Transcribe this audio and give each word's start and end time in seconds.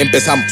Empezamos. 0.00 0.50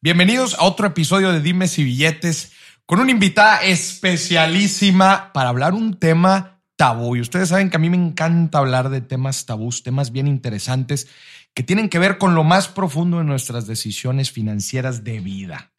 Bienvenidos 0.00 0.54
a 0.54 0.64
otro 0.64 0.88
episodio 0.88 1.30
de 1.30 1.40
Dimes 1.40 1.78
y 1.78 1.84
Billetes 1.84 2.50
con 2.84 2.98
una 2.98 3.12
invitada 3.12 3.62
especialísima 3.62 5.32
para 5.32 5.50
hablar 5.50 5.72
un 5.72 6.00
tema 6.00 6.64
tabú. 6.74 7.14
Y 7.14 7.20
ustedes 7.20 7.50
saben 7.50 7.70
que 7.70 7.76
a 7.76 7.78
mí 7.78 7.90
me 7.90 7.96
encanta 7.96 8.58
hablar 8.58 8.88
de 8.88 9.02
temas 9.02 9.46
tabús, 9.46 9.84
temas 9.84 10.10
bien 10.10 10.26
interesantes 10.26 11.06
que 11.54 11.62
tienen 11.62 11.90
que 11.90 12.00
ver 12.00 12.18
con 12.18 12.34
lo 12.34 12.42
más 12.42 12.66
profundo 12.66 13.18
de 13.18 13.24
nuestras 13.24 13.68
decisiones 13.68 14.32
financieras 14.32 15.04
de 15.04 15.20
vida. 15.20 15.74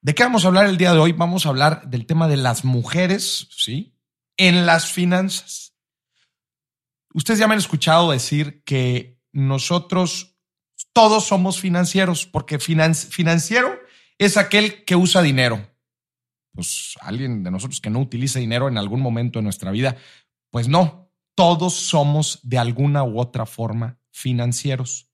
¿De 0.00 0.14
qué 0.14 0.22
vamos 0.22 0.44
a 0.44 0.48
hablar 0.48 0.66
el 0.66 0.76
día 0.76 0.92
de 0.92 1.00
hoy? 1.00 1.10
Vamos 1.10 1.44
a 1.44 1.48
hablar 1.48 1.90
del 1.90 2.06
tema 2.06 2.28
de 2.28 2.36
las 2.36 2.64
mujeres, 2.64 3.48
¿sí? 3.50 3.96
En 4.36 4.64
las 4.64 4.92
finanzas. 4.92 5.74
Ustedes 7.12 7.40
ya 7.40 7.48
me 7.48 7.54
han 7.54 7.58
escuchado 7.58 8.12
decir 8.12 8.62
que 8.62 9.13
nosotros 9.34 10.38
todos 10.94 11.26
somos 11.26 11.60
financieros, 11.60 12.24
porque 12.24 12.58
financiero 12.58 13.78
es 14.16 14.36
aquel 14.36 14.84
que 14.84 14.96
usa 14.96 15.20
dinero 15.20 15.74
pues 16.54 16.94
alguien 17.00 17.42
de 17.42 17.50
nosotros 17.50 17.80
que 17.80 17.90
no 17.90 18.00
utilice 18.00 18.38
dinero 18.38 18.68
en 18.68 18.78
algún 18.78 19.00
momento 19.00 19.38
de 19.38 19.42
nuestra 19.42 19.70
vida, 19.72 19.96
pues 20.50 20.68
no, 20.68 21.10
todos 21.34 21.74
somos 21.74 22.38
de 22.42 22.58
alguna 22.58 23.02
u 23.02 23.18
otra 23.18 23.44
forma 23.44 23.98
financieros. 24.10 25.10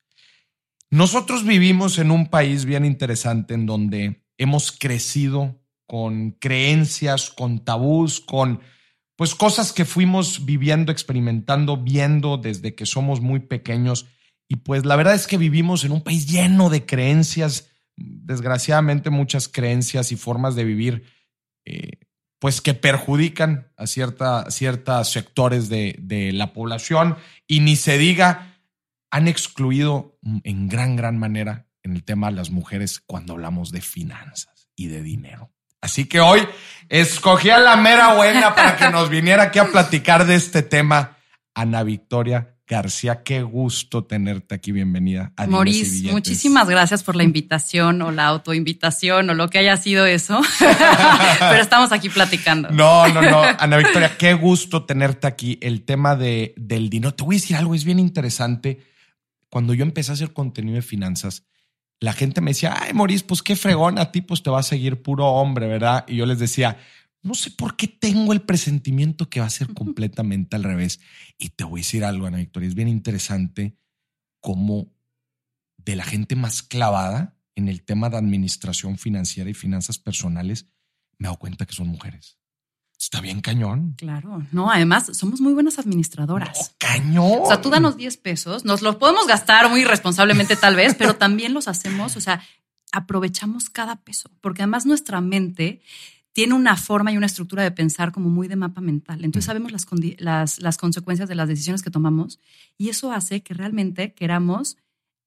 Nosotros 0.91 1.44
vivimos 1.44 1.98
en 1.98 2.11
un 2.11 2.27
país 2.27 2.64
bien 2.64 2.84
interesante 2.84 3.55
en 3.55 3.64
donde 3.64 4.27
hemos 4.37 4.72
crecido 4.72 5.62
con 5.87 6.33
creencias, 6.33 7.31
con 7.31 7.64
tabús, 7.64 8.20
con 8.20 8.61
pues 9.16 9.34
cosas 9.34 9.72
que 9.72 9.84
fuimos 9.84 10.44
viviendo, 10.44 10.92
experimentando, 10.92 11.77
viendo 11.77 12.39
desde 12.39 12.75
que 12.75 12.87
somos 12.87 13.20
muy 13.20 13.41
pequeños. 13.41 14.06
Y 14.51 14.56
pues 14.56 14.84
la 14.84 14.97
verdad 14.97 15.15
es 15.15 15.29
que 15.29 15.39
vivimos 15.39 15.84
en 15.84 15.93
un 15.93 16.03
país 16.03 16.27
lleno 16.27 16.70
de 16.70 16.84
creencias, 16.84 17.70
desgraciadamente 17.97 19.09
muchas 19.09 19.47
creencias 19.47 20.11
y 20.11 20.17
formas 20.17 20.56
de 20.56 20.65
vivir 20.65 21.05
eh, 21.65 22.01
pues 22.41 22.61
que 22.61 22.75
perjudican 22.75 23.71
a 23.77 23.87
cierta, 23.87 24.51
ciertos 24.51 25.09
sectores 25.09 25.69
de, 25.69 25.95
de 26.01 26.33
la 26.33 26.53
población 26.53 27.17
y 27.47 27.61
ni 27.61 27.77
se 27.77 27.97
diga, 27.97 28.56
han 29.12 29.28
excluido 29.28 30.19
en 30.43 30.69
gran, 30.69 30.97
gran 30.97 31.17
manera 31.17 31.69
en 31.84 31.95
el 31.95 32.03
tema 32.03 32.28
de 32.28 32.34
las 32.34 32.51
mujeres 32.51 32.98
cuando 32.98 33.34
hablamos 33.34 33.71
de 33.71 33.83
finanzas 33.83 34.69
y 34.75 34.89
de 34.89 35.01
dinero. 35.01 35.53
Así 35.81 36.06
que 36.06 36.19
hoy 36.19 36.41
escogí 36.89 37.51
a 37.51 37.59
la 37.59 37.77
mera 37.77 38.15
buena 38.15 38.53
para 38.56 38.77
que 38.77 38.91
nos 38.91 39.11
viniera 39.11 39.45
aquí 39.45 39.61
a 39.61 39.71
platicar 39.71 40.27
de 40.27 40.34
este 40.34 40.65
tema, 40.65 41.19
Ana 41.55 41.84
Victoria 41.84 42.56
García, 42.70 43.24
qué 43.24 43.42
gusto 43.42 44.04
tenerte 44.04 44.54
aquí. 44.54 44.70
Bienvenida 44.70 45.32
a 45.36 45.48
Maurice, 45.48 46.12
muchísimas 46.12 46.68
gracias 46.68 47.02
por 47.02 47.16
la 47.16 47.24
invitación 47.24 48.00
o 48.00 48.12
la 48.12 48.26
autoinvitación 48.26 49.28
o 49.28 49.34
lo 49.34 49.48
que 49.50 49.58
haya 49.58 49.76
sido 49.76 50.06
eso. 50.06 50.40
Pero 51.41 51.60
estamos 51.60 51.91
aquí 51.91 52.09
platicando. 52.10 52.70
No, 52.70 53.09
no, 53.09 53.22
no. 53.22 53.42
Ana 53.59 53.76
Victoria, 53.76 54.16
qué 54.16 54.34
gusto 54.34 54.84
tenerte 54.84 55.26
aquí. 55.26 55.59
El 55.60 55.82
tema 55.82 56.14
de, 56.14 56.54
del 56.56 56.88
dinero. 56.91 57.12
Te 57.12 57.25
voy 57.25 57.34
a 57.34 57.38
decir 57.38 57.56
algo, 57.56 57.75
es 57.75 57.82
bien 57.82 57.98
interesante. 57.98 58.80
Cuando 59.48 59.75
yo 59.75 59.82
empecé 59.82 60.12
a 60.12 60.14
hacer 60.14 60.32
contenido 60.32 60.76
de 60.76 60.82
finanzas, 60.82 61.42
la 61.98 62.12
gente 62.12 62.41
me 62.41 62.53
decía, 62.53 62.76
ay, 62.80 62.92
Maurice, 62.94 63.25
pues 63.26 63.42
qué 63.42 63.56
fregón, 63.56 63.98
a 63.98 64.12
ti 64.12 64.20
pues 64.20 64.44
te 64.44 64.50
va 64.50 64.60
a 64.60 64.62
seguir 64.62 65.03
puro 65.03 65.26
hombre, 65.26 65.66
¿verdad? 65.66 66.04
Y 66.06 66.16
yo 66.16 66.25
les 66.25 66.38
decía, 66.38 66.78
no 67.22 67.34
sé 67.34 67.50
por 67.50 67.76
qué 67.76 67.86
tengo 67.86 68.32
el 68.32 68.42
presentimiento 68.42 69.28
que 69.28 69.41
va 69.41 69.47
a 69.47 69.50
ser 69.50 69.75
completamente 69.75 70.56
al 70.56 70.64
revés. 70.64 71.00
Y 71.38 71.50
te 71.50 71.64
voy 71.64 71.81
a 71.81 71.82
decir 71.82 72.04
algo, 72.04 72.26
Ana 72.26 72.38
Victoria, 72.38 72.69
es 72.69 72.75
bien 72.75 72.88
interesante 72.88 73.76
cómo 74.41 74.92
de 75.76 75.97
la 75.97 76.04
gente 76.04 76.36
más 76.36 76.62
clavada 76.62 77.36
en 77.54 77.69
el 77.69 77.82
tema 77.82 78.09
de 78.09 78.16
administración 78.16 78.98
financiera 78.98 79.50
y 79.50 79.54
finanzas 79.54 79.98
personales, 79.98 80.66
me 81.19 81.26
he 81.26 81.28
dado 81.28 81.38
cuenta 81.38 81.66
que 81.66 81.75
son 81.75 81.88
mujeres. 81.88 82.38
Está 82.98 83.20
bien 83.20 83.41
cañón. 83.41 83.94
Claro. 83.97 84.47
No, 84.53 84.70
además 84.70 85.16
somos 85.16 85.41
muy 85.41 85.54
buenas 85.54 85.78
administradoras. 85.78 86.75
cañón. 86.78 87.41
O 87.42 87.47
sea, 87.47 87.60
tú 87.60 87.70
danos 87.70 87.97
10 87.97 88.16
pesos, 88.19 88.64
nos 88.64 88.82
los 88.82 88.97
podemos 88.97 89.26
gastar 89.26 89.70
muy 89.70 89.84
responsablemente 89.84 90.56
tal 90.56 90.76
vez, 90.76 90.94
pero 90.94 91.16
también 91.19 91.54
los 91.54 91.66
hacemos, 91.66 92.16
o 92.16 92.20
sea, 92.20 92.42
aprovechamos 92.92 93.70
cada 93.70 93.97
peso, 93.97 94.30
porque 94.41 94.62
además 94.62 94.84
nuestra 94.84 95.20
mente 95.20 95.80
tiene 96.32 96.54
una 96.54 96.76
forma 96.76 97.12
y 97.12 97.16
una 97.16 97.26
estructura 97.26 97.62
de 97.62 97.70
pensar 97.70 98.12
como 98.12 98.28
muy 98.28 98.48
de 98.48 98.56
mapa 98.56 98.80
mental. 98.80 99.24
Entonces 99.24 99.46
sabemos 99.46 99.72
las, 99.72 99.86
las, 100.18 100.60
las, 100.60 100.76
consecuencias 100.76 101.28
de 101.28 101.34
las 101.34 101.48
decisiones 101.48 101.82
que 101.82 101.91
tomamos 101.91 102.38
y 102.78 102.88
eso 102.88 103.12
hace 103.12 103.42
que 103.42 103.54
realmente 103.54 104.14
queramos 104.14 104.76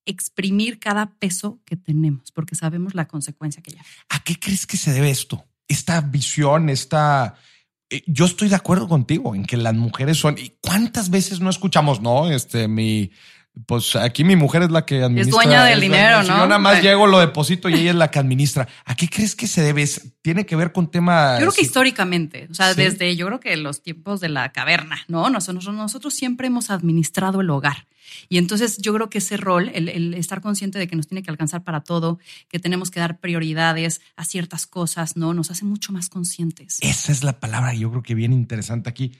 exprimir 0.05 0.79
cada 0.79 1.11
peso 1.11 1.59
que 1.65 1.75
tenemos 1.75 2.31
porque 2.31 2.55
sabemos 2.55 2.95
la 2.95 3.07
consecuencia 3.07 3.61
que 3.61 3.71
lleva. 3.71 3.83
¿A 4.09 4.23
qué 4.23 4.39
crees 4.39 4.65
que 4.65 4.77
se 4.77 4.91
debe 4.91 5.09
esto? 5.09 5.45
Esta 5.67 6.01
visión, 6.01 6.69
esta... 6.69 7.35
Eh, 7.89 8.03
yo 8.07 8.25
estoy 8.25 8.49
de 8.49 8.55
acuerdo 8.55 8.87
contigo 8.87 9.35
en 9.35 9.45
que 9.45 9.57
las 9.57 9.73
mujeres 9.73 10.17
son... 10.17 10.37
¿Y 10.37 10.57
cuántas 10.61 11.09
veces 11.09 11.41
no 11.41 11.49
escuchamos, 11.49 12.01
no? 12.01 12.31
Este, 12.31 12.67
mi 12.67 13.11
pues 13.67 13.95
aquí 13.95 14.23
mi 14.23 14.35
mujer 14.35 14.63
es 14.63 14.71
la 14.71 14.83
que 14.83 15.03
administra. 15.03 15.29
Es 15.29 15.45
dueña 15.45 15.63
del 15.65 15.79
dinero, 15.79 16.23
¿no? 16.23 16.39
Yo 16.39 16.47
nada 16.47 16.57
más 16.57 16.81
llego, 16.81 17.05
lo 17.05 17.19
deposito 17.19 17.69
y 17.69 17.75
ella 17.75 17.91
es 17.91 17.95
la 17.95 18.09
que 18.09 18.17
administra. 18.17 18.67
¿A 18.83 18.95
qué 18.95 19.07
crees 19.07 19.35
que 19.35 19.47
se 19.47 19.61
debe? 19.61 19.87
¿Tiene 20.23 20.45
que 20.45 20.55
ver 20.55 20.71
con 20.71 20.89
temas? 20.89 21.39
Yo 21.39 21.45
creo 21.45 21.53
que 21.53 21.61
históricamente, 21.61 22.47
o 22.49 22.53
sea, 22.55 22.73
desde 22.73 23.15
yo 23.15 23.27
creo 23.27 23.39
que 23.39 23.55
los 23.55 23.83
tiempos 23.83 24.19
de 24.21 24.29
la 24.29 24.51
caverna, 24.51 25.03
¿no? 25.07 25.29
Nosotros, 25.29 25.67
nosotros 25.67 26.15
siempre 26.15 26.47
hemos 26.47 26.71
administrado 26.71 27.41
el 27.41 27.49
hogar. 27.51 27.85
Y 28.27 28.37
entonces 28.37 28.77
yo 28.77 28.93
creo 28.93 29.09
que 29.09 29.19
ese 29.19 29.37
rol, 29.37 29.71
el, 29.73 29.87
el, 29.87 30.13
estar 30.15 30.41
consciente 30.41 30.79
de 30.79 30.87
que 30.87 30.95
nos 30.95 31.07
tiene 31.07 31.21
que 31.21 31.29
alcanzar 31.29 31.63
para 31.63 31.81
todo, 31.81 32.19
que 32.49 32.59
tenemos 32.59 32.89
que 32.89 32.99
dar 32.99 33.19
prioridades 33.19 34.01
a 34.15 34.25
ciertas 34.25 34.65
cosas, 34.65 35.15
¿no? 35.15 35.33
Nos 35.33 35.51
hace 35.51 35.65
mucho 35.65 35.93
más 35.93 36.09
conscientes. 36.09 36.79
Esa 36.81 37.11
es 37.11 37.23
la 37.23 37.39
palabra, 37.39 37.73
yo 37.73 37.91
creo 37.91 38.03
que 38.03 38.15
bien 38.15 38.33
interesante 38.33 38.89
aquí 38.89 39.13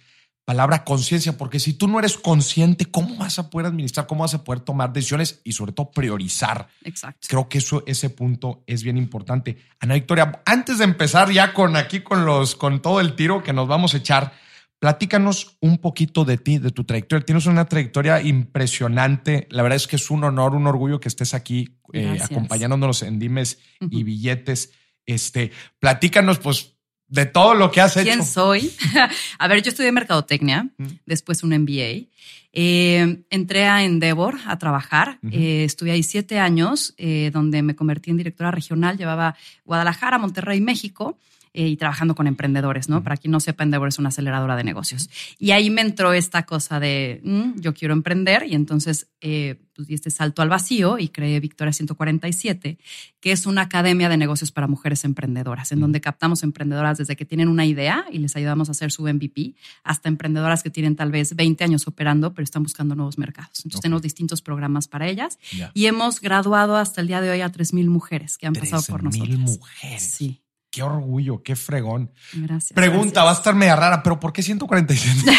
palabra 0.46 0.84
conciencia, 0.84 1.38
porque 1.38 1.60
si 1.60 1.74
tú 1.74 1.88
no 1.88 2.00
eres 2.00 2.18
consciente, 2.18 2.86
¿cómo 2.86 3.16
vas 3.16 3.40
a 3.40 3.50
poder 3.50 3.68
administrar? 3.68 4.08
¿Cómo 4.08 4.22
vas 4.22 4.34
a 4.34 4.44
poder 4.44 4.62
tomar 4.62 4.92
decisiones 4.92 5.42
y 5.44 5.54
sobre 5.54 5.72
todo 5.72 5.92
priorizar? 5.92 6.68
Exacto. 6.84 7.28
Creo 7.30 7.50
que 7.50 7.60
eso, 7.60 7.84
ese 7.88 8.10
punto 8.10 8.64
es 8.68 8.84
bien 8.84 8.98
importante. 8.98 9.58
Ana 9.80 9.94
Victoria, 9.96 10.42
antes 10.46 10.80
de 10.80 10.84
empezar 10.84 11.32
ya 11.32 11.54
con 11.54 11.76
aquí 11.76 12.02
con 12.02 12.26
los, 12.26 12.56
con 12.56 12.82
todo 12.82 13.00
el 13.00 13.16
tiro 13.16 13.44
que 13.44 13.54
nos 13.54 13.68
vamos 13.68 13.94
a 13.94 13.98
echar, 13.98 14.34
platícanos 14.80 15.56
un 15.62 15.78
poquito 15.78 16.26
de 16.26 16.38
ti, 16.38 16.58
de 16.58 16.72
tu 16.72 16.84
trayectoria. 16.84 17.26
Tienes 17.26 17.46
una 17.46 17.64
trayectoria 17.64 18.22
impresionante. 18.22 19.48
La 19.50 19.64
verdad 19.64 19.78
es 19.78 19.88
que 19.88 19.96
es 19.96 20.12
un 20.12 20.26
honor, 20.26 20.56
un 20.56 20.68
orgullo 20.68 21.00
que 21.00 21.08
estés 21.08 21.34
aquí 21.34 21.80
eh, 21.94 22.18
acompañándonos 22.22 23.02
en 23.04 23.18
Dimes 23.18 23.60
y 23.80 24.04
Billetes. 24.04 24.74
Este, 25.06 25.52
platícanos, 25.80 26.40
pues, 26.40 26.74
de 27.08 27.26
todo 27.26 27.54
lo 27.54 27.72
que 27.72 27.82
has 27.82 27.96
hecho. 27.98 28.06
¿Quién 28.06 28.26
soy? 28.26 28.72
a 29.40 29.48
ver, 29.48 29.62
yo 29.62 29.70
estudié 29.70 29.92
mercadotecnia, 29.92 30.70
después 31.06 31.44
un 31.44 31.52
MBA. 31.52 32.08
Eh, 32.56 33.24
entré 33.32 33.66
a 33.66 33.84
Endeavor 33.84 34.38
a 34.46 34.58
trabajar. 34.60 35.18
Eh, 35.32 35.64
estuve 35.64 35.92
ahí 35.92 36.04
siete 36.04 36.40
años, 36.40 36.94
eh, 36.98 37.32
donde 37.34 37.64
me 37.64 37.76
convertí 37.76 38.12
en 38.12 38.18
directora 38.18 38.52
regional. 38.52 38.98
Llevaba 38.98 39.36
Guadalajara, 39.66 40.20
Monterrey, 40.20 40.62
México. 40.62 41.18
Eh, 41.56 41.68
y 41.68 41.78
trabajando 41.78 42.16
con 42.16 42.26
emprendedores, 42.26 42.90
¿no? 42.90 43.04
Para 43.04 43.16
quien 43.16 43.32
no 43.32 43.40
sepa, 43.40 43.64
Endeavor 43.64 43.88
es 43.88 44.00
una 44.00 44.10
aceleradora 44.10 44.56
de 44.56 44.64
negocios. 44.64 45.12
Y 45.38 45.52
ahí 45.52 45.70
me 45.70 45.82
entró 45.82 46.12
esta 46.12 46.48
cosa 46.48 46.80
de, 46.80 47.22
mm, 47.24 47.60
yo 47.60 47.76
quiero 47.76 47.94
emprender 47.94 48.44
y 48.48 48.56
entonces 48.56 49.08
eh, 49.22 49.60
pues, 49.76 49.88
di 49.88 49.94
este 49.94 50.10
salto 50.10 50.42
al 50.42 50.50
vacío 50.50 50.98
y 50.98 51.10
creé 51.10 51.40
Victoria 51.40 51.72
147, 51.72 52.80
que 53.20 53.32
es 53.32 53.46
una 53.46 53.62
academia 53.62 54.10
de 54.10 54.18
negocios 54.18 54.52
para 54.52 54.66
mujeres 54.66 55.06
emprendedoras, 55.06 55.72
en 55.72 55.80
donde 55.80 56.02
captamos 56.02 56.42
emprendedoras 56.42 56.98
desde 56.98 57.16
que 57.16 57.24
tienen 57.24 57.48
una 57.50 57.68
idea 57.68 58.06
y 58.12 58.18
les 58.18 58.36
ayudamos 58.36 58.70
a 58.70 58.72
hacer 58.72 58.92
su 58.92 59.04
MVP, 59.04 59.54
hasta 59.84 60.10
emprendedoras 60.10 60.64
que 60.64 60.72
tienen 60.72 60.96
tal 60.96 61.12
vez 61.12 61.36
20 61.36 61.64
años 61.64 61.88
operando, 61.88 62.34
pero 62.34 62.44
están 62.44 62.64
buscando 62.64 62.96
nuevos 62.96 63.20
mercados. 63.20 63.60
Entonces 63.60 63.82
tenemos 63.82 64.02
distintos 64.02 64.42
programas 64.42 64.88
para 64.88 65.08
ellas 65.08 65.38
y 65.76 65.86
hemos 65.86 66.20
graduado 66.20 66.78
hasta 66.78 67.00
el 67.02 67.08
día 67.08 67.22
de 67.22 67.30
hoy 67.30 67.42
a 67.42 67.52
3.000 67.52 67.86
mujeres 67.90 68.40
que 68.40 68.48
han 68.48 68.54
pasado 68.54 68.82
por 68.88 69.04
nosotros. 69.04 69.38
mujeres. 69.38 70.04
Sí. 70.04 70.43
Qué 70.74 70.82
orgullo, 70.82 71.44
qué 71.44 71.56
fregón. 71.56 72.10
Gracias. 72.34 72.74
Pregunta, 72.74 73.24
va 73.24 73.30
a 73.30 73.34
estar 73.36 73.54
media 73.54 73.76
rara, 73.76 74.02
pero 74.02 74.20
¿por 74.20 74.34
qué 74.34 74.42
147? 74.42 75.32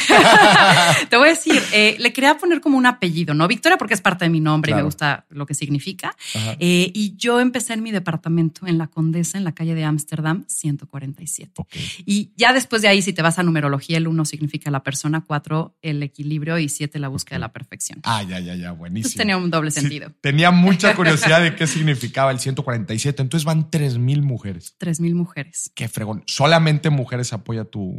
Te 1.10 1.16
voy 1.16 1.26
a 1.26 1.30
decir, 1.32 1.60
eh, 1.72 1.96
le 1.98 2.12
quería 2.12 2.38
poner 2.38 2.60
como 2.60 2.78
un 2.78 2.86
apellido, 2.86 3.34
¿no? 3.34 3.48
Victoria 3.48 3.76
porque 3.76 3.94
es 3.94 4.00
parte 4.00 4.26
de 4.26 4.28
mi 4.30 4.38
nombre 4.38 4.70
y 4.70 4.74
me 4.76 4.82
gusta 4.82 5.26
lo 5.30 5.44
que 5.44 5.54
significa. 5.54 6.14
Eh, 6.60 6.92
y 6.94 7.16
yo 7.16 7.40
empecé 7.40 7.72
en 7.72 7.82
mi 7.82 7.90
departamento 7.90 8.68
en 8.68 8.78
la 8.78 8.86
Condesa, 8.86 9.36
en 9.36 9.42
la 9.42 9.52
calle 9.52 9.74
de 9.74 9.82
Ámsterdam, 9.82 10.44
147. 10.46 11.50
Ok. 11.56 11.74
Y 12.06 12.30
ya 12.36 12.52
después 12.52 12.80
de 12.82 12.88
ahí, 12.88 13.02
si 13.02 13.12
te 13.12 13.20
vas 13.20 13.40
a 13.40 13.42
numerología, 13.42 13.96
el 13.98 14.06
uno 14.06 14.24
significa 14.24 14.70
la 14.70 14.84
persona, 14.84 15.24
cuatro 15.26 15.74
el 15.82 16.00
equilibrio 16.04 16.58
y 16.60 16.68
siete 16.68 17.00
la 17.00 17.08
búsqueda 17.08 17.36
de 17.36 17.40
la 17.40 17.52
perfección. 17.52 17.98
Ah, 18.04 18.22
ya, 18.22 18.38
ya, 18.38 18.54
ya, 18.54 18.70
buenísimo. 18.70 18.98
Entonces 19.08 19.18
tenía 19.18 19.36
un 19.36 19.50
doble 19.50 19.72
Sí, 19.72 19.80
sentido. 19.80 20.12
tenía 20.20 20.52
mucha 20.52 20.94
curiosidad 20.94 21.42
de 21.42 21.56
qué 21.56 21.66
significaba 21.66 22.30
el 22.30 22.38
147. 22.38 23.20
Entonces 23.20 23.44
van 23.44 23.68
3000 23.68 24.22
mujeres. 24.22 24.76
Tres 24.78 25.00
mil 25.00 25.16
mujeres. 25.24 25.70
Qué 25.74 25.88
fregón. 25.88 26.22
Solamente 26.26 26.90
mujeres 26.90 27.32
apoya 27.32 27.64
tu. 27.64 27.96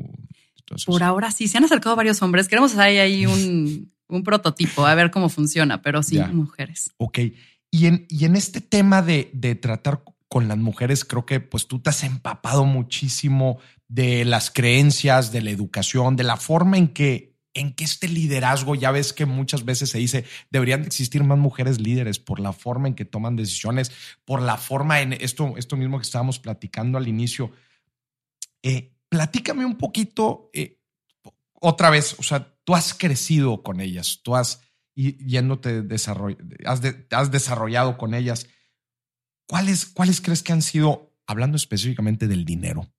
Por 0.86 1.04
ahora 1.04 1.30
sí, 1.32 1.48
se 1.48 1.58
han 1.58 1.66
acercado 1.66 1.96
varios 1.96 2.22
hombres. 2.22 2.48
Queremos 2.48 2.72
hacer 2.72 3.00
ahí 3.00 3.26
un, 3.26 3.92
un 4.08 4.24
prototipo, 4.24 4.86
a 4.86 4.96
ver 4.96 5.12
cómo 5.12 5.30
funciona, 5.30 5.82
pero 5.82 6.02
sí, 6.02 6.16
Ya. 6.16 6.28
mujeres. 6.28 6.92
Ok. 6.98 7.20
Y 7.72 7.86
en, 7.88 8.06
y 8.10 8.26
en 8.26 8.36
este 8.36 8.62
tema 8.62 9.02
de, 9.02 9.30
de 9.34 9.56
tratar 9.56 10.04
con 10.28 10.48
las 10.48 10.58
mujeres, 10.58 11.06
creo 11.06 11.26
que 11.26 11.40
pues 11.40 11.68
tú 11.68 11.80
te 11.80 11.90
has 11.92 12.04
empapado 12.04 12.66
muchísimo 12.66 13.60
de 13.88 14.26
las 14.26 14.50
creencias, 14.50 15.32
de 15.32 15.42
la 15.42 15.52
educación, 15.52 16.16
de 16.16 16.24
la 16.24 16.38
forma 16.38 16.78
en 16.78 16.88
que, 16.88 17.35
en 17.56 17.74
que 17.74 17.86
este 17.86 18.08
liderazgo, 18.10 18.76
ya 18.76 18.92
ves 18.92 19.14
que 19.14 19.26
muchas 19.26 19.66
veces 19.66 19.90
se 19.90 19.98
dice, 19.98 20.26
deberían 20.52 20.82
de 20.82 20.88
existir 20.88 21.24
más 21.24 21.38
mujeres 21.38 21.80
líderes 21.80 22.20
por 22.20 22.40
la 22.40 22.54
forma 22.54 22.90
en 22.90 22.96
que 22.96 23.06
toman 23.06 23.38
decisiones, 23.38 23.92
por 24.26 24.42
la 24.42 24.58
forma 24.58 25.02
en 25.02 25.14
esto, 25.14 25.56
esto 25.58 25.78
mismo 25.78 25.98
que 25.98 26.04
estábamos 26.04 26.38
platicando 26.38 26.98
al 26.98 27.08
inicio. 27.08 27.52
Eh, 28.62 28.94
platícame 29.08 29.66
un 29.66 29.78
poquito 29.78 30.50
eh, 30.54 30.82
otra 31.54 31.90
vez, 31.90 32.16
o 32.20 32.24
sea, 32.24 32.54
tú 32.66 32.76
has 32.76 32.94
crecido 32.94 33.64
con 33.64 33.80
ellas, 33.80 34.20
tú 34.22 34.36
has 34.36 34.62
yéndote 34.96 35.82
desarroll 35.82 36.38
has, 36.66 36.82
has 37.12 37.32
desarrollado 37.32 37.98
con 37.98 38.14
ellas. 38.14 38.48
¿Cuáles, 39.48 39.86
¿Cuáles 39.86 40.22
crees 40.22 40.44
que 40.44 40.54
han 40.54 40.62
sido, 40.62 41.14
hablando 41.26 41.56
específicamente 41.56 42.28
del 42.28 42.44
dinero? 42.44 42.92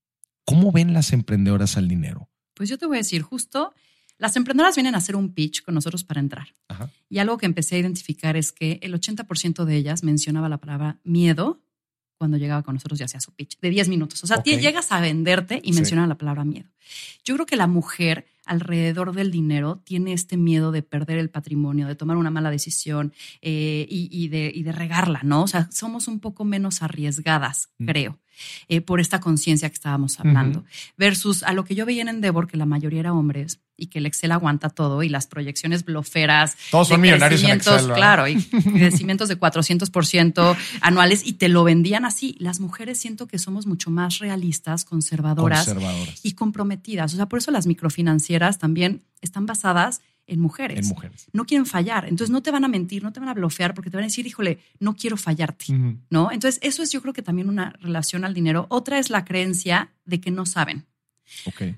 ¿Cómo 0.44 0.73
ven 0.73 0.94
las 0.94 1.12
emprendedoras 1.12 1.76
al 1.76 1.88
dinero? 1.88 2.31
Pues 2.55 2.69
yo 2.69 2.79
te 2.79 2.87
voy 2.87 2.97
a 2.97 3.00
decir, 3.00 3.23
justo 3.23 3.75
las 4.18 4.36
emprendedoras 4.36 4.74
vienen 4.76 4.94
a 4.94 4.98
hacer 4.98 5.16
un 5.16 5.32
pitch 5.34 5.62
con 5.62 5.74
nosotros 5.74 6.04
para 6.04 6.20
entrar. 6.20 6.48
Ajá. 6.68 6.90
Y 7.08 7.18
algo 7.18 7.36
que 7.38 7.46
empecé 7.46 7.76
a 7.76 7.78
identificar 7.80 8.36
es 8.36 8.52
que 8.52 8.78
el 8.82 8.94
80% 8.94 9.64
de 9.64 9.76
ellas 9.76 10.02
mencionaba 10.02 10.48
la 10.48 10.58
palabra 10.58 10.98
miedo 11.04 11.60
cuando 12.18 12.38
llegaba 12.38 12.62
con 12.62 12.74
nosotros 12.74 12.98
y 12.98 13.04
hacía 13.04 13.20
su 13.20 13.32
pitch 13.32 13.58
de 13.60 13.68
10 13.68 13.88
minutos. 13.88 14.24
O 14.24 14.26
sea, 14.26 14.42
llegas 14.42 14.90
a 14.90 15.00
venderte 15.00 15.60
y 15.62 15.72
Sí. 15.72 15.78
mencionan 15.80 16.08
la 16.08 16.16
palabra 16.16 16.44
miedo. 16.44 16.70
Yo 17.24 17.34
creo 17.34 17.44
que 17.46 17.56
la 17.56 17.66
mujer 17.66 18.26
alrededor 18.46 19.12
del 19.12 19.30
dinero 19.30 19.82
tiene 19.84 20.12
este 20.14 20.36
miedo 20.38 20.72
de 20.72 20.82
perder 20.82 21.18
el 21.18 21.28
patrimonio, 21.28 21.86
de 21.86 21.94
tomar 21.94 22.16
una 22.16 22.30
mala 22.30 22.50
decisión 22.50 23.12
eh, 23.42 23.86
y, 23.90 24.08
y 24.10 24.28
de, 24.28 24.50
y 24.54 24.62
de 24.62 24.72
regarla, 24.72 25.20
¿no? 25.24 25.42
O 25.42 25.48
sea, 25.48 25.68
somos 25.70 26.08
un 26.08 26.20
poco 26.20 26.44
menos 26.44 26.80
arriesgadas, 26.80 27.68
Mm. 27.78 27.86
creo, 27.86 28.18
eh, 28.69 28.81
por 28.81 29.00
esta 29.00 29.21
conciencia 29.21 29.69
que 29.69 29.75
estábamos 29.75 30.21
hablando. 30.21 30.65
Versus 30.97 31.43
a 31.43 31.53
lo 31.53 31.65
que 31.65 31.75
yo 31.75 31.87
veía 31.87 32.03
en 32.03 32.09
Endeavor, 32.09 32.47
que 32.49 32.56
la 32.56 32.67
mayoría 32.67 33.00
era 33.00 33.12
hombres 33.12 33.61
y 33.77 33.87
que 33.87 33.99
el 33.99 34.06
Excel 34.06 34.33
aguanta 34.33 34.71
todo 34.71 35.03
y 35.03 35.09
las 35.09 35.27
proyecciones 35.27 35.85
bloferas. 35.85 36.56
Todos 36.71 36.88
son 36.88 37.00
millonarios 37.00 37.43
en 37.43 37.59
crecimientos, 37.59 37.75
Excel, 37.75 37.88
¿verdad? 37.88 37.97
Claro, 37.97 38.29
y 38.29 38.43
crecimientos 38.79 39.29
de 39.29 39.38
400% 39.38 40.56
anuales 40.81 41.27
y 41.27 41.35
te 41.35 41.49
lo 41.49 41.65
vendían 41.65 42.05
así. 42.05 42.37
Las 42.38 42.61
mujeres 42.61 42.99
siento 42.99 43.27
que 43.27 43.38
somos 43.38 43.67
mucho 43.67 43.91
más 43.91 44.19
realistas, 44.19 44.85
conservadoras 44.85 45.67
Conservadoras. 45.67 46.21
y 46.25 46.33
comprometidas. 46.33 47.12
O 47.12 47.17
sea, 47.17 47.27
por 47.27 47.38
eso 47.38 47.50
las 47.50 47.67
microfinancieras 47.67 48.59
también 48.59 49.03
están 49.21 49.47
basadas 49.47 50.00
en 50.00 50.15
mujeres. 50.34 50.78
En 50.81 50.88
mujeres. 50.88 51.26
No 51.32 51.44
quieren 51.46 51.67
fallar. 51.67 52.05
Entonces 52.06 52.31
no 52.31 52.43
te 52.43 52.50
van 52.50 52.64
a 52.64 52.69
mentir, 52.69 53.02
no 53.02 53.12
te 53.12 53.20
van 53.20 53.28
a 53.28 53.34
blofear 53.34 53.75
porque 53.75 53.90
te 53.90 53.96
van 53.96 54.05
a 54.05 54.08
decir, 54.08 54.26
híjole, 54.26 54.58
no 54.81 54.96
quiero 54.96 55.17
fallarte. 55.17 55.67
¿No? 56.11 56.32
Entonces, 56.32 56.58
eso 56.62 56.82
es 56.82 56.90
yo 56.93 57.00
creo 57.02 57.14
que 57.14 57.23
también 57.23 57.49
una 57.49 57.70
relación 57.81 58.25
al 58.25 58.34
dinero. 58.34 58.67
Otra 58.69 58.99
es 58.99 59.08
la 59.11 59.25
creencia 59.25 59.93
de 60.05 60.20
que 60.20 60.31
no 60.31 60.44
saben. 60.46 60.84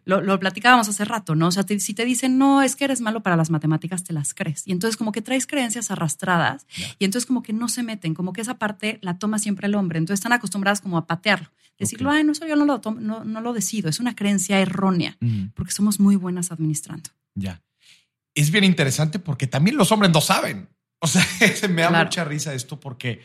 Lo, 0.04 0.20
lo 0.20 0.38
platicábamos 0.38 0.88
hace 0.88 1.04
rato, 1.06 1.34
¿no? 1.34 1.46
O 1.46 1.50
sea, 1.50 1.62
te- 1.64 1.80
si 1.80 1.94
te 1.94 2.04
dicen, 2.04 2.36
no, 2.36 2.60
es 2.62 2.76
que 2.76 2.84
eres 2.84 3.00
malo 3.00 3.22
para 3.22 3.34
las 3.36 3.48
matemáticas, 3.48 4.04
te 4.04 4.12
las 4.12 4.34
crees. 4.34 4.66
Y 4.66 4.72
entonces 4.72 4.96
como 4.98 5.10
que 5.10 5.22
traes 5.22 5.46
creencias 5.46 5.90
arrastradas 5.90 6.66
Ya. 6.76 6.86
y 6.98 7.04
entonces 7.06 7.26
como 7.26 7.42
que 7.42 7.52
no 7.54 7.68
se 7.68 7.82
meten, 7.82 8.12
como 8.14 8.32
que 8.34 8.42
esa 8.42 8.58
parte 8.58 8.98
la 9.02 9.18
toma 9.18 9.38
siempre 9.38 9.66
el 9.66 9.74
hombre. 9.74 9.98
Entonces 9.98 10.20
están 10.20 10.32
acostumbradas 10.34 10.80
como 10.82 10.98
a 10.98 11.06
patearlo. 11.06 11.48
Decirlo, 11.78 12.10
ay, 12.10 12.24
no, 12.24 12.32
eso 12.32 12.44
yo 12.46 12.56
no 12.56 12.64
lo, 12.66 12.80
tomo- 12.80 13.00
no, 13.00 13.24
no 13.24 13.40
lo 13.40 13.52
decido. 13.52 13.88
Es 13.88 14.00
una 14.00 14.14
creencia 14.16 14.58
errónea 14.60 15.16
porque 15.54 15.72
somos 15.72 15.98
muy 16.00 16.16
buenas 16.16 16.50
administrando. 16.52 17.08
Ya. 17.34 17.62
Es 18.38 18.50
bien 18.50 18.64
interesante 18.64 19.18
porque 19.18 19.46
también 19.46 19.76
los 19.76 19.90
hombres 19.92 20.10
no 20.12 20.20
saben. 20.20 20.68
O 21.00 21.06
sea, 21.06 21.22
se 21.54 21.68
me 21.68 21.82
da 21.82 21.88
Claro. 21.88 22.04
mucha 22.06 22.24
risa 22.24 22.54
esto 22.54 22.78
porque 22.80 23.20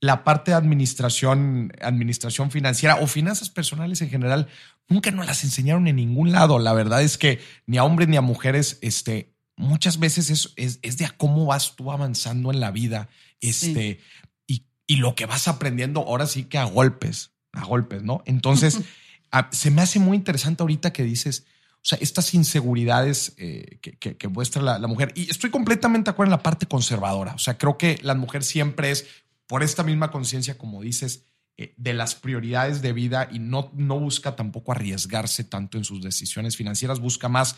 la 0.00 0.24
parte 0.24 0.50
de 0.50 0.56
administración, 0.56 1.72
administración 1.80 2.50
financiera 2.50 2.96
o 2.96 3.06
finanzas 3.06 3.50
personales 3.50 4.02
en 4.02 4.10
general, 4.10 4.48
nunca 4.88 5.10
nos 5.10 5.26
las 5.26 5.44
enseñaron 5.44 5.86
en 5.88 5.96
ningún 5.96 6.32
lado. 6.32 6.58
La 6.58 6.72
verdad 6.72 7.02
es 7.02 7.18
que 7.18 7.40
ni 7.66 7.78
a 7.78 7.84
hombres 7.84 8.08
ni 8.08 8.16
a 8.16 8.20
mujeres, 8.20 8.78
este, 8.82 9.32
muchas 9.56 9.98
veces 9.98 10.30
es, 10.30 10.52
es, 10.56 10.78
es 10.82 10.96
de 10.98 11.06
a 11.06 11.10
cómo 11.16 11.46
vas 11.46 11.76
tú 11.76 11.92
avanzando 11.92 12.50
en 12.50 12.60
la 12.60 12.70
vida. 12.72 13.08
Este, 13.40 14.00
y, 14.46 14.64
y 14.86 14.96
lo 14.96 15.14
que 15.14 15.26
vas 15.26 15.46
aprendiendo 15.48 16.00
ahora 16.00 16.26
sí 16.26 16.44
que 16.44 16.58
a 16.58 16.64
golpes, 16.64 17.32
a 17.52 17.64
golpes, 17.64 18.02
¿no? 18.02 18.22
Entonces, 18.26 18.80
a- 19.30 19.48
se 19.52 19.70
me 19.70 19.82
hace 19.82 19.98
muy 20.00 20.16
interesante 20.16 20.62
ahorita 20.62 20.92
que 20.92 21.04
dices, 21.04 21.46
o 21.82 21.84
sea, 21.84 21.98
estas 22.00 22.32
inseguridades 22.32 23.34
eh, 23.38 23.80
que, 23.80 24.28
muestra 24.28 24.62
la, 24.62 24.86
mujer. 24.86 25.12
Y 25.16 25.28
estoy 25.28 25.50
completamente 25.50 26.04
de 26.04 26.10
acuerdo 26.12 26.28
en 26.28 26.38
la 26.38 26.42
parte 26.42 26.66
conservadora. 26.66 27.34
O 27.34 27.38
sea, 27.38 27.58
creo 27.58 27.76
que 27.76 27.98
la 28.02 28.14
mujer 28.14 28.44
siempre 28.44 28.92
es, 28.92 29.06
por 29.48 29.64
esta 29.64 29.82
misma 29.82 30.12
conciencia, 30.12 30.56
como 30.56 30.80
dices, 30.80 31.24
eh, 31.56 31.74
de 31.76 31.92
las 31.92 32.14
prioridades 32.14 32.82
de 32.82 32.92
vida 32.92 33.28
y 33.32 33.40
no, 33.40 33.72
no 33.74 33.98
busca 33.98 34.36
tampoco 34.36 34.70
arriesgarse 34.70 35.42
tanto 35.42 35.76
en 35.76 35.82
sus 35.82 36.00
decisiones 36.02 36.56
financieras, 36.56 37.00
busca 37.00 37.28
más 37.28 37.56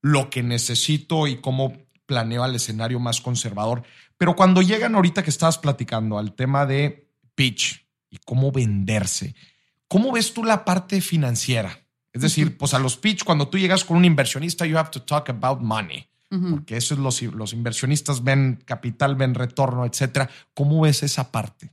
lo 0.00 0.30
que 0.30 0.44
necesito 0.44 1.26
y 1.26 1.40
cómo 1.40 1.72
planeo 2.06 2.44
el 2.44 2.54
escenario 2.54 3.00
más 3.00 3.20
conservador. 3.20 3.82
Pero 4.16 4.36
cuando 4.36 4.62
llegan 4.62 4.94
ahorita 4.94 5.24
que 5.24 5.30
estabas 5.30 5.58
platicando 5.58 6.16
al 6.16 6.34
tema 6.34 6.64
de 6.64 7.10
pitch 7.34 7.84
y 8.08 8.18
cómo 8.18 8.52
venderse, 8.52 9.34
¿cómo 9.88 10.12
ves 10.12 10.32
tú 10.32 10.44
la 10.44 10.64
parte 10.64 11.00
financiera? 11.00 11.83
Es 12.14 12.22
decir, 12.22 12.56
pues 12.56 12.72
a 12.74 12.78
los 12.78 12.96
pitch, 12.96 13.24
cuando 13.24 13.48
tú 13.48 13.58
llegas 13.58 13.84
con 13.84 13.96
un 13.96 14.04
inversionista, 14.04 14.64
you 14.64 14.78
have 14.78 14.90
to 14.90 15.02
talk 15.02 15.28
about 15.28 15.60
money, 15.60 16.06
porque 16.50 16.76
eso 16.76 16.94
es 16.94 17.00
los, 17.00 17.20
los 17.22 17.52
inversionistas 17.52 18.22
ven 18.22 18.62
capital, 18.64 19.16
ven 19.16 19.34
retorno, 19.34 19.84
etcétera. 19.84 20.30
¿Cómo 20.54 20.80
ves 20.80 21.02
esa 21.02 21.32
parte? 21.32 21.72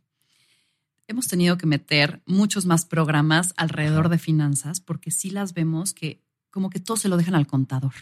Hemos 1.07 1.27
tenido 1.27 1.57
que 1.57 1.67
meter 1.67 2.21
muchos 2.25 2.65
más 2.65 2.86
programas 2.86 3.53
alrededor 3.55 4.10
de 4.10 4.17
finanzas 4.17 4.81
porque 4.81 5.12
sí 5.12 5.29
las 5.29 5.53
vemos 5.53 5.93
que 5.93 6.24
como 6.50 6.69
que 6.69 6.79
todo 6.79 6.98
se 6.98 7.07
lo 7.07 7.17
dejan 7.17 7.36
al 7.36 7.48
contador. 7.48 7.93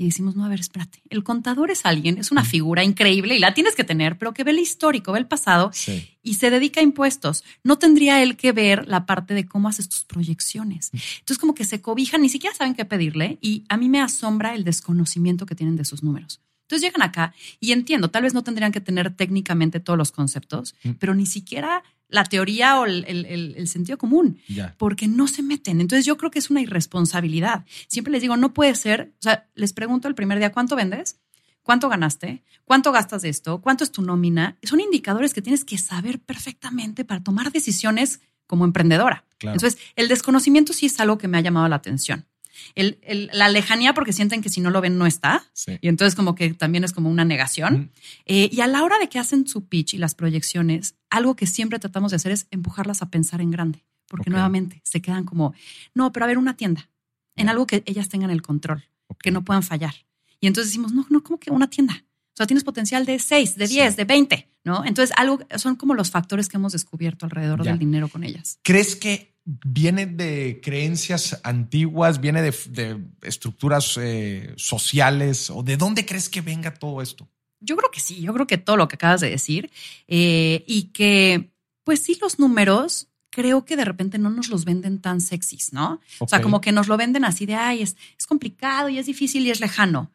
Y 0.00 0.06
decimos, 0.06 0.34
no, 0.34 0.46
a 0.46 0.48
ver, 0.48 0.60
espérate. 0.60 1.02
El 1.10 1.22
contador 1.22 1.70
es 1.70 1.84
alguien, 1.84 2.16
es 2.16 2.30
una 2.30 2.42
figura 2.42 2.82
increíble 2.82 3.36
y 3.36 3.38
la 3.38 3.52
tienes 3.52 3.74
que 3.76 3.84
tener, 3.84 4.16
pero 4.16 4.32
que 4.32 4.44
ve 4.44 4.52
el 4.52 4.58
histórico, 4.58 5.12
ve 5.12 5.18
el 5.18 5.26
pasado 5.26 5.70
Sí. 5.74 6.08
y 6.22 6.34
se 6.36 6.48
dedica 6.48 6.80
a 6.80 6.82
impuestos. 6.82 7.44
No 7.64 7.76
tendría 7.76 8.22
él 8.22 8.38
que 8.38 8.52
ver 8.52 8.88
la 8.88 9.04
parte 9.04 9.34
de 9.34 9.44
cómo 9.46 9.68
haces 9.68 9.90
tus 9.90 10.04
proyecciones. 10.04 10.88
Entonces, 10.94 11.36
como 11.36 11.54
que 11.54 11.64
se 11.64 11.82
cobijan, 11.82 12.22
ni 12.22 12.30
siquiera 12.30 12.56
saben 12.56 12.74
qué 12.74 12.86
pedirle 12.86 13.36
y 13.42 13.64
a 13.68 13.76
mí 13.76 13.90
me 13.90 14.00
asombra 14.00 14.54
el 14.54 14.64
desconocimiento 14.64 15.44
que 15.44 15.54
tienen 15.54 15.76
de 15.76 15.84
sus 15.84 16.02
números. 16.02 16.40
Entonces 16.62 16.88
llegan 16.88 17.02
acá 17.02 17.34
y 17.60 17.72
entiendo, 17.72 18.08
tal 18.10 18.22
vez 18.22 18.32
no 18.32 18.42
tendrían 18.42 18.72
que 18.72 18.80
tener 18.80 19.14
técnicamente 19.14 19.80
todos 19.80 19.98
los 19.98 20.12
conceptos, 20.12 20.74
Mm. 20.82 20.90
pero 20.98 21.14
ni 21.14 21.26
siquiera 21.26 21.82
la 22.10 22.24
teoría 22.24 22.78
o 22.80 22.86
el, 22.86 23.04
el- 23.06 23.68
sentido 23.68 23.96
común 23.98 24.38
Ya. 24.48 24.74
porque 24.78 25.06
no 25.08 25.26
se 25.28 25.42
meten. 25.42 25.80
Entonces 25.80 26.04
yo 26.04 26.16
creo 26.16 26.30
que 26.30 26.38
es 26.40 26.50
una 26.50 26.60
irresponsabilidad. 26.60 27.64
Siempre 27.88 28.12
les 28.12 28.22
digo, 28.22 28.36
no 28.36 28.52
puede 28.52 28.74
ser, 28.74 29.12
o 29.20 29.22
sea, 29.22 29.48
les 29.54 29.72
pregunto 29.72 30.08
el 30.08 30.14
primer 30.14 30.38
día, 30.38 30.52
¿cuánto 30.52 30.76
vendes? 30.76 31.18
¿Cuánto 31.62 31.88
ganaste? 31.88 32.42
¿Cuánto 32.64 32.90
gastas 32.92 33.22
de 33.22 33.28
esto? 33.28 33.60
¿Cuánto 33.60 33.84
es 33.84 33.92
tu 33.92 34.02
nómina? 34.02 34.56
Son 34.62 34.80
indicadores 34.80 35.34
que 35.34 35.42
tienes 35.42 35.64
que 35.64 35.78
saber 35.78 36.18
perfectamente 36.20 37.04
para 37.04 37.22
tomar 37.22 37.52
decisiones 37.52 38.20
como 38.46 38.64
emprendedora. 38.64 39.24
Claro. 39.38 39.54
Entonces, 39.54 39.78
el 39.94 40.08
desconocimiento 40.08 40.72
sí 40.72 40.86
es 40.86 40.98
algo 41.00 41.18
que 41.18 41.28
me 41.28 41.38
ha 41.38 41.40
llamado 41.42 41.68
la 41.68 41.76
atención. 41.76 42.26
El- 42.74 42.98
el- 43.02 43.30
la 43.32 43.48
lejanía 43.48 43.94
porque 43.94 44.12
sienten 44.12 44.42
que 44.42 44.48
si 44.48 44.60
no 44.60 44.70
lo 44.70 44.80
ven 44.80 44.98
no 44.98 45.06
está. 45.06 45.44
Sí. 45.52 45.78
Y 45.80 45.88
entonces 45.88 46.14
como 46.14 46.34
que 46.34 46.52
también 46.54 46.84
es 46.84 46.92
como 46.92 47.08
una 47.10 47.24
negación. 47.24 47.90
Eh, 48.26 48.48
y 48.52 48.60
a 48.60 48.66
la 48.66 48.82
hora 48.82 48.98
de 48.98 49.08
que 49.08 49.18
hacen 49.18 49.46
su 49.46 49.66
pitch 49.66 49.94
y 49.94 49.98
las 49.98 50.14
proyecciones, 50.14 50.94
algo 51.10 51.36
que 51.36 51.46
siempre 51.46 51.78
tratamos 51.78 52.10
de 52.12 52.16
hacer 52.16 52.32
es 52.32 52.46
empujarlas 52.50 53.02
a 53.02 53.10
pensar 53.10 53.40
en 53.40 53.50
grande, 53.50 53.84
porque 54.06 54.30
nuevamente 54.30 54.80
se 54.84 55.00
quedan 55.02 55.24
como, 55.24 55.54
no, 55.94 56.12
pero 56.12 56.24
a 56.24 56.28
ver, 56.28 56.38
una 56.38 56.56
tienda, 56.56 56.88
en 57.36 57.48
algo 57.48 57.66
que 57.66 57.82
ellas 57.86 58.08
tengan 58.08 58.30
el 58.30 58.42
control, 58.42 58.84
que 59.22 59.30
no 59.30 59.44
puedan 59.44 59.62
fallar. 59.62 59.94
Y 60.40 60.46
entonces 60.46 60.70
decimos, 60.72 60.92
no, 60.92 61.06
no, 61.10 61.22
¿cómo 61.22 61.38
que 61.38 61.50
una 61.50 61.68
tienda? 61.68 62.04
O 62.32 62.36
sea, 62.36 62.46
tienes 62.46 62.64
potencial 62.64 63.04
de 63.04 63.18
6, 63.18 63.56
de 63.56 63.66
Sí. 63.66 63.74
10, 63.74 63.96
de 63.96 64.04
20, 64.04 64.48
¿no? 64.64 64.84
Entonces, 64.86 65.14
algo, 65.18 65.40
son 65.56 65.76
como 65.76 65.94
los 65.94 66.10
factores 66.10 66.48
que 66.48 66.56
hemos 66.56 66.72
descubierto 66.72 67.26
alrededor 67.26 67.62
Ya. 67.64 67.70
del 67.72 67.78
dinero 67.78 68.08
con 68.08 68.24
ellas. 68.24 68.58
¿Crees 68.62 68.96
que 68.96 69.29
viene 69.44 70.06
de 70.06 70.60
creencias 70.62 71.40
antiguas, 71.44 72.20
viene 72.20 72.42
de, 72.42 72.54
de 72.68 73.02
estructuras 73.22 73.98
eh, 74.00 74.52
sociales 74.56 75.50
o 75.50 75.62
de 75.62 75.76
dónde 75.76 76.06
crees 76.06 76.28
que 76.28 76.40
venga 76.40 76.74
todo 76.74 77.02
esto? 77.02 77.28
Yo 77.60 77.76
creo 77.76 77.90
que 77.90 78.00
sí, 78.00 78.20
yo 78.20 78.32
creo 78.32 78.46
que 78.46 78.58
todo 78.58 78.76
lo 78.76 78.88
que 78.88 78.96
acabas 78.96 79.20
de 79.20 79.30
decir 79.30 79.70
eh, 80.08 80.64
y 80.66 80.84
que, 80.92 81.50
pues 81.84 82.02
sí, 82.02 82.18
los 82.20 82.38
números 82.38 83.08
creo 83.30 83.64
que 83.64 83.76
de 83.76 83.84
repente 83.84 84.18
no 84.18 84.30
nos 84.30 84.48
los 84.48 84.64
venden 84.64 85.00
tan 85.00 85.20
sexys, 85.20 85.72
¿no? 85.72 86.00
O 86.18 86.26
sea, 86.26 86.42
como 86.42 86.60
que 86.60 86.72
nos 86.72 86.88
lo 86.88 86.96
venden 86.96 87.24
así 87.24 87.46
de, 87.46 87.54
ay, 87.54 87.82
es, 87.82 87.96
es 88.18 88.26
complicado 88.26 88.88
y 88.88 88.98
es 88.98 89.06
difícil 89.06 89.46
y 89.46 89.50
es 89.50 89.60
lejano. 89.60 90.10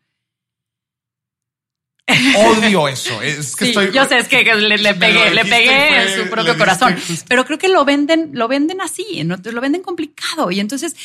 Odio 2.07 2.87
eso. 2.87 3.21
Es 3.21 3.55
que 3.55 3.65
Sí, 3.65 3.71
estoy. 3.71 3.91
yo 3.91 4.05
sé, 4.05 4.17
es 4.17 4.27
que 4.27 4.43
le, 4.43 4.93
pegué, 4.93 5.31
le 5.33 5.45
pegué 5.45 6.03
en 6.03 6.23
su 6.23 6.29
propio 6.29 6.57
corazón. 6.57 6.95
Pero 7.27 7.45
creo 7.45 7.57
que 7.57 7.67
lo 7.69 7.83
venden, 7.83 8.29
lo 8.33 8.47
venden 8.47 8.81
así, 8.81 9.23
¿no? 9.23 9.37
lo 9.43 9.61
venden 9.61 9.81
complicado. 9.81 10.51
Y 10.51 10.59
entonces 10.59 10.95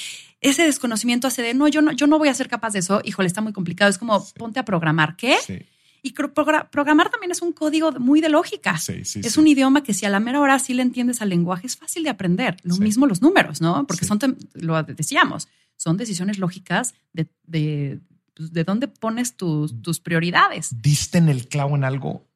ese 0.41 0.65
desconocimiento 0.65 1.27
hace 1.27 1.43
de, 1.43 1.55
no, 1.55 1.69
yo 1.69 1.81
no, 1.83 1.93
yo 1.93 2.07
no 2.07 2.19
voy 2.19 2.29
a 2.29 2.35
ser 2.35 2.49
capaz 2.49 2.73
de 2.75 2.81
eso. 2.81 3.01
Híjole, 3.05 3.29
está 3.29 3.41
muy 3.41 3.53
complicado. 3.53 3.91
Es 3.91 3.99
como, 3.99 4.27
ponte 4.35 4.61
a 4.61 4.65
programar. 4.65 5.17
¿Qué? 5.17 5.37
Sí, 5.45 5.59
Y 6.03 6.13
programar 6.13 7.11
también 7.11 7.31
es 7.31 7.41
un 7.41 7.53
código 7.53 7.93
muy 7.93 8.21
de 8.21 8.29
lógica. 8.29 8.77
sí, 8.79 9.05
sí. 9.05 9.21
es 9.25 9.33
sí. 9.33 9.41
un 9.41 9.47
idioma 9.47 9.83
que 9.83 9.95
si 9.95 10.05
a 10.05 10.11
la 10.11 10.21
mera 10.21 10.41
hora 10.41 10.59
sí 10.59 10.75
le 10.75 10.83
entiendes 10.83 11.23
al 11.23 11.31
lenguaje, 11.31 11.67
es 11.67 11.77
fácil 11.77 12.03
de 12.03 12.11
aprender. 12.11 12.57
Lo 12.63 12.77
mismo 12.77 13.07
los 13.07 13.23
números, 13.23 13.61
¿no? 13.63 13.87
Porque 13.87 14.05
son, 14.05 14.19
lo 14.55 14.83
decíamos, 14.83 15.49
son 15.77 15.97
decisiones 15.97 16.39
lógicas 16.39 16.95
de, 17.15 17.27
de, 17.47 18.01
pues, 18.41 18.55
de 18.55 18.65
dónde 18.65 18.89
pones 18.89 19.37
tus, 19.37 19.83
tus 19.83 20.01
prioridades. 20.01 20.81
Diste 20.81 21.19
en 21.19 21.29
el 21.29 21.47
clavo 21.47 21.77
en 21.77 21.85
algo 21.85 22.27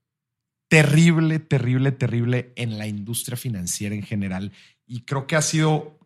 terrible, 0.69 1.39
terrible, 1.39 1.93
terrible 1.93 2.53
en 2.57 2.77
la 2.77 2.87
industria 2.87 3.39
financiera 3.39 3.95
en 3.95 4.03
general. 4.03 4.53
Y 4.87 5.01
creo 5.01 5.27
que 5.27 5.35
ha 5.35 5.41
sido, 5.41 5.99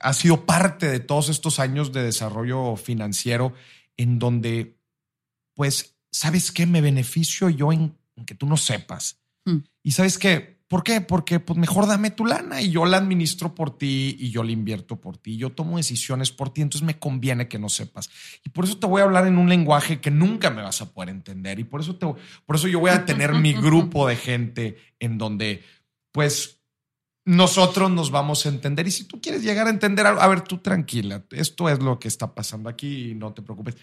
ha 0.00 0.12
sido 0.12 0.44
parte 0.44 0.88
de 0.88 0.98
todos 0.98 1.28
estos 1.28 1.60
años 1.60 1.92
de 1.92 2.02
desarrollo 2.02 2.74
financiero 2.74 3.54
en 3.96 4.18
donde, 4.18 4.76
pues, 5.54 5.94
¿sabes 6.10 6.50
qué? 6.50 6.66
Me 6.66 6.80
beneficio 6.80 7.48
yo 7.48 7.72
en, 7.72 7.96
en 8.16 8.24
que 8.24 8.34
tú 8.34 8.46
no 8.46 8.56
sepas. 8.56 9.20
Mm. 9.44 9.58
Y 9.84 9.92
sabes 9.92 10.18
qué? 10.18 10.55
¿Por 10.68 10.82
qué? 10.82 11.00
Porque 11.00 11.38
pues 11.38 11.56
mejor 11.58 11.86
dame 11.86 12.10
tu 12.10 12.26
lana 12.26 12.60
y 12.60 12.70
yo 12.70 12.86
la 12.86 12.96
administro 12.96 13.54
por 13.54 13.78
ti 13.78 14.16
y 14.18 14.30
yo 14.30 14.42
la 14.42 14.50
invierto 14.50 15.00
por 15.00 15.16
ti. 15.16 15.36
Yo 15.36 15.52
tomo 15.52 15.76
decisiones 15.76 16.32
por 16.32 16.50
ti, 16.50 16.62
entonces 16.62 16.84
me 16.84 16.98
conviene 16.98 17.46
que 17.46 17.58
no 17.58 17.68
sepas. 17.68 18.10
Y 18.44 18.50
por 18.50 18.64
eso 18.64 18.76
te 18.76 18.86
voy 18.86 19.00
a 19.00 19.04
hablar 19.04 19.28
en 19.28 19.38
un 19.38 19.48
lenguaje 19.48 20.00
que 20.00 20.10
nunca 20.10 20.50
me 20.50 20.62
vas 20.62 20.82
a 20.82 20.92
poder 20.92 21.10
entender. 21.10 21.60
Y 21.60 21.64
por 21.64 21.82
eso, 21.82 21.94
te, 21.94 22.06
por 22.44 22.56
eso 22.56 22.66
yo 22.66 22.80
voy 22.80 22.90
a 22.90 23.04
tener 23.04 23.34
mi 23.34 23.52
grupo 23.54 24.08
de 24.08 24.16
gente 24.16 24.76
en 24.98 25.18
donde, 25.18 25.62
pues, 26.10 26.58
nosotros 27.24 27.88
nos 27.90 28.10
vamos 28.10 28.44
a 28.44 28.48
entender. 28.48 28.88
Y 28.88 28.90
si 28.90 29.04
tú 29.04 29.20
quieres 29.20 29.44
llegar 29.44 29.68
a 29.68 29.70
entender 29.70 30.04
algo, 30.06 30.20
a 30.20 30.28
ver, 30.28 30.40
tú 30.40 30.58
tranquila, 30.58 31.24
esto 31.30 31.68
es 31.68 31.78
lo 31.80 32.00
que 32.00 32.08
está 32.08 32.34
pasando 32.34 32.68
aquí 32.68 33.10
y 33.10 33.14
no 33.14 33.32
te 33.32 33.42
preocupes. 33.42 33.76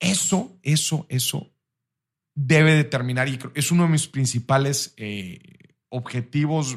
Eso, 0.00 0.58
eso, 0.62 1.06
eso 1.08 1.52
debe 2.34 2.74
determinar 2.74 3.28
y 3.28 3.38
es 3.54 3.70
uno 3.70 3.84
de 3.84 3.90
mis 3.90 4.08
principales 4.08 4.94
eh, 4.96 5.38
objetivos. 5.92 6.76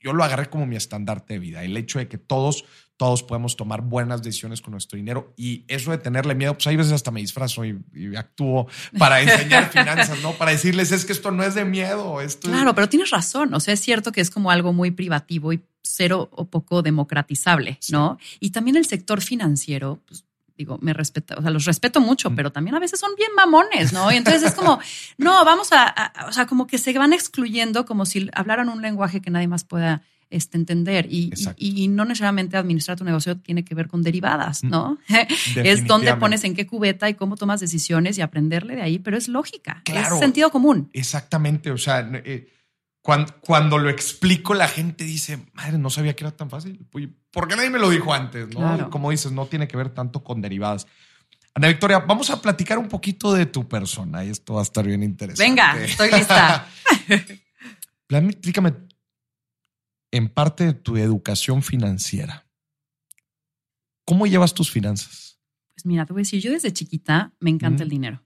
Yo 0.00 0.12
lo 0.12 0.22
agarré 0.24 0.50
como 0.50 0.66
mi 0.66 0.76
estandarte 0.76 1.34
de 1.34 1.40
vida, 1.40 1.62
el 1.64 1.76
hecho 1.76 1.98
de 1.98 2.08
que 2.08 2.18
todos, 2.18 2.64
todos 2.98 3.22
podemos 3.22 3.56
tomar 3.56 3.80
buenas 3.80 4.22
decisiones 4.22 4.60
con 4.60 4.72
nuestro 4.72 4.96
dinero 4.98 5.32
y 5.36 5.64
eso 5.66 5.92
de 5.92 5.98
tenerle 5.98 6.34
miedo, 6.34 6.52
pues 6.54 6.66
hay 6.66 6.76
veces 6.76 6.92
hasta 6.92 7.10
me 7.10 7.20
disfrazo 7.20 7.64
y, 7.64 7.78
y 7.94 8.14
actúo 8.14 8.66
para 8.98 9.22
enseñar 9.22 9.70
finanzas, 9.72 10.20
¿no? 10.22 10.32
Para 10.32 10.50
decirles, 10.50 10.92
es 10.92 11.06
que 11.06 11.12
esto 11.12 11.30
no 11.30 11.42
es 11.42 11.54
de 11.54 11.64
miedo, 11.64 12.20
esto 12.20 12.48
es- 12.48 12.54
Claro, 12.54 12.74
pero 12.74 12.88
tienes 12.90 13.10
razón. 13.10 13.54
O 13.54 13.60
sea, 13.60 13.72
es 13.72 13.80
cierto 13.80 14.12
que 14.12 14.20
es 14.20 14.30
como 14.30 14.50
algo 14.50 14.74
muy 14.74 14.90
privativo 14.90 15.54
y 15.54 15.62
cero 15.82 16.28
o 16.32 16.50
poco 16.50 16.82
democratizable, 16.82 17.78
Sí. 17.80 17.92
¿no? 17.92 18.18
Y 18.40 18.50
también 18.50 18.76
el 18.76 18.84
sector 18.84 19.22
financiero, 19.22 20.02
pues 20.06 20.24
digo, 20.56 20.78
me 20.80 20.92
respeta, 20.92 21.34
o 21.36 21.42
sea, 21.42 21.50
los 21.50 21.64
respeto 21.64 22.00
mucho, 22.00 22.34
pero 22.34 22.52
también 22.52 22.74
a 22.76 22.78
veces 22.78 23.00
son 23.00 23.10
bien 23.16 23.30
mamones, 23.36 23.92
¿no? 23.92 24.12
Y 24.12 24.16
entonces 24.16 24.42
es 24.44 24.52
como, 24.54 24.78
no, 25.18 25.44
vamos 25.44 25.72
a, 25.72 25.84
a- 25.84 26.26
o 26.28 26.32
sea, 26.32 26.46
como 26.46 26.66
que 26.66 26.78
se 26.78 26.92
van 26.98 27.12
excluyendo 27.12 27.84
como 27.84 28.06
si 28.06 28.28
hablaran 28.34 28.68
un 28.68 28.80
lenguaje 28.82 29.20
que 29.20 29.30
nadie 29.30 29.48
más 29.48 29.64
pueda 29.64 30.02
este, 30.30 30.56
entender. 30.56 31.06
Y, 31.10 31.32
y, 31.56 31.84
y 31.84 31.88
no 31.88 32.04
necesariamente 32.04 32.56
administrar 32.56 32.96
tu 32.96 33.04
negocio 33.04 33.36
tiene 33.36 33.64
que 33.64 33.74
ver 33.74 33.88
con 33.88 34.02
derivadas, 34.02 34.64
¿no? 34.64 34.98
es 35.56 35.86
dónde 35.86 36.14
pones 36.16 36.42
en 36.44 36.54
qué 36.54 36.66
cubeta 36.66 37.08
y 37.08 37.14
cómo 37.14 37.36
tomas 37.36 37.60
decisiones 37.60 38.18
y 38.18 38.20
aprenderle 38.22 38.74
de 38.76 38.82
ahí, 38.82 38.98
pero 38.98 39.16
es 39.16 39.28
lógica, 39.28 39.82
Claro. 39.84 40.14
es 40.14 40.20
sentido 40.20 40.50
común. 40.50 40.88
Exactamente, 40.92 41.70
o 41.70 41.78
sea, 41.78 42.00
eh, 42.24 42.48
cuan- 43.04 43.26
cuando, 43.40 43.76
lo 43.78 43.90
explico 43.90 44.54
la 44.54 44.66
gente 44.66 45.04
dice, 45.04 45.38
madre, 45.52 45.76
no 45.76 45.90
sabía 45.90 46.16
que 46.16 46.24
era 46.24 46.34
tan 46.34 46.48
fácil. 46.48 46.86
¿Por 47.30 47.46
qué 47.46 47.54
nadie 47.54 47.68
me 47.68 47.78
lo 47.78 47.90
dijo 47.90 48.14
antes? 48.14 48.48
¿no? 48.48 48.60
Claro. 48.60 48.90
Como 48.90 49.10
dices, 49.10 49.30
no 49.30 49.46
tiene 49.46 49.68
que 49.68 49.76
ver 49.76 49.90
tanto 49.90 50.24
con 50.24 50.40
derivadas. 50.40 50.86
Ana 51.54 51.68
Victoria, 51.68 51.98
vamos 52.00 52.30
a 52.30 52.40
platicar 52.40 52.78
un 52.78 52.88
poquito 52.88 53.34
de 53.34 53.44
tu 53.46 53.68
persona 53.68 54.24
y 54.24 54.30
esto 54.30 54.54
va 54.54 54.60
a 54.60 54.64
estar 54.64 54.86
bien 54.86 55.02
interesante. 55.02 55.44
Venga, 55.50 55.84
estoy 55.84 56.10
lista. 56.10 56.66
Platícame 58.06 58.72
en 60.10 60.28
parte 60.28 60.64
de 60.64 60.72
tu 60.72 60.96
educación 60.96 61.62
financiera. 61.62 62.46
¿Cómo 64.06 64.26
llevas 64.26 64.54
tus 64.54 64.70
finanzas? 64.70 65.38
Pues 65.74 65.86
mira, 65.86 66.06
te 66.06 66.12
voy 66.12 66.20
a 66.20 66.24
decir, 66.24 66.40
yo 66.40 66.52
desde 66.52 66.72
chiquita 66.72 67.32
me 67.38 67.50
encanta 67.50 67.82
el 67.82 67.88
dinero. 67.90 68.24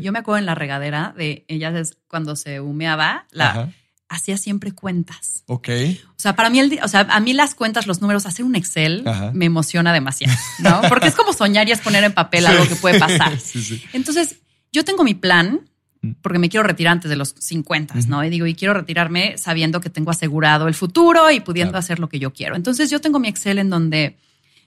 Yo 0.00 0.12
me 0.12 0.18
acuerdo 0.18 0.38
en 0.38 0.46
la 0.46 0.54
regadera 0.54 1.12
de 1.16 1.44
ella 1.48 1.76
es 1.78 1.98
cuando 2.08 2.36
se 2.36 2.60
humeaba, 2.60 3.26
la, 3.30 3.50
Ajá. 3.50 3.72
Hacía 4.08 4.36
siempre 4.36 4.72
cuentas. 4.72 5.42
Ok. 5.46 5.68
O 6.10 6.18
sea, 6.18 6.36
para 6.36 6.48
mí, 6.50 6.58
el, 6.60 6.78
o 6.82 6.88
sea, 6.88 7.00
a 7.10 7.20
mí 7.20 7.32
las 7.32 7.54
cuentas, 7.54 7.86
los 7.86 8.00
números, 8.00 8.26
hacer 8.26 8.44
un 8.44 8.54
Excel 8.56 9.02
Ajá. 9.06 9.30
me 9.34 9.46
emociona 9.46 9.92
demasiado, 9.92 10.36
¿no? 10.60 10.80
Porque 10.88 11.08
es 11.08 11.14
como 11.14 11.32
soñar 11.32 11.68
y 11.68 11.72
es 11.72 11.80
poner 11.80 12.04
en 12.04 12.12
papel 12.12 12.40
Sí. 12.44 12.46
algo 12.46 12.68
que 12.68 12.76
puede 12.76 12.98
pasar. 12.98 13.38
Sí, 13.40 13.62
sí. 13.62 13.82
Entonces, 13.92 14.36
yo 14.72 14.84
tengo 14.84 15.02
mi 15.04 15.14
plan 15.14 15.60
Mm. 16.02 16.10
porque 16.20 16.38
me 16.38 16.50
quiero 16.50 16.62
retirar 16.62 16.92
antes 16.92 17.08
de 17.08 17.16
los 17.16 17.34
50, 17.38 17.98
Ujú. 17.98 18.08
¿no? 18.08 18.22
Y 18.22 18.28
digo, 18.28 18.46
y 18.46 18.54
quiero 18.54 18.74
retirarme 18.74 19.38
sabiendo 19.38 19.80
que 19.80 19.88
tengo 19.88 20.10
asegurado 20.10 20.68
el 20.68 20.74
futuro 20.74 21.30
y 21.30 21.40
pudiendo 21.40 21.72
Claro. 21.72 21.78
hacer 21.80 21.98
lo 22.00 22.08
que 22.10 22.18
yo 22.18 22.34
quiero. 22.34 22.54
Entonces, 22.54 22.90
yo 22.90 23.00
tengo 23.00 23.18
mi 23.18 23.28
Excel 23.28 23.58
en 23.58 23.70
donde 23.70 24.18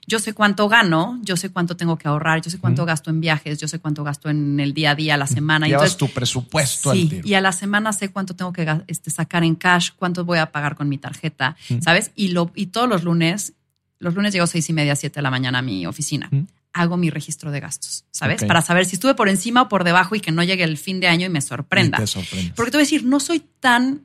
yo 0.06 0.18
sé 0.18 0.32
cuánto 0.32 0.68
gano, 0.68 1.18
yo 1.22 1.36
sé 1.36 1.50
cuánto 1.50 1.76
tengo 1.76 1.96
que 1.96 2.08
ahorrar, 2.08 2.40
yo 2.42 2.50
sé 2.50 2.58
cuánto 2.58 2.84
gasto 2.84 3.10
en 3.10 3.20
viajes, 3.20 3.58
yo 3.58 3.68
sé 3.68 3.78
cuánto 3.78 4.02
gasto 4.02 4.28
en 4.28 4.58
el 4.58 4.74
día 4.74 4.90
a 4.92 4.94
día, 4.94 5.14
a 5.14 5.16
la 5.16 5.26
semana. 5.26 5.66
Y 5.66 5.70
Llevas 5.70 5.92
entonces, 5.92 5.98
tu 5.98 6.14
presupuesto 6.14 6.90
al 6.90 6.96
Sí, 6.96 7.08
tiro. 7.08 7.28
y 7.28 7.34
a 7.34 7.40
la 7.40 7.52
semana 7.52 7.92
sé 7.92 8.08
cuánto 8.10 8.34
tengo 8.34 8.52
que 8.52 8.66
este, 8.86 9.10
sacar 9.10 9.44
en 9.44 9.54
cash, 9.54 9.90
cuánto 9.96 10.24
voy 10.24 10.38
a 10.38 10.50
pagar 10.52 10.74
con 10.74 10.88
mi 10.88 10.98
tarjeta. 10.98 11.56
¿sabes? 11.80 12.10
Y, 12.16 12.28
lo, 12.28 12.50
y 12.54 12.66
todos 12.66 12.88
los 12.88 13.04
lunes, 13.04 13.52
los 13.98 14.14
lunes 14.14 14.32
llego 14.32 14.46
seis 14.46 14.68
y 14.68 14.72
media, 14.72 14.96
siete 14.96 15.16
de 15.16 15.22
la 15.22 15.30
mañana 15.30 15.58
a 15.58 15.62
mi 15.62 15.86
oficina. 15.86 16.28
Hago 16.72 16.96
mi 16.96 17.10
registro 17.10 17.50
de 17.50 17.60
gastos, 17.60 18.04
¿sabes? 18.10 18.44
Para 18.44 18.62
saber 18.62 18.86
si 18.86 18.94
estuve 18.96 19.14
por 19.14 19.28
encima 19.28 19.62
o 19.62 19.68
por 19.68 19.84
debajo 19.84 20.14
y 20.14 20.20
que 20.20 20.30
no 20.32 20.42
llegue 20.42 20.64
el 20.64 20.76
fin 20.78 21.00
de 21.00 21.08
año 21.08 21.26
y 21.26 21.28
me 21.28 21.40
sorprenda. 21.40 21.98
Y 22.02 22.06
te. 22.06 22.52
Porque 22.54 22.70
te 22.70 22.76
voy 22.76 22.82
a 22.82 22.86
decir, 22.86 23.04
no 23.04 23.18
soy 23.20 23.42
tan, 23.60 24.02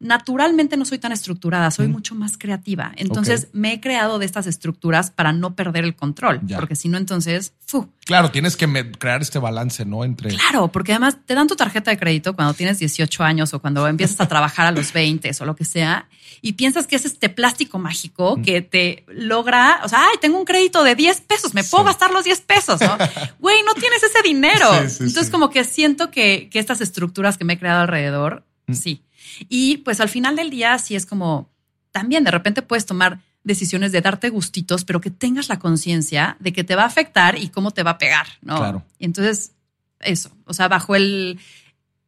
naturalmente 0.00 0.76
no 0.78 0.84
soy 0.86 0.98
tan 0.98 1.12
estructurada, 1.12 1.70
soy 1.70 1.86
Mm. 1.86 1.92
mucho 1.92 2.14
más 2.14 2.38
creativa. 2.38 2.92
Entonces 2.96 3.48
me 3.52 3.74
he 3.74 3.80
creado 3.80 4.18
de 4.18 4.24
estas 4.26 4.46
estructuras 4.46 5.10
para 5.10 5.32
no 5.32 5.54
perder 5.54 5.84
el 5.84 5.94
control, 5.94 6.40
Ya. 6.44 6.56
porque 6.56 6.74
si 6.74 6.88
no, 6.88 6.96
entonces, 6.96 7.52
¡fu! 7.66 7.88
Claro, 8.06 8.30
tienes 8.30 8.56
que 8.56 8.66
crear 8.98 9.20
este 9.20 9.38
balance, 9.38 9.84
¿no? 9.84 10.02
Entre. 10.04 10.30
Claro, 10.30 10.68
porque 10.68 10.92
además 10.92 11.18
te 11.26 11.34
dan 11.34 11.46
tu 11.46 11.54
tarjeta 11.54 11.90
de 11.90 11.98
crédito 11.98 12.34
cuando 12.34 12.54
tienes 12.54 12.78
18 12.78 13.22
años 13.22 13.52
o 13.52 13.60
cuando 13.60 13.86
empiezas 13.86 14.18
a 14.20 14.26
trabajar 14.26 14.66
a 14.66 14.72
los 14.72 14.92
20 14.92 15.30
o 15.38 15.44
lo 15.44 15.54
que 15.54 15.64
sea 15.66 16.08
y 16.40 16.54
piensas 16.54 16.86
que 16.86 16.96
es 16.96 17.04
este 17.04 17.28
plástico 17.28 17.78
mágico 17.78 18.38
Mm. 18.38 18.42
que 18.42 18.62
te 18.62 19.04
logra, 19.08 19.80
o 19.84 19.88
sea, 19.88 20.00
ay, 20.10 20.16
tengo 20.20 20.38
un 20.38 20.46
crédito 20.46 20.82
de 20.82 20.94
10 20.94 21.20
pesos, 21.20 21.52
me 21.52 21.62
puedo 21.62 21.84
gastar 21.84 22.10
los 22.10 22.24
10 22.24 22.40
pesos, 22.40 22.80
¿no? 22.80 22.96
Güey, 23.38 23.62
no 23.64 23.74
tienes 23.74 24.02
ese 24.02 24.22
dinero. 24.22 24.66
Sí, 24.84 24.88
sí, 24.90 25.04
Entonces 25.04 25.30
como 25.30 25.50
que 25.50 25.62
siento 25.64 26.10
que, 26.10 26.48
que 26.50 26.58
estas 26.58 26.80
estructuras 26.80 27.36
que 27.36 27.44
me 27.44 27.52
he 27.52 27.58
creado 27.58 27.82
alrededor, 27.82 28.44
Mm. 28.66 28.72
sí. 28.74 29.02
Y 29.48 29.78
pues 29.78 30.00
al 30.00 30.08
final 30.08 30.36
del 30.36 30.50
día 30.50 30.78
sí 30.78 30.96
es 30.96 31.06
como, 31.06 31.48
también 31.92 32.24
de 32.24 32.30
repente 32.30 32.62
puedes 32.62 32.86
tomar 32.86 33.20
decisiones 33.42 33.92
de 33.92 34.00
darte 34.00 34.28
gustitos, 34.28 34.84
pero 34.84 35.00
que 35.00 35.10
tengas 35.10 35.48
la 35.48 35.58
conciencia 35.58 36.36
de 36.40 36.52
que 36.52 36.64
te 36.64 36.76
va 36.76 36.82
a 36.82 36.86
afectar 36.86 37.38
y 37.38 37.48
cómo 37.48 37.70
te 37.70 37.82
va 37.82 37.92
a 37.92 37.98
pegar, 37.98 38.26
¿no? 38.42 38.58
Claro. 38.58 38.82
Y 38.98 39.06
entonces, 39.06 39.52
eso, 40.00 40.30
o 40.44 40.52
sea, 40.52 40.68
bajo 40.68 40.94
el, 40.94 41.38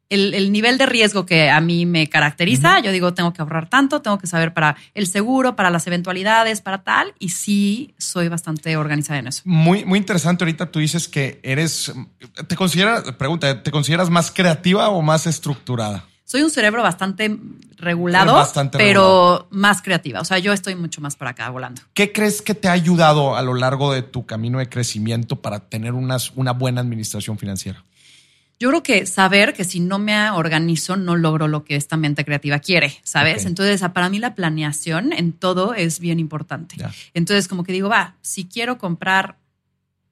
el, 0.09 0.33
el 0.35 0.51
nivel 0.51 0.77
de 0.77 0.85
riesgo 0.85 1.25
que 1.25 1.49
a 1.49 1.59
mí 1.59 1.85
me 1.85 2.07
caracteriza, 2.07 2.79
yo 2.81 2.91
digo, 2.91 3.13
tengo 3.13 3.33
que 3.33 3.41
ahorrar 3.41 3.67
tanto, 3.67 4.01
tengo 4.01 4.19
que 4.19 4.27
saber 4.27 4.53
para 4.53 4.75
el 4.93 5.07
seguro, 5.07 5.55
para 5.55 5.71
las 5.71 5.87
eventualidades, 5.87 6.61
para 6.61 6.83
tal, 6.83 7.13
y 7.17 7.29
sí 7.29 7.95
soy 7.97 8.27
bastante 8.27 8.77
organizada 8.77 9.19
en 9.19 9.27
eso. 9.27 9.41
Muy, 9.45 9.85
muy 9.85 9.97
interesante. 9.97 10.43
Ahorita 10.43 10.71
tú 10.71 10.79
dices 10.79 11.07
que 11.07 11.39
eres. 11.41 11.91
¿Te 12.47 12.55
consideras, 12.55 13.03
pregunta, 13.13 13.63
¿te 13.63 13.71
consideras 13.71 14.09
más 14.09 14.31
creativa 14.31 14.89
o 14.89 15.01
más 15.01 15.25
estructurada? 15.25 16.05
Soy 16.25 16.41
un 16.41 16.49
cerebro 16.49 16.81
bastante 16.81 17.37
regulado, 17.77 18.33
bastante 18.33 18.77
pero 18.77 19.47
más 19.51 19.81
creativa. 19.81 20.21
O 20.21 20.25
sea, 20.25 20.39
yo 20.39 20.53
estoy 20.53 20.75
mucho 20.75 21.01
más 21.01 21.15
para 21.15 21.31
acá 21.31 21.49
volando. 21.49 21.81
¿Qué 21.93 22.11
crees 22.11 22.41
que 22.41 22.55
te 22.55 22.67
ha 22.67 22.71
ayudado 22.71 23.35
a 23.35 23.41
lo 23.41 23.53
largo 23.53 23.93
de 23.93 24.01
tu 24.01 24.25
camino 24.25 24.59
de 24.59 24.69
crecimiento 24.69 25.41
para 25.41 25.59
tener 25.59 25.93
unas, 25.93 26.31
una 26.35 26.53
buena 26.53 26.81
administración 26.81 27.37
financiera? 27.37 27.83
Yo 28.59 28.69
creo 28.69 28.83
que 28.83 29.05
saber 29.05 29.53
que 29.53 29.65
si 29.65 29.81
no 29.81 29.99
me 29.99 30.29
organizo 30.29 30.95
no 30.95 31.17
logro 31.17 31.49
lo 31.49 31.65
que 31.65 31.75
esta 31.75 31.97
mente 31.97 32.23
creativa 32.23 32.59
quiere, 32.59 32.97
¿sabes? 33.03 33.45
Entonces, 33.45 33.81
para 33.93 34.07
mí 34.07 34.19
la 34.19 34.35
planeación 34.35 35.11
en 35.11 35.33
todo 35.33 35.73
es 35.73 35.99
bien 35.99 36.17
importante. 36.17 36.77
Entonces, 37.13 37.49
como 37.49 37.65
que 37.65 37.73
digo, 37.73 37.89
va, 37.89 38.15
si 38.21 38.45
quiero 38.45 38.77
comprar 38.77 39.35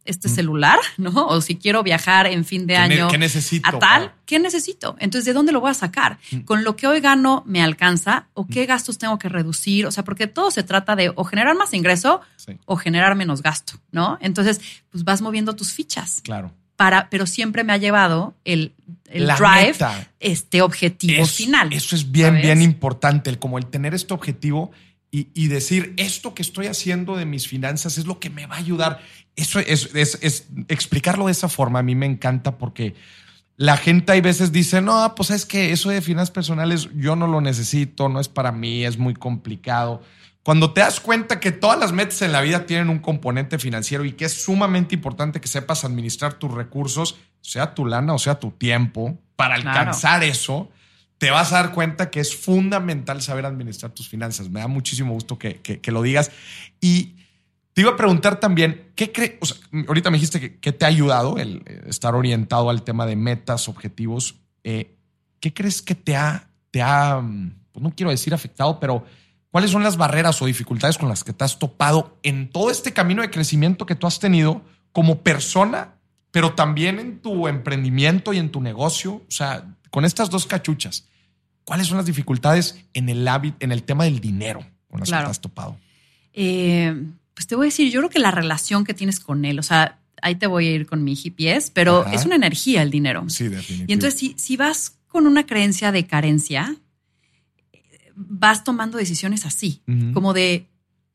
este 0.06 0.30
celular, 0.30 0.80
¿no? 0.98 1.28
O 1.28 1.42
si 1.42 1.56
quiero 1.58 1.84
viajar 1.84 2.28
en 2.28 2.44
fin 2.46 2.66
de 2.68 2.74
¿Qué 2.74 2.80
ne- 2.88 2.96
año 2.96 3.08
qué 3.10 3.18
necesito 3.18 3.70
a 3.70 3.80
tal, 3.80 4.14
¿qué 4.26 4.40
necesito? 4.40 4.96
Entonces, 5.00 5.26
¿de 5.26 5.34
dónde 5.34 5.52
lo 5.52 5.62
voy 5.62 5.72
a 5.72 5.76
sacar? 5.76 6.18
¿Con 6.46 6.64
lo 6.64 6.76
que 6.76 6.88
hoy 6.88 7.00
gano 7.02 7.44
me 7.46 7.62
alcanza? 7.62 8.28
¿O 8.34 8.48
qué 8.48 8.66
gastos 8.66 8.98
tengo 8.98 9.20
que 9.20 9.30
reducir? 9.30 9.86
O 9.86 9.92
sea, 9.92 10.04
porque 10.04 10.28
todo 10.28 10.50
se 10.52 10.64
trata 10.64 10.96
de 10.96 11.12
o 11.16 11.24
generar 11.24 11.56
más 11.56 11.74
ingreso 11.74 12.22
Sí. 12.38 12.58
o 12.66 12.76
generar 12.78 13.16
menos 13.16 13.42
gasto, 13.44 13.74
¿no? 13.92 14.18
Entonces, 14.22 14.60
pues 14.90 15.04
vas 15.04 15.22
moviendo 15.22 15.56
tus 15.56 15.72
fichas 15.74 16.22
Claro. 16.24 16.52
para, 16.76 17.10
pero 17.10 17.28
siempre 17.28 17.64
me 17.64 17.72
ha 17.74 17.78
llevado 17.78 18.34
el, 18.44 18.74
el 19.08 19.28
drive, 19.28 19.68
meta. 19.74 20.10
este 20.20 20.62
objetivo 20.64 21.26
final. 21.28 21.72
Eso 21.74 21.96
es 21.96 22.12
bien, 22.12 22.30
¿sabes? 22.30 22.42
bien 22.42 22.62
importante, 22.64 23.30
el 23.30 23.38
como 23.38 23.60
el 23.60 23.68
tener 23.68 23.94
este 23.94 24.14
objetivo 24.16 24.72
y, 25.12 25.28
y 25.34 25.48
decir, 25.48 25.94
esto 25.98 26.34
que 26.34 26.42
estoy 26.42 26.68
haciendo 26.68 27.18
de 27.18 27.26
mis 27.26 27.48
finanzas 27.48 27.98
es 27.98 28.06
lo 28.06 28.20
que 28.20 28.30
me 28.30 28.48
va 28.48 28.56
a 28.56 28.60
ayudar. 28.60 29.02
Eso 29.36 29.60
es, 29.60 29.90
es- 29.94 30.18
es- 30.22 30.48
explicarlo 30.70 31.26
de 31.26 31.34
esa 31.34 31.50
forma 31.50 31.80
a 31.80 31.84
mí 31.84 31.96
me 31.96 32.06
encanta 32.06 32.58
porque 32.58 32.96
la 33.58 33.76
gente 33.78 34.14
hay 34.14 34.22
veces 34.22 34.52
dice, 34.52 34.82
no, 34.82 35.14
pues 35.16 35.30
es 35.30 35.46
que 35.46 35.72
eso 35.72 35.90
de 35.90 36.02
finanzas 36.02 36.32
personales 36.32 36.90
yo 36.96 37.16
no 37.16 37.28
lo 37.28 37.42
necesito, 37.42 38.10
no 38.10 38.20
es 38.20 38.28
para 38.30 38.52
mí, 38.52 38.86
es 38.86 38.98
muy 38.98 39.14
complicado. 39.14 40.02
Cuando 40.44 40.74
te 40.74 40.82
das 40.82 41.00
cuenta 41.00 41.40
que 41.40 41.52
todas 41.52 41.78
las 41.78 41.92
metas 41.92 42.22
en 42.24 42.32
la 42.32 42.42
vida 42.42 42.66
tienen 42.66 42.90
un 42.90 42.98
componente 43.00 43.60
financiero 43.60 44.04
y 44.06 44.14
que 44.14 44.26
es 44.26 44.34
sumamente 44.44 44.96
importante 44.96 45.40
que 45.40 45.48
sepas 45.48 45.84
administrar 45.86 46.34
tus 46.36 46.52
recursos, 46.52 47.18
sea 47.42 47.76
tu 47.76 47.86
lana 47.86 48.14
o 48.14 48.18
sea 48.20 48.40
tu 48.40 48.50
tiempo, 48.52 49.20
para 49.36 49.56
Claro. 49.62 49.78
alcanzar 49.80 50.24
eso, 50.24 50.72
te 51.22 51.30
vas 51.30 51.54
a 51.54 51.58
dar 51.58 51.72
cuenta 51.72 52.10
que 52.10 52.20
es 52.20 52.36
fundamental 52.36 53.22
saber 53.22 53.46
administrar 53.46 53.92
tus 53.92 54.10
finanzas. 54.10 54.50
Me 54.50 54.60
da 54.60 54.68
muchísimo 54.68 55.14
gusto 55.14 55.38
que, 55.38 55.60
que- 55.62 55.92
lo 55.92 56.02
digas. 56.02 56.32
Y 56.82 57.14
te 57.74 57.82
iba 57.82 57.92
a 57.92 57.96
preguntar 57.96 58.40
también, 58.40 58.90
¿qué 58.96 59.12
crees? 59.12 59.34
Ahorita 59.88 60.10
me 60.10 60.18
dijiste 60.18 60.58
que, 60.60 60.72
te 60.72 60.84
ha 60.84 60.88
ayudado 60.88 61.38
el 61.38 61.62
eh, 61.68 61.84
estar 61.86 62.16
orientado 62.16 62.72
al 62.72 62.82
tema 62.82 63.06
de 63.06 63.18
metas, 63.18 63.70
objetivos. 63.70 64.34
Eh, 64.64 64.96
¿Qué 65.40 65.54
crees 65.54 65.84
que 65.84 65.94
te 65.94 66.16
ha, 66.16 66.50
te 66.72 66.82
ha, 66.82 67.22
pues 67.72 67.84
no 67.84 67.94
quiero 67.96 68.10
decir 68.10 68.34
afectado, 68.34 68.80
pero 68.80 69.06
cuáles 69.52 69.70
son 69.70 69.84
las 69.84 69.98
barreras 69.98 70.42
o 70.42 70.48
dificultades 70.48 70.98
con 70.98 71.08
las 71.08 71.24
que 71.24 71.34
te 71.34 71.44
has 71.44 71.60
topado 71.60 72.18
en 72.24 72.50
todo 72.50 72.72
este 72.72 72.94
camino 72.94 73.22
de 73.22 73.30
crecimiento 73.30 73.86
que 73.86 73.94
tú 73.94 74.08
has 74.08 74.18
tenido 74.20 74.64
como 74.92 75.20
persona, 75.22 75.98
pero 76.32 76.56
también 76.56 76.98
en 76.98 77.20
tu 77.20 77.48
emprendimiento 77.48 78.34
y 78.34 78.40
en 78.40 78.50
tu 78.50 78.60
negocio? 78.60 79.14
O 79.14 79.26
sea, 79.32 79.76
con 79.92 80.04
estas 80.04 80.32
dos 80.32 80.48
cachuchas. 80.48 81.11
¿Cuáles 81.64 81.88
son 81.88 81.98
las 81.98 82.06
dificultades 82.06 82.84
en 82.94 83.10
el 83.10 83.28
en 83.60 83.72
el 83.72 83.84
tema 83.84 84.04
del 84.06 84.20
dinero 84.20 84.66
con 84.90 85.00
las 85.00 85.10
Claro. 85.10 85.28
que 85.28 85.32
has 85.32 85.42
topado? 85.42 85.78
Eh, 86.34 86.94
pues 87.34 87.48
te 87.48 87.56
voy 87.56 87.66
a 87.66 87.70
decir, 87.70 87.92
yo 87.92 88.00
creo 88.02 88.10
que 88.10 88.20
la 88.20 88.32
relación 88.32 88.84
que 88.84 88.94
tienes 88.94 89.20
con 89.20 89.46
él, 89.46 89.60
o 89.60 89.64
sea, 89.64 90.00
ahí 90.22 90.36
te 90.36 90.48
voy 90.48 90.68
a 90.68 90.72
ir 90.72 90.86
con 90.86 91.04
mi 91.04 91.16
GPS, 91.16 91.72
pero 91.74 92.02
Ajá. 92.02 92.14
es 92.14 92.26
una 92.26 92.36
energía 92.36 92.82
el 92.82 92.92
dinero. 92.92 93.24
Sí, 93.30 93.46
definitivamente. 93.46 93.92
Y 93.92 93.94
entonces, 93.94 94.20
si, 94.20 94.36
si 94.38 94.58
vas 94.58 94.98
con 95.08 95.28
una 95.28 95.46
creencia 95.46 95.92
de 95.92 96.06
carencia, 96.08 96.76
vas 98.16 98.64
tomando 98.64 98.98
decisiones 98.98 99.46
así, 99.46 99.82
como 100.14 100.34
de, 100.34 100.68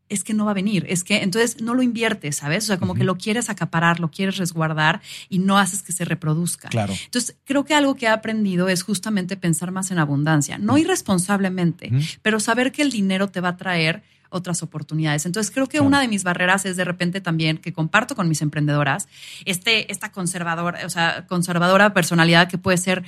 es 0.08 0.22
que 0.22 0.34
no 0.34 0.44
va 0.44 0.52
a 0.52 0.54
venir, 0.54 0.86
es 0.88 1.02
que 1.02 1.22
entonces 1.22 1.60
no 1.60 1.74
lo 1.74 1.82
inviertes, 1.82 2.36
¿sabes? 2.36 2.64
O 2.64 2.66
sea, 2.68 2.78
como 2.78 2.94
que 2.94 3.04
lo 3.04 3.16
quieres 3.18 3.50
acaparar, 3.50 3.98
lo 3.98 4.10
quieres 4.10 4.36
resguardar 4.36 5.00
y 5.28 5.38
no 5.40 5.58
haces 5.58 5.82
que 5.82 5.92
se 5.92 6.04
reproduzca. 6.04 6.68
Claro. 6.68 6.94
Entonces, 7.04 7.36
creo 7.44 7.64
que 7.64 7.74
algo 7.74 7.96
que 7.96 8.06
he 8.06 8.08
aprendido 8.08 8.68
es 8.68 8.82
justamente 8.82 9.36
pensar 9.36 9.72
más 9.72 9.90
en 9.90 9.98
abundancia, 9.98 10.58
no 10.58 10.78
irresponsablemente, 10.78 11.90
pero 12.22 12.40
saber 12.40 12.72
que 12.72 12.82
el 12.82 12.90
dinero 12.90 13.28
te 13.28 13.40
va 13.40 13.50
a 13.50 13.56
traer 13.56 14.02
otras 14.28 14.62
oportunidades. 14.62 15.24
Entonces, 15.26 15.52
creo 15.52 15.66
que 15.66 15.78
Claro. 15.78 15.86
una 15.86 16.00
de 16.00 16.08
mis 16.08 16.24
barreras 16.24 16.66
es 16.66 16.76
de 16.76 16.84
repente 16.84 17.20
también 17.20 17.58
que 17.58 17.72
comparto 17.72 18.14
con 18.14 18.28
mis 18.28 18.42
emprendedoras 18.42 19.08
este, 19.44 19.90
esta 19.90 20.12
conservadora, 20.12 20.84
o 20.84 20.90
sea, 20.90 21.26
conservadora 21.26 21.94
personalidad 21.94 22.48
que 22.48 22.58
puede 22.58 22.78
ser, 22.78 23.02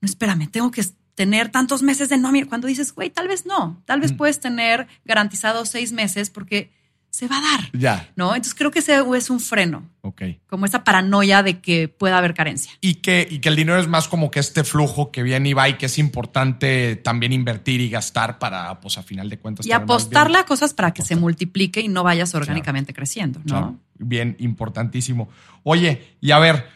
no, 0.00 0.06
espérame, 0.06 0.48
tengo 0.50 0.70
que 0.70 0.82
tener 1.14 1.50
tantos 1.50 1.82
meses 1.82 2.08
de 2.08 2.16
nómina. 2.18 2.46
Cuando 2.48 2.66
dices, 2.68 2.94
güey, 2.94 3.10
tal 3.10 3.28
vez 3.28 3.44
no, 3.46 3.82
tal 3.86 4.00
vez 4.00 4.12
Mm. 4.12 4.16
puedes 4.16 4.40
tener 4.40 4.86
garantizados 5.04 5.68
seis 5.68 5.92
meses 5.92 6.30
porque 6.30 6.70
se 7.10 7.28
va 7.28 7.36
a 7.36 7.42
dar, 7.42 7.70
Ya, 7.74 8.08
¿no? 8.16 8.28
Entonces, 8.30 8.54
creo 8.54 8.70
que 8.70 8.78
ese 8.78 8.98
es 9.16 9.28
un 9.28 9.38
freno, 9.38 9.86
ok. 10.00 10.22
como 10.46 10.64
esa 10.64 10.82
paranoia 10.82 11.42
de 11.42 11.60
que 11.60 11.86
pueda 11.88 12.16
haber 12.16 12.32
carencia. 12.32 12.72
Y 12.80 12.94
que, 13.02 13.28
y 13.30 13.40
que 13.40 13.50
el 13.50 13.56
dinero 13.56 13.78
es 13.78 13.86
más 13.86 14.08
como 14.08 14.30
que 14.30 14.40
este 14.40 14.64
flujo 14.64 15.12
que 15.12 15.22
viene 15.22 15.50
y 15.50 15.52
va 15.52 15.68
y 15.68 15.74
que 15.74 15.84
es 15.84 15.98
importante 15.98 16.96
también 16.96 17.34
invertir 17.34 17.82
y 17.82 17.90
gastar 17.90 18.38
para, 18.38 18.80
pues 18.80 18.96
a 18.96 19.02
final 19.02 19.28
de 19.28 19.38
cuentas. 19.38 19.66
Y 19.66 19.72
apostarle 19.72 20.38
a 20.38 20.46
cosas 20.46 20.72
para 20.72 20.94
que 20.94 21.02
se 21.02 21.14
multiplique 21.14 21.82
y 21.82 21.88
no 21.88 22.02
vayas 22.02 22.34
orgánicamente 22.34 22.94
creciendo, 22.94 23.40
¿no? 23.40 23.44
Claro, 23.44 23.76
bien, 23.98 24.34
importantísimo. 24.38 25.28
Oye, 25.64 26.16
y 26.22 26.30
a 26.30 26.38
ver, 26.38 26.66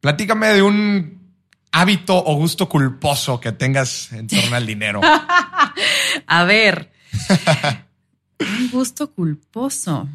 platícame 0.00 0.48
de 0.48 0.60
un 0.62 1.23
hábito 1.74 2.16
o 2.16 2.36
gusto 2.36 2.68
culposo 2.68 3.40
que 3.40 3.52
tengas 3.52 4.12
en 4.12 4.28
torno 4.28 4.54
al 4.56 4.64
dinero. 4.64 5.00
A 6.26 6.44
ver. 6.44 6.92
un 8.40 8.70
gusto 8.70 9.10
culposo. 9.10 10.08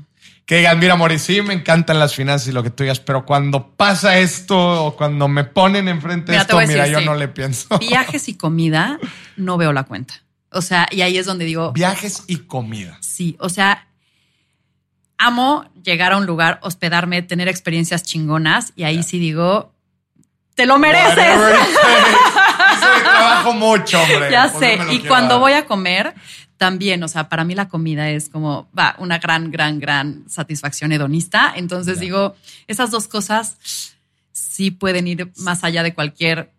Que 0.45 0.57
digan, 0.57 0.79
mira, 0.79 0.95
Mori, 0.95 1.19
sí 1.19 1.41
me 1.41 1.53
encantan 1.53 1.99
las 1.99 2.15
finanzas 2.15 2.47
y 2.47 2.51
lo 2.53 2.63
que 2.63 2.69
tú 2.71 2.83
digas, 2.83 2.99
pero 2.99 3.25
cuando 3.25 3.75
pasa 3.75 4.17
esto 4.17 4.85
o 4.85 4.95
cuando 4.95 5.27
me 5.27 5.43
ponen 5.43 5.87
enfrente 5.87 6.31
de 6.31 6.37
Mira, 6.37 6.41
esto, 6.41 6.57
mira, 6.59 6.83
decir, 6.83 6.93
yo 6.93 6.99
sí. 6.99 7.05
no 7.05 7.15
le 7.15 7.27
pienso. 7.27 7.77
Viajes 7.77 8.29
y 8.29 8.33
comida, 8.35 8.97
no 9.37 9.57
veo 9.57 9.73
la 9.73 9.83
cuenta. 9.83 10.15
O 10.51 10.61
sea, 10.61 10.87
y 10.89 11.01
ahí 11.01 11.17
es 11.17 11.27
donde 11.27 11.45
digo, 11.45 11.71
Viajes 11.73 12.23
y 12.25 12.37
comida. 12.37 12.97
sí, 13.01 13.35
o 13.39 13.49
sea, 13.49 13.87
amo 15.19 15.69
llegar 15.83 16.13
a 16.13 16.17
un 16.17 16.25
lugar, 16.25 16.59
hospedarme, 16.63 17.21
tener 17.21 17.47
experiencias 17.47 18.01
chingonas 18.03 18.73
y 18.75 18.83
ahí 18.83 19.03
sí 19.03 19.19
digo, 19.19 19.75
te 20.59 20.65
lo 20.65 20.77
mereces. 20.77 21.15
Eso 22.75 23.01
trabajo 23.01 23.53
mucho, 23.53 23.97
hombre. 24.01 24.29
Ya 24.29 24.49
sé. 24.49 24.77
Y 24.91 24.99
cuando 24.99 25.35
dar. 25.35 25.39
voy 25.39 25.53
a 25.53 25.65
comer, 25.65 26.13
también, 26.57 27.01
o 27.01 27.07
sea, 27.07 27.29
para 27.29 27.45
mí 27.45 27.55
la 27.55 27.69
comida 27.69 28.09
es 28.09 28.27
como, 28.27 28.67
va, 28.77 28.93
una 28.99 29.19
gran, 29.19 29.51
gran, 29.51 29.79
gran 29.79 30.25
satisfacción 30.27 30.91
hedonista. 30.91 31.53
Entonces 31.55 31.95
Ya. 31.95 32.01
digo, 32.01 32.35
esas 32.67 32.91
dos 32.91 33.07
cosas 33.07 33.95
sí 34.33 34.69
pueden 34.71 35.07
ir 35.07 35.31
más 35.37 35.63
allá 35.63 35.81
de 35.81 35.93
cualquier 35.93 36.51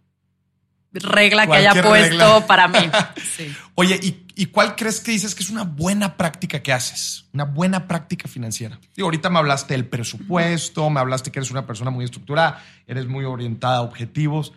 regla 0.93 1.47
que 1.47 1.55
haya 1.55 1.73
puesto 1.83 1.93
regla. 1.93 2.47
para 2.47 2.69
mí. 2.69 2.79
Sí. 3.37 3.55
Oye, 3.75 3.99
¿y, 4.03 4.27
y 4.35 4.47
cuál 4.47 4.77
crees 4.77 5.01
que 5.01 5.13
dices 5.13 5.35
que 5.35 5.43
es 5.43 5.51
una 5.51 5.63
buena 5.63 6.17
práctica 6.17 6.63
que 6.63 6.73
haces? 6.73 7.27
Una 7.33 7.45
buena 7.45 7.87
práctica 7.87 8.29
financiera. 8.29 8.79
Digo, 8.95 9.07
ahorita 9.07 9.31
me 9.31 9.39
hablaste 9.39 9.75
del 9.75 9.87
presupuesto, 9.87 10.91
me 10.91 11.01
hablaste 11.01 11.31
que 11.31 11.39
eres 11.39 11.51
una 11.51 11.67
persona 11.67 11.91
muy 11.91 12.05
estructurada, 12.05 12.63
eres 12.87 13.07
muy 13.07 13.25
orientada 13.25 13.79
a 13.79 13.83
objetivos, 13.83 14.53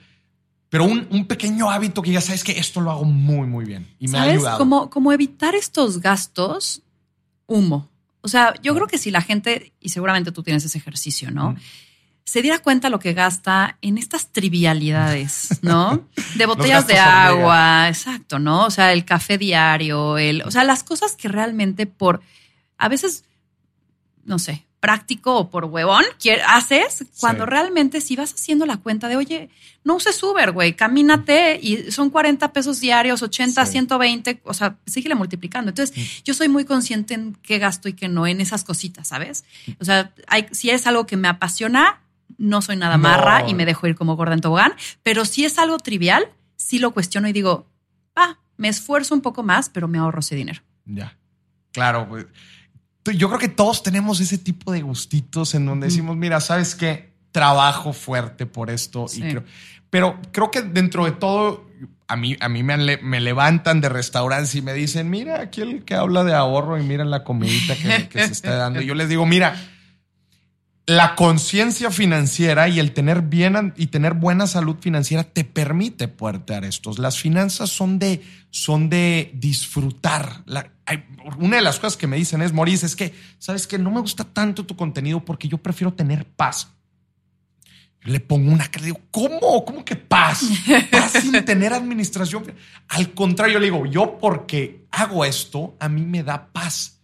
pero 0.70 0.86
un, 0.86 1.08
un 1.12 1.28
pequeño 1.28 1.70
hábito 1.70 2.02
que 2.02 2.12
ya 2.12 2.22
sabes 2.22 2.44
que 2.44 2.54
esto 2.54 2.82
lo 2.82 2.92
hago 2.92 3.06
muy, 3.06 3.48
muy 3.48 3.64
bien 3.64 3.88
y 4.00 4.08
me 4.08 4.18
ha 4.18 4.24
ayudado. 4.24 4.58
Como, 4.58 4.90
como 4.90 5.14
evitar 5.14 5.56
estos 5.56 6.00
gastos, 6.00 6.82
humo. 7.46 7.90
O 8.22 8.28
sea, 8.28 8.54
yo 8.62 8.74
creo 8.74 8.88
que 8.88 8.98
si 8.98 9.12
la 9.12 9.22
gente, 9.22 9.74
y 9.80 9.90
seguramente 9.90 10.32
tú 10.32 10.44
tienes 10.44 10.64
ese 10.66 10.78
ejercicio, 10.78 11.30
¿no? 11.30 11.52
Mm. 11.52 11.58
Se 12.26 12.42
diera 12.42 12.60
cuenta 12.60 12.90
lo 12.90 13.00
que 13.00 13.14
gasta 13.14 13.78
en 13.82 13.98
estas 13.98 14.28
trivialidades, 14.32 15.60
¿no? 15.62 16.08
De 16.36 16.46
botellas 16.46 16.88
de 16.88 16.94
hormiga. 16.94 17.26
agua, 17.28 17.90
exacto, 17.90 18.40
¿no? 18.40 18.66
O 18.66 18.72
sea, 18.72 18.94
el 18.94 19.04
café 19.06 19.38
diario, 19.38 20.18
el, 20.18 20.42
o 20.44 20.52
sea, 20.52 20.64
las 20.64 20.84
cosas 20.84 21.16
que 21.16 21.28
realmente 21.28 21.86
por, 21.86 22.22
a 22.78 22.88
veces, 22.88 23.26
no 24.26 24.40
sé, 24.40 24.66
práctico 24.80 25.38
o 25.38 25.50
por 25.50 25.66
huevón, 25.66 26.04
haces 26.48 27.06
cuando 27.20 27.44
Sí. 27.46 27.50
realmente 27.50 28.02
si 28.02 28.16
vas 28.18 28.34
haciendo 28.34 28.66
la 28.66 28.78
cuenta 28.78 29.08
de, 29.08 29.16
oye, 29.16 29.50
no 29.86 29.96
uses 29.96 30.22
Uber, 30.24 30.52
güey, 30.52 30.76
camínate 30.76 31.58
y 31.62 31.90
son 31.92 32.10
40 32.10 32.52
pesos 32.52 32.80
diarios, 32.82 33.22
80, 33.22 33.66
Sí. 33.66 33.72
120, 33.74 34.42
o 34.44 34.54
sea, 34.54 34.76
síguele 34.86 35.16
multiplicando. 35.16 35.70
Entonces, 35.70 36.24
yo 36.24 36.34
soy 36.34 36.50
muy 36.50 36.66
consciente 36.66 37.14
en 37.14 37.38
qué 37.44 37.60
gasto 37.60 37.88
y 37.90 37.94
qué 37.94 38.08
no, 38.10 38.28
en 38.28 38.42
esas 38.42 38.64
cositas, 38.66 39.08
¿sabes? 39.08 39.46
O 39.80 39.86
sea, 39.86 40.12
hay, 40.28 40.48
si 40.52 40.70
es 40.70 40.86
algo 40.88 41.06
que 41.06 41.16
me 41.16 41.28
apasiona, 41.30 42.02
no 42.38 42.62
soy 42.62 42.76
nada 42.78 42.98
No. 42.98 43.04
marra 43.04 43.48
y 43.50 43.54
me 43.54 43.66
dejo 43.66 43.88
ir 43.88 43.96
como 43.96 44.16
gorda 44.16 44.34
en 44.34 44.42
tobogán, 44.42 44.74
pero 45.04 45.26
si 45.26 45.46
es 45.46 45.58
algo 45.60 45.78
trivial, 45.78 46.28
sí 46.56 46.80
lo 46.80 46.92
cuestiono 46.92 47.28
y 47.28 47.34
digo, 47.34 47.68
ah, 48.16 48.38
me 48.58 48.68
esfuerzo 48.70 49.14
un 49.16 49.22
poco 49.22 49.44
más, 49.44 49.70
pero 49.70 49.88
me 49.88 49.98
ahorro 49.98 50.20
ese 50.20 50.36
dinero. 50.36 50.62
Ya. 50.86 51.18
Claro, 51.72 52.08
pues. 52.08 52.26
Yo 53.18 53.28
creo 53.28 53.40
que 53.40 53.50
todos 53.50 53.84
tenemos 53.84 54.22
ese 54.22 54.38
tipo 54.38 54.72
de 54.72 54.82
gustitos 54.82 55.56
en 55.56 55.66
donde 55.66 55.88
decimos, 55.88 56.16
mira, 56.16 56.40
¿sabes 56.40 56.74
qué? 56.76 57.14
Trabajo 57.34 57.92
fuerte 57.92 58.46
por 58.46 58.70
esto. 58.70 59.08
Sí. 59.10 59.20
Y 59.24 59.30
creo, 59.30 59.44
pero 59.90 60.20
creo 60.32 60.52
que 60.52 60.62
dentro 60.62 61.04
de 61.04 61.12
todo, 61.12 61.68
a 62.08 62.16
mí, 62.16 62.38
a 62.40 62.48
mí 62.48 62.64
me, 62.64 62.98
me 62.98 63.20
levantan 63.20 63.82
de 63.82 63.90
restaurantes 63.90 64.56
y 64.56 64.62
me 64.62 64.74
dicen, 64.74 65.10
mira, 65.10 65.42
aquí 65.42 65.62
el 65.62 65.84
que 65.84 65.96
habla 65.96 66.24
de 66.24 66.34
ahorro 66.34 66.80
y 66.80 66.84
miren 66.84 67.10
la 67.10 67.24
comidita 67.26 67.76
que, 67.76 68.08
que 68.08 68.26
se 68.26 68.32
está 68.32 68.56
dando. 68.56 68.82
Y 68.82 68.86
yo 68.86 68.96
les 68.96 69.10
digo, 69.10 69.26
mira, 69.26 69.54
la 70.86 71.16
conciencia 71.16 71.92
financiera 71.92 72.68
y 72.68 72.80
el 72.80 72.92
tener 72.92 73.22
bien 73.22 73.74
y 73.78 73.88
tener 73.88 74.16
buena 74.16 74.48
salud 74.48 74.76
financiera 74.80 75.24
te 75.24 75.46
permite 75.46 76.10
poder 76.10 76.46
dar 76.46 76.66
estos. 76.66 77.00
Las 77.00 77.20
finanzas 77.20 77.70
son 77.70 78.00
de, 78.00 78.22
son 78.50 78.90
de 78.90 79.32
disfrutar. 79.34 80.44
una 81.38 81.58
de 81.58 81.62
las 81.62 81.80
cosas 81.80 81.96
que 81.96 82.08
me 82.08 82.18
dicen 82.18 82.42
es, 82.42 82.52
Maurice, 82.52 82.86
es 82.86 82.96
que, 82.96 83.14
¿sabes 83.40 83.66
que 83.66 83.78
No 83.78 83.92
me 83.92 84.02
gusta 84.02 84.26
tanto 84.26 84.66
tu 84.66 84.76
contenido 84.76 85.24
porque 85.24 85.48
yo 85.48 85.58
prefiero 85.58 85.94
tener 85.94 86.26
paz. 86.26 86.70
Le 88.02 88.20
pongo 88.20 88.52
una 88.52 88.68
cara, 88.68 88.86
digo, 88.86 89.00
¿cómo? 89.12 89.64
¿Cómo 89.64 89.86
que 89.86 89.96
paz? 89.96 90.42
Paz 90.92 91.14
sin 91.22 91.32
tener 91.46 91.72
administración. 91.72 92.44
Al 92.90 93.14
contrario, 93.14 93.60
le 93.60 93.66
digo, 93.68 93.86
yo 93.86 94.18
porque 94.20 94.86
hago 94.92 95.24
esto, 95.24 95.78
a 95.80 95.88
mí 95.88 96.02
me 96.02 96.24
da 96.24 96.52
paz. 96.52 97.00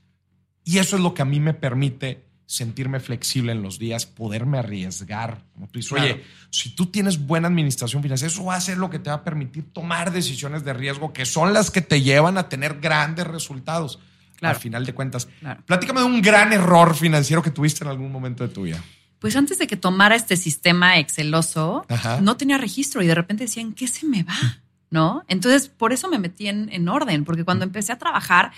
Y 0.66 0.80
eso 0.80 0.98
es 0.98 1.02
lo 1.02 1.14
que 1.14 1.22
a 1.22 1.26
mí 1.26 1.40
me 1.40 1.54
permite 1.54 2.29
sentirme 2.50 3.00
flexible 3.00 3.52
en 3.52 3.62
los 3.62 3.78
días, 3.78 4.08
poderme 4.08 4.58
arriesgar. 4.58 5.44
Como 5.54 5.68
tú 5.68 5.78
dices, 5.78 5.92
oye, 5.92 6.24
si 6.50 6.72
tú 6.72 6.88
tienes 6.88 7.28
buena 7.28 7.48
administración 7.48 8.02
financiera, 8.02 8.34
eso 8.34 8.44
va 8.44 8.56
a 8.56 8.62
ser 8.62 8.80
lo 8.80 8.90
que 8.90 8.98
te 8.98 9.12
va 9.12 9.18
a 9.18 9.24
permitir 9.24 9.72
tomar 9.72 10.12
decisiones 10.12 10.66
de 10.66 10.74
riesgo 10.74 11.14
que 11.14 11.28
son 11.28 11.54
las 11.54 11.70
que 11.70 11.82
te 11.82 12.02
llevan 12.02 12.40
a 12.40 12.50
tener 12.50 12.80
grandes 12.80 13.28
resultados. 13.28 14.00
Al 14.42 14.56
final 14.56 14.84
de 14.84 14.94
cuentas. 14.94 15.28
Platícame 15.68 16.00
de 16.00 16.08
un 16.08 16.24
gran 16.24 16.52
error 16.52 16.96
financiero 16.96 17.44
que 17.44 17.52
tuviste 17.52 17.84
en 17.84 17.92
algún 17.92 18.12
momento 18.12 18.48
de 18.48 18.52
tu 18.52 18.64
vida. 18.64 18.84
Pues 19.20 19.36
antes 19.36 19.60
de 19.60 19.68
que 19.68 19.76
tomara 19.76 20.16
este 20.16 20.36
sistema 20.36 20.98
exceloso, 20.98 21.86
no 22.22 22.36
tenía 22.36 22.58
registro 22.58 23.04
y 23.04 23.08
de 23.08 23.14
repente 23.14 23.44
decían, 23.44 23.74
¿qué 23.74 23.86
se 23.86 24.08
me 24.08 24.24
va? 24.24 24.62
¿No? 24.90 25.24
Entonces, 25.28 25.68
por 25.68 25.94
eso 25.94 26.08
me 26.08 26.18
metí 26.18 26.48
en, 26.48 26.70
en 26.72 26.90
orden, 26.90 27.26
porque 27.26 27.44
cuando 27.44 27.64
empecé 27.64 27.92
a 27.92 28.00
trabajar, 28.00 28.54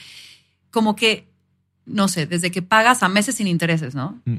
como 0.69 0.95
que 0.95 1.30
no 1.85 2.07
sé, 2.07 2.25
desde 2.25 2.51
que 2.51 2.61
pagas 2.61 3.03
a 3.03 3.09
meses 3.09 3.35
sin 3.35 3.47
intereses, 3.47 3.95
¿no? 3.95 4.19
Mm. 4.25 4.37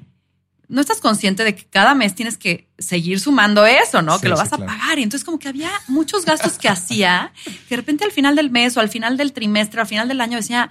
No 0.69 0.81
estás 0.81 1.01
consciente 1.01 1.45
de 1.45 1.55
que 1.55 1.65
cada 1.65 1.95
mes 1.95 2.15
tienes 2.15 2.39
que 2.39 2.67
seguir 2.79 3.21
sumando 3.21 3.67
eso, 3.67 4.01
¿no? 4.01 4.19
que 4.19 4.31
lo 4.31 4.37
vas 4.37 4.55
a 4.55 4.59
pagar. 4.59 4.99
Y 4.99 5.03
entonces 5.03 5.23
como 5.23 5.39
que 5.39 5.49
había 5.49 5.71
muchos 5.87 6.25
gastos 6.25 6.57
que 6.57 6.69
hacía, 6.69 7.31
que 7.45 7.75
de 7.75 7.77
repente 7.77 8.05
al 8.05 8.11
final 8.11 8.37
del 8.37 8.49
mes 8.51 8.75
o 8.79 8.81
al 8.81 8.89
final 8.89 9.19
del 9.19 9.35
trimestre, 9.35 9.83
al 9.83 9.87
final 9.87 10.09
del 10.09 10.23
año 10.23 10.39
decía, 10.39 10.71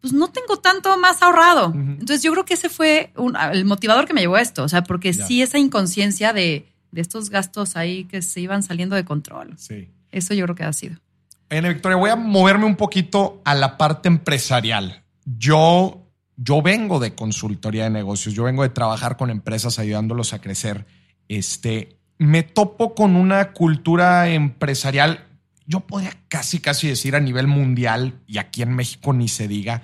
pues 0.00 0.12
no 0.12 0.28
tengo 0.28 0.58
tanto 0.58 0.96
más 0.98 1.20
ahorrado. 1.22 1.72
Entonces 1.74 2.22
yo 2.22 2.30
creo 2.30 2.44
que 2.44 2.54
ese 2.54 2.68
fue 2.68 3.12
el 3.52 3.64
motivador 3.64 4.06
que 4.06 4.14
me 4.14 4.20
llevó 4.20 4.36
a 4.36 4.40
esto, 4.40 4.62
o 4.62 4.68
sea, 4.68 4.84
porque 4.84 5.12
sí 5.12 5.42
esa 5.42 5.58
inconsciencia 5.58 6.32
de, 6.32 6.68
estos 6.94 7.30
gastos 7.30 7.76
ahí 7.76 8.04
que 8.04 8.22
se 8.22 8.40
iban 8.40 8.62
saliendo 8.62 8.94
de 8.94 9.04
control. 9.04 9.54
Sí. 9.56 9.88
Eso 10.12 10.32
yo 10.34 10.44
creo 10.44 10.54
que 10.54 10.64
ha 10.64 10.72
sido. 10.72 10.96
Ana 11.50 11.70
Victoria, 11.70 11.96
voy 11.96 12.10
a 12.10 12.16
moverme 12.16 12.66
un 12.66 12.76
poquito 12.76 13.42
a 13.44 13.54
la 13.54 13.76
parte 13.76 14.08
empresarial 14.08 15.02
yo, 15.36 16.06
yo 16.36 16.62
vengo 16.62 17.00
de 17.00 17.14
consultoría 17.14 17.84
de 17.84 17.90
negocios, 17.90 18.34
yo 18.34 18.44
vengo 18.44 18.62
de 18.62 18.68
trabajar 18.70 19.16
con 19.16 19.30
empresas 19.30 19.78
ayudándolos 19.78 20.32
a 20.32 20.40
crecer. 20.40 20.86
Este, 21.28 21.98
me 22.18 22.42
topo 22.42 22.94
con 22.94 23.16
una 23.16 23.52
cultura 23.52 24.30
empresarial, 24.30 25.26
yo 25.66 25.80
podría 25.80 26.16
casi, 26.28 26.60
casi 26.60 26.88
decir 26.88 27.14
a 27.14 27.20
nivel 27.20 27.46
mundial, 27.46 28.20
y 28.26 28.38
aquí 28.38 28.62
en 28.62 28.74
México 28.74 29.12
ni 29.12 29.28
se 29.28 29.48
diga, 29.48 29.82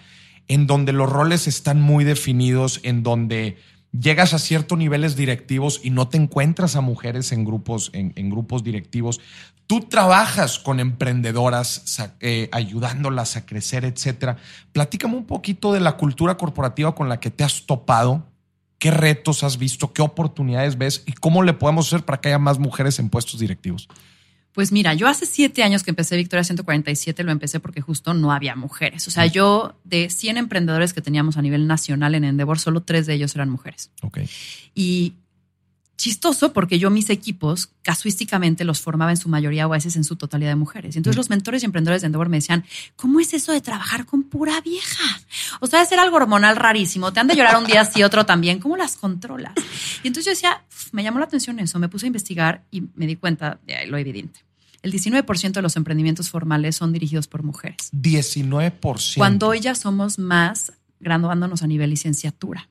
en 0.48 0.66
donde 0.66 0.92
los 0.92 1.10
roles 1.10 1.46
están 1.46 1.80
muy 1.80 2.04
definidos, 2.04 2.80
en 2.82 3.02
donde 3.02 3.58
llegas 3.98 4.34
a 4.34 4.38
ciertos 4.38 4.76
niveles 4.76 5.16
directivos 5.16 5.80
y 5.82 5.90
no 5.90 6.08
te 6.08 6.16
encuentras 6.16 6.76
a 6.76 6.80
mujeres 6.80 7.32
en 7.32 7.44
grupos, 7.44 7.90
en, 7.92 8.30
grupos 8.30 8.64
directivos. 8.64 9.20
Tú 9.66 9.80
trabajas 9.80 10.58
con 10.58 10.78
emprendedoras, 10.78 11.98
eh, 12.20 12.48
ayudándolas 12.52 13.36
a 13.36 13.46
crecer, 13.46 13.84
etcétera. 13.84 14.36
Platícame 14.72 15.16
un 15.16 15.24
poquito 15.24 15.72
de 15.72 15.80
la 15.80 15.96
cultura 15.96 16.36
corporativa 16.36 16.94
con 16.94 17.08
la 17.08 17.18
que 17.18 17.30
te 17.30 17.44
has 17.44 17.64
topado. 17.64 18.26
¿Qué 18.78 18.90
retos 18.90 19.42
has 19.42 19.56
visto? 19.56 19.94
¿Qué 19.94 20.02
oportunidades 20.02 20.76
ves? 20.76 21.02
¿Y 21.06 21.12
cómo 21.12 21.42
le 21.42 21.54
podemos 21.54 21.86
hacer 21.86 22.04
para 22.04 22.20
que 22.20 22.28
haya 22.28 22.38
más 22.38 22.58
mujeres 22.58 22.98
en 22.98 23.08
puestos 23.08 23.40
directivos? 23.40 23.88
Pues 24.54 24.70
mira, 24.70 24.94
yo 24.94 25.08
hace 25.08 25.26
siete 25.26 25.64
años 25.64 25.82
que 25.82 25.90
empecé 25.90 26.16
Victoria 26.16 26.44
147, 26.44 27.24
lo 27.24 27.32
empecé 27.32 27.58
porque 27.58 27.80
justo 27.80 28.14
no 28.14 28.30
había 28.30 28.54
mujeres. 28.54 29.08
O 29.08 29.10
sea, 29.10 29.26
yo 29.26 29.74
de 29.82 30.10
100 30.10 30.36
emprendedores 30.36 30.92
que 30.92 31.00
teníamos 31.00 31.36
a 31.36 31.42
nivel 31.42 31.66
nacional 31.66 32.14
en 32.14 32.22
Endeavor, 32.22 32.60
solo 32.60 32.82
tres 32.82 33.06
de 33.06 33.14
ellos 33.14 33.34
eran 33.34 33.50
mujeres. 33.50 33.90
Ok. 34.02 34.20
Y 34.72 35.14
chistoso 35.96 36.52
porque 36.52 36.78
yo 36.78 36.90
mis 36.90 37.10
equipos 37.10 37.70
casuísticamente 37.82 38.64
los 38.64 38.80
formaba 38.80 39.10
en 39.10 39.16
su 39.16 39.28
mayoría 39.28 39.66
o 39.66 39.72
a 39.72 39.76
veces 39.76 39.96
en 39.96 40.04
su 40.04 40.16
totalidad 40.16 40.50
de 40.50 40.56
mujeres. 40.56 40.94
Y 40.94 40.98
entonces 40.98 41.16
mm. 41.16 41.20
los 41.20 41.30
mentores 41.30 41.62
y 41.62 41.66
emprendedores 41.66 42.02
de 42.02 42.06
Endeavor 42.06 42.28
me 42.28 42.38
decían, 42.38 42.64
¿cómo 42.96 43.20
es 43.20 43.34
eso 43.34 43.52
de 43.52 43.60
trabajar 43.60 44.06
con 44.06 44.24
pura 44.24 44.60
vieja? 44.60 45.04
O 45.60 45.66
sea, 45.66 45.84
ser 45.84 45.98
algo 45.98 46.16
hormonal 46.16 46.56
rarísimo. 46.56 47.12
Te 47.12 47.20
han 47.20 47.28
de 47.28 47.36
llorar 47.36 47.56
un 47.56 47.66
día 47.66 47.84
sí, 47.84 48.02
otro 48.02 48.26
también. 48.26 48.58
¿Cómo 48.58 48.76
las 48.76 48.96
controlas? 48.96 49.54
Y 50.02 50.08
entonces 50.08 50.24
yo 50.24 50.30
decía, 50.30 50.64
me 50.92 51.02
llamó 51.02 51.18
la 51.18 51.26
atención 51.26 51.58
eso. 51.58 51.78
Me 51.78 51.88
puse 51.88 52.06
a 52.06 52.08
investigar 52.08 52.64
y 52.70 52.82
me 52.94 53.06
di 53.06 53.16
cuenta 53.16 53.58
de 53.66 53.86
lo 53.86 53.96
evidente 53.98 54.40
el 54.84 54.92
19% 54.92 55.52
de 55.52 55.62
los 55.62 55.76
emprendimientos 55.76 56.28
formales 56.28 56.76
son 56.76 56.92
dirigidos 56.92 57.26
por 57.26 57.42
mujeres. 57.42 57.90
19%. 57.92 59.16
Cuando 59.16 59.54
ellas 59.54 59.78
somos 59.78 60.18
más 60.18 60.74
graduándonos 61.00 61.62
a 61.62 61.66
nivel 61.66 61.90
licenciatura. 61.90 62.68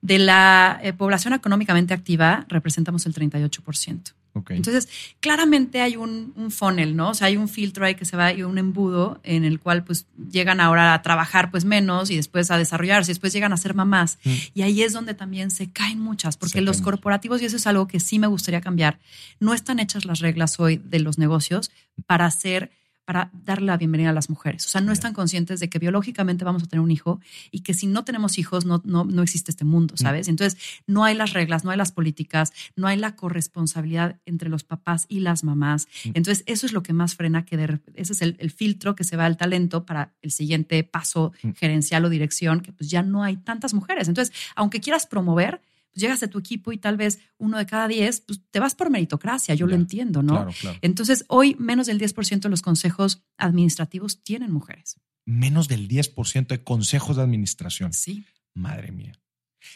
De 0.00 0.18
la 0.18 0.80
eh, 0.82 0.92
población 0.92 1.34
económicamente 1.34 1.94
activa 1.94 2.46
representamos 2.48 3.06
el 3.06 3.14
38%. 3.14 4.14
Entonces, 4.48 4.88
claramente 5.18 5.80
hay 5.80 5.96
un, 5.96 6.32
funnel, 6.50 6.96
¿no? 6.96 7.10
O 7.10 7.14
sea, 7.14 7.26
hay 7.26 7.36
un 7.36 7.48
filtro 7.48 7.84
ahí 7.84 7.94
que 7.94 8.04
se 8.04 8.16
va 8.16 8.32
y 8.32 8.42
un 8.42 8.58
embudo 8.58 9.20
en 9.24 9.44
el 9.44 9.58
cual 9.58 9.84
pues 9.84 10.06
llegan 10.30 10.60
ahora 10.60 10.94
a 10.94 11.02
trabajar 11.02 11.50
pues 11.50 11.64
menos 11.64 12.10
y 12.10 12.16
después 12.16 12.50
a 12.50 12.58
desarrollarse, 12.58 13.10
y 13.10 13.14
después 13.14 13.32
llegan 13.32 13.52
a 13.52 13.56
ser 13.56 13.74
mamás. 13.74 14.18
Mm. 14.24 14.34
Y 14.54 14.62
ahí 14.62 14.82
es 14.82 14.92
donde 14.92 15.14
también 15.14 15.50
se 15.50 15.70
caen 15.70 16.00
muchas, 16.00 16.36
porque 16.36 16.60
los 16.60 16.80
corporativos, 16.80 17.42
y 17.42 17.46
eso 17.46 17.56
es 17.56 17.66
algo 17.66 17.88
que 17.88 17.98
sí 17.98 18.18
me 18.18 18.28
gustaría 18.28 18.60
cambiar, 18.60 18.98
no 19.40 19.52
están 19.52 19.80
hechas 19.80 20.04
las 20.04 20.20
reglas 20.20 20.60
hoy 20.60 20.80
de 20.84 21.00
los 21.00 21.18
negocios 21.18 21.70
para 22.06 22.26
hacer 22.26 22.70
para 23.10 23.28
darle 23.32 23.66
la 23.66 23.76
bienvenida 23.76 24.10
a 24.10 24.12
las 24.12 24.30
mujeres. 24.30 24.64
O 24.66 24.68
sea, 24.68 24.80
no 24.80 24.92
están 24.92 25.12
conscientes 25.12 25.58
de 25.58 25.68
que 25.68 25.80
biológicamente 25.80 26.44
vamos 26.44 26.62
a 26.62 26.66
tener 26.66 26.80
un 26.80 26.92
hijo 26.92 27.18
y 27.50 27.62
que 27.62 27.74
si 27.74 27.88
no 27.88 28.04
tenemos 28.04 28.38
hijos 28.38 28.64
no, 28.64 28.82
no, 28.84 29.02
no 29.02 29.22
existe 29.22 29.50
este 29.50 29.64
mundo. 29.64 29.96
¿sabes? 29.96 30.28
Entonces, 30.28 30.60
no 30.86 31.02
hay 31.02 31.16
las 31.16 31.32
reglas, 31.32 31.64
no 31.64 31.72
hay 31.72 31.76
las 31.76 31.90
políticas, 31.90 32.52
no 32.76 32.86
hay 32.86 32.96
la 32.96 33.16
corresponsabilidad 33.16 34.20
entre 34.26 34.48
los 34.48 34.62
papás 34.62 35.06
y 35.08 35.18
las 35.18 35.42
mamás. 35.42 35.88
Entonces, 36.04 36.44
eso 36.46 36.66
es 36.66 36.72
lo 36.72 36.84
que 36.84 36.92
más 36.92 37.16
frena 37.16 37.44
que 37.44 37.56
de, 37.56 37.80
ese 37.96 38.12
es 38.12 38.22
el, 38.22 38.50
filtro 38.52 38.94
que 38.94 39.02
se 39.02 39.16
va 39.16 39.26
al 39.26 39.36
talento 39.36 39.84
para 39.84 40.12
el 40.22 40.30
siguiente 40.30 40.84
paso 40.84 41.32
gerencial 41.56 42.04
o 42.04 42.10
dirección, 42.10 42.60
que 42.60 42.70
pues 42.70 42.90
ya 42.90 43.02
no 43.02 43.24
hay 43.24 43.38
tantas 43.38 43.74
mujeres. 43.74 44.06
Entonces, 44.06 44.32
aunque 44.54 44.80
quieras 44.80 45.08
promover, 45.08 45.60
pues 45.92 46.02
llegas 46.02 46.22
a 46.22 46.28
tu 46.28 46.38
equipo 46.38 46.72
y 46.72 46.78
tal 46.78 46.96
vez 46.96 47.18
uno 47.38 47.58
de 47.58 47.66
cada 47.66 47.88
diez, 47.88 48.20
pues 48.20 48.40
te 48.50 48.60
vas 48.60 48.74
por 48.74 48.90
meritocracia, 48.90 49.54
yo 49.54 49.66
lo 49.66 49.74
entiendo, 49.74 50.22
¿no? 50.22 50.46
Entonces, 50.82 51.24
hoy 51.28 51.56
menos 51.58 51.86
del 51.86 52.00
10% 52.00 52.40
de 52.40 52.48
los 52.48 52.62
consejos 52.62 53.22
administrativos 53.36 54.22
tienen 54.22 54.52
mujeres. 54.52 54.96
Menos 55.26 55.68
del 55.68 55.88
10% 55.88 56.46
de 56.46 56.64
consejos 56.64 57.16
de 57.16 57.22
administración. 57.22 57.92
Sí. 57.92 58.24
Madre 58.54 58.92
mía. 58.92 59.12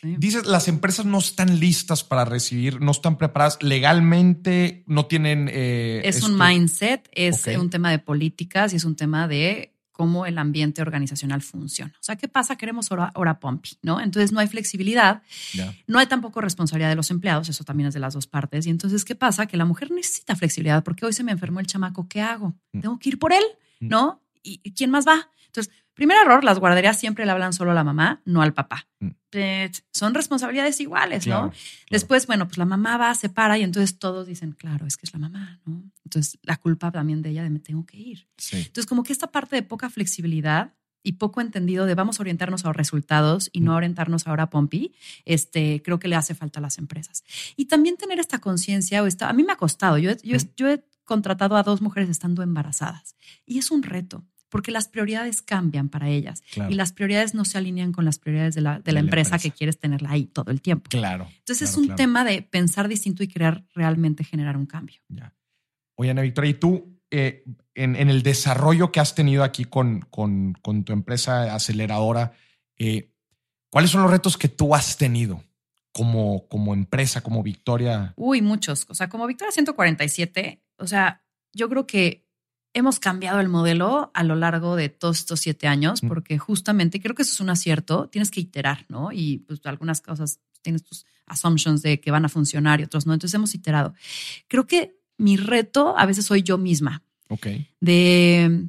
Dices, 0.03 0.47
las 0.47 0.69
empresas 0.69 1.05
no 1.05 1.19
están 1.19 1.61
listas 1.61 2.05
para 2.05 2.25
recibir, 2.25 2.81
no 2.81 2.91
están 2.91 3.19
preparadas 3.19 3.63
legalmente, 3.63 4.83
no 4.87 5.07
tienen... 5.07 5.49
Eh, 5.53 6.01
es 6.05 6.23
un 6.23 6.39
mindset, 6.39 7.09
es 7.13 7.47
un 7.59 7.69
tema 7.69 7.91
de 7.91 7.99
políticas 7.99 8.73
y 8.73 8.77
es 8.77 8.85
un 8.85 8.97
tema 8.97 9.29
de 9.29 9.74
cómo 9.95 10.27
el 10.27 10.39
ambiente 10.39 10.83
organizacional 10.83 11.41
funciona. 11.41 11.93
O 11.95 12.03
sea, 12.03 12.17
¿qué 12.17 12.27
pasa? 12.27 12.57
Queremos 12.57 12.91
hora, 12.91 13.13
hora 13.15 13.39
pompi, 13.39 13.79
¿no? 13.81 14.01
Entonces 14.01 14.33
no 14.33 14.41
hay 14.41 14.49
flexibilidad, 14.49 15.23
no 15.87 16.01
hay 16.01 16.07
tampoco 16.07 16.41
responsabilidad 16.41 16.91
de 16.91 16.97
los 16.97 17.13
empleados, 17.13 17.49
eso 17.49 17.63
también 17.63 17.87
es 17.87 17.95
de 17.95 18.01
las 18.01 18.13
dos 18.13 18.27
partes. 18.27 18.67
Y 18.67 18.71
entonces, 18.71 19.05
¿qué 19.05 19.15
pasa? 19.15 19.47
Que 19.47 19.57
la 19.57 19.65
mujer 19.65 19.93
necesita 19.93 20.35
flexibilidad 20.35 20.83
porque 20.83 21.07
hoy 21.07 21.13
se 21.13 21.23
me 21.23 21.31
enfermó 21.31 21.61
el 21.61 21.67
chamaco, 21.67 22.09
¿qué 22.09 22.21
hago? 22.21 22.55
Mm. 22.73 22.81
Tengo 22.81 22.99
que 22.99 23.11
ir 23.11 23.19
por 23.21 23.33
él, 23.33 23.45
mm. 23.79 23.89
¿no? 23.89 24.21
¿Y 24.43 24.73
quién 24.73 24.91
más 24.91 25.07
va? 25.07 25.31
Entonces, 25.47 25.73
primer 25.95 26.19
error, 26.19 26.45
las 26.45 26.59
guarderías 26.59 26.99
siempre 26.99 27.25
le 27.25 27.33
hablan 27.33 27.53
solo 27.53 27.71
a 27.71 27.75
la 27.75 27.85
mamá, 27.85 28.21
no 28.25 28.43
al 28.43 28.53
papá. 28.53 28.87
Mm. 29.01 29.11
Son 29.93 30.15
responsabilidades 30.15 30.81
iguales, 30.81 31.27
¿no? 31.27 31.53
Después, 31.91 32.27
bueno, 32.27 32.47
pues 32.47 32.59
la 32.59 32.65
mamá 32.65 32.97
va, 32.97 33.15
se 33.15 33.29
para 33.29 33.59
y 33.59 33.63
entonces 33.63 33.99
todos 33.99 34.27
dicen, 34.27 34.53
claro, 34.53 34.87
es 34.87 34.97
que 34.97 35.07
es 35.07 35.13
la 35.13 35.19
mamá, 35.19 35.61
¿no? 35.65 35.83
Entonces, 36.05 36.39
la 36.43 36.57
culpa 36.57 36.93
también 36.93 37.23
de 37.23 37.31
ella 37.31 37.43
de 37.43 37.51
me 37.51 37.59
tengo 37.59 37.85
que 37.85 37.97
ir. 37.97 38.29
Entonces, 38.53 38.87
como 38.87 39.03
que 39.03 39.13
esta 39.13 39.33
parte 39.33 39.57
de 39.57 39.63
poca 39.63 39.91
flexibilidad 39.91 40.75
y 41.03 41.15
poco 41.15 41.41
entendido 41.41 41.85
de 41.85 41.95
vamos 41.95 42.19
a 42.19 42.23
orientarnos 42.23 42.65
a 42.65 42.69
los 42.69 42.77
resultados 42.77 43.51
y 43.53 43.61
no 43.61 43.73
mm. 43.73 43.77
orientarnos 43.77 44.27
ahora 44.27 44.45
a 44.45 44.51
Pompi, 44.51 44.95
este, 45.25 45.83
creo 45.83 45.99
que 45.99 46.09
le 46.09 46.17
hace 46.17 46.35
falta 46.35 46.61
a 46.61 46.63
las 46.63 46.79
empresas. 46.79 47.25
Y 47.57 47.67
también 47.67 47.97
tener 47.97 48.21
esta 48.21 48.39
conciencia, 48.39 49.03
o 49.03 49.07
esta, 49.07 49.29
a 49.29 49.33
mí 49.33 49.43
me 49.43 49.53
ha 49.53 49.57
costado, 49.57 49.99
yo, 49.99 50.13
yo, 50.23 50.37
mm. 50.37 50.51
yo 50.57 50.71
he 50.71 50.85
contratado 51.05 51.57
a 51.57 51.63
dos 51.63 51.83
mujeres 51.83 52.09
estando 52.09 52.43
embarazadas 52.43 53.15
y 53.45 53.59
es 53.59 53.71
un 53.71 53.83
reto 53.83 54.25
porque 54.55 54.71
las 54.71 54.87
prioridades 54.87 55.43
cambian 55.43 55.89
para 55.89 56.09
ellas 56.09 56.45
y 56.71 56.75
las 56.75 56.93
prioridades 56.93 57.35
no 57.35 57.45
se 57.45 57.59
alinean 57.59 57.91
con 57.91 58.05
las 58.05 58.21
prioridades 58.21 58.55
de 58.55 58.61
la, 58.61 58.79
de 58.79 58.93
la, 58.93 59.01
empresa, 59.01 59.37
que 59.37 59.51
quieres 59.51 59.81
tenerla 59.81 60.13
ahí 60.13 60.27
todo 60.27 60.53
el 60.53 60.63
tiempo. 60.63 60.89
Claro. 60.91 61.27
Entonces 61.39 61.71
es 61.71 61.77
un 61.77 61.97
tema 61.97 62.23
de 62.23 62.41
pensar 62.43 62.87
distinto 62.87 63.25
y 63.25 63.27
crear 63.27 63.65
realmente 63.75 64.23
generar 64.23 64.57
un 64.57 64.67
cambio. 64.67 65.01
Ya. 65.09 65.35
Oye, 65.97 66.13
Ana 66.13 66.23
Victoria, 66.23 66.53
¿y 66.53 66.55
tú 66.55 67.01
eh, 67.11 67.43
en, 67.75 67.97
el 67.97 68.23
desarrollo 68.23 68.93
que 68.93 69.01
has 69.01 69.17
tenido 69.17 69.43
aquí 69.43 69.65
con, 69.65 70.03
con, 70.03 70.53
con 70.63 70.85
tu 70.85 70.93
empresa 70.93 71.53
aceleradora, 71.53 72.35
eh, 72.79 73.11
cuáles 73.71 73.91
son 73.91 74.03
los 74.03 74.11
retos 74.13 74.39
que 74.39 74.47
tú 74.49 74.73
has 74.77 74.97
tenido? 74.97 75.43
como, 75.91 76.47
como 76.47 76.75
empresa, 76.75 77.23
como 77.23 77.43
Victoria? 77.43 78.15
Uy, 78.15 78.41
muchos. 78.41 78.87
O 78.89 78.95
sea, 78.95 79.09
como 79.09 79.27
Victoria 79.27 79.51
147, 79.51 80.63
o 80.77 80.87
sea, 80.87 81.25
yo 81.53 81.69
creo 81.69 81.89
que 81.89 82.24
hemos 82.75 82.99
cambiado 82.99 83.41
el 83.41 83.49
modelo 83.49 84.11
a 84.13 84.23
lo 84.25 84.35
largo 84.37 84.77
de 84.77 84.89
todos 84.91 85.21
estos 85.21 85.41
siete 85.41 85.67
años, 85.67 86.01
porque 86.03 86.39
justamente 86.39 87.01
creo 87.01 87.15
que 87.15 87.23
eso 87.23 87.33
es 87.33 87.41
un 87.41 87.49
acierto. 87.51 88.09
Tienes 88.09 88.31
que 88.31 88.41
iterar, 88.41 88.85
¿no? 88.89 89.13
Y 89.13 89.39
pues 89.39 89.61
algunas 89.65 90.01
cosas 90.01 90.41
tienes 90.61 90.83
tus 90.83 91.07
assumptions 91.27 91.83
de 91.83 92.01
que 92.01 92.11
van 92.11 92.25
a 92.25 92.29
funcionar 92.29 92.81
y 92.81 92.85
otros 92.85 93.07
no. 93.07 93.15
Entonces 93.15 93.35
hemos 93.35 93.55
iterado. 93.55 93.95
Creo 94.49 94.67
que 94.67 94.99
mi 95.17 95.37
reto 95.37 95.97
a 95.97 96.05
veces 96.05 96.27
soy 96.27 96.43
yo 96.43 96.59
misma 96.59 97.03
Ok. 97.29 97.47
de, 97.81 98.67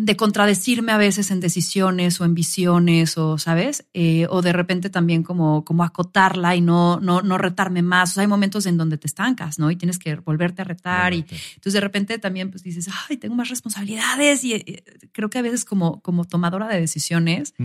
de 0.00 0.16
contradecirme 0.16 0.92
a 0.92 0.96
veces 0.96 1.32
en 1.32 1.40
decisiones 1.40 2.20
o 2.20 2.24
en 2.24 2.32
visiones 2.32 3.18
o, 3.18 3.36
¿sabes? 3.36 3.84
Eh, 3.94 4.28
o 4.30 4.42
de 4.42 4.52
repente 4.52 4.90
también 4.90 5.24
como, 5.24 5.64
como 5.64 5.82
acotarla 5.82 6.54
y 6.54 6.60
no, 6.60 7.00
no, 7.00 7.20
no 7.20 7.36
retarme 7.36 7.82
más. 7.82 8.10
O 8.10 8.14
sea, 8.14 8.20
hay 8.20 8.28
momentos 8.28 8.66
en 8.66 8.76
donde 8.76 8.96
te 8.96 9.08
estancas, 9.08 9.58
¿no? 9.58 9.72
Y 9.72 9.76
tienes 9.76 9.98
que 9.98 10.14
volverte 10.14 10.62
a 10.62 10.64
retar 10.64 11.14
y 11.14 11.24
entonces 11.28 11.72
de 11.72 11.80
repente 11.80 12.18
también 12.20 12.50
pues 12.50 12.62
dices, 12.62 12.88
ay, 13.08 13.16
tengo 13.16 13.34
más 13.34 13.48
responsabilidades 13.48 14.44
y 14.44 14.52
eh, 14.54 14.84
creo 15.10 15.30
que 15.30 15.38
a 15.38 15.42
veces 15.42 15.64
como, 15.64 16.00
como 16.00 16.24
tomadora 16.24 16.68
de 16.68 16.80
decisiones, 16.80 17.54
Mm. 17.58 17.64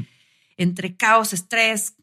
entre 0.58 0.96
caos, 0.96 1.34
estrés, 1.34 1.96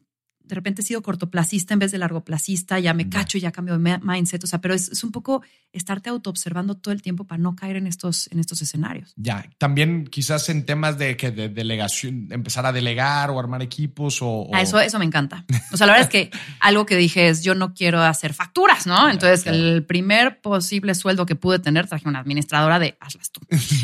de 0.50 0.54
repente 0.56 0.82
he 0.82 0.84
sido 0.84 1.00
cortoplacista 1.02 1.72
en 1.72 1.80
vez 1.80 1.90
de 1.92 1.98
largoplacista, 1.98 2.78
ya 2.78 2.92
me 2.92 3.04
Ya. 3.04 3.10
cacho, 3.10 3.38
ya 3.38 3.50
cambio 3.52 3.78
de 3.78 3.98
mindset, 4.02 4.44
o 4.44 4.46
sea, 4.46 4.60
pero 4.60 4.74
es, 4.74 4.88
es 4.90 5.02
un 5.04 5.10
poco 5.12 5.42
estarte 5.72 6.10
autoobservando 6.10 6.74
todo 6.76 6.92
el 6.92 7.00
tiempo 7.00 7.24
para 7.24 7.40
no 7.40 7.56
caer 7.56 7.76
en 7.76 7.86
estos, 7.86 8.28
en 8.32 8.38
estos 8.40 8.60
escenarios. 8.62 9.12
Ya, 9.16 9.48
también 9.58 10.04
quizás 10.06 10.48
en 10.48 10.66
temas 10.66 10.98
de 10.98 11.16
que 11.16 11.30
de 11.30 11.48
delegación, 11.48 12.28
empezar 12.30 12.66
a 12.66 12.72
delegar 12.72 13.30
o 13.30 13.38
armar 13.40 13.62
equipos 13.62 14.20
o. 14.20 14.28
o- 14.28 14.50
Ah, 14.54 14.60
eso, 14.62 14.78
eso 14.80 14.98
me 14.98 15.04
encanta. 15.04 15.44
O 15.72 15.76
sea, 15.76 15.86
la 15.86 15.94
verdad 15.94 16.08
es 16.12 16.12
que 16.12 16.30
algo 16.60 16.84
que 16.86 16.96
dije 16.96 17.28
es, 17.28 17.42
yo 17.42 17.54
no 17.54 17.72
quiero 17.72 18.02
hacer 18.02 18.34
facturas, 18.34 18.86
¿no? 18.86 19.08
Entonces, 19.08 19.44
claro. 19.44 19.56
el 19.58 19.84
primer 19.86 20.40
posible 20.40 20.94
sueldo 20.94 21.24
que 21.26 21.36
pude 21.36 21.58
tener, 21.60 21.86
traje 21.86 22.08
una 22.08 22.18
administradora 22.18 22.78
de, 22.78 22.96
hazlas 23.00 23.30
tú, 23.30 23.40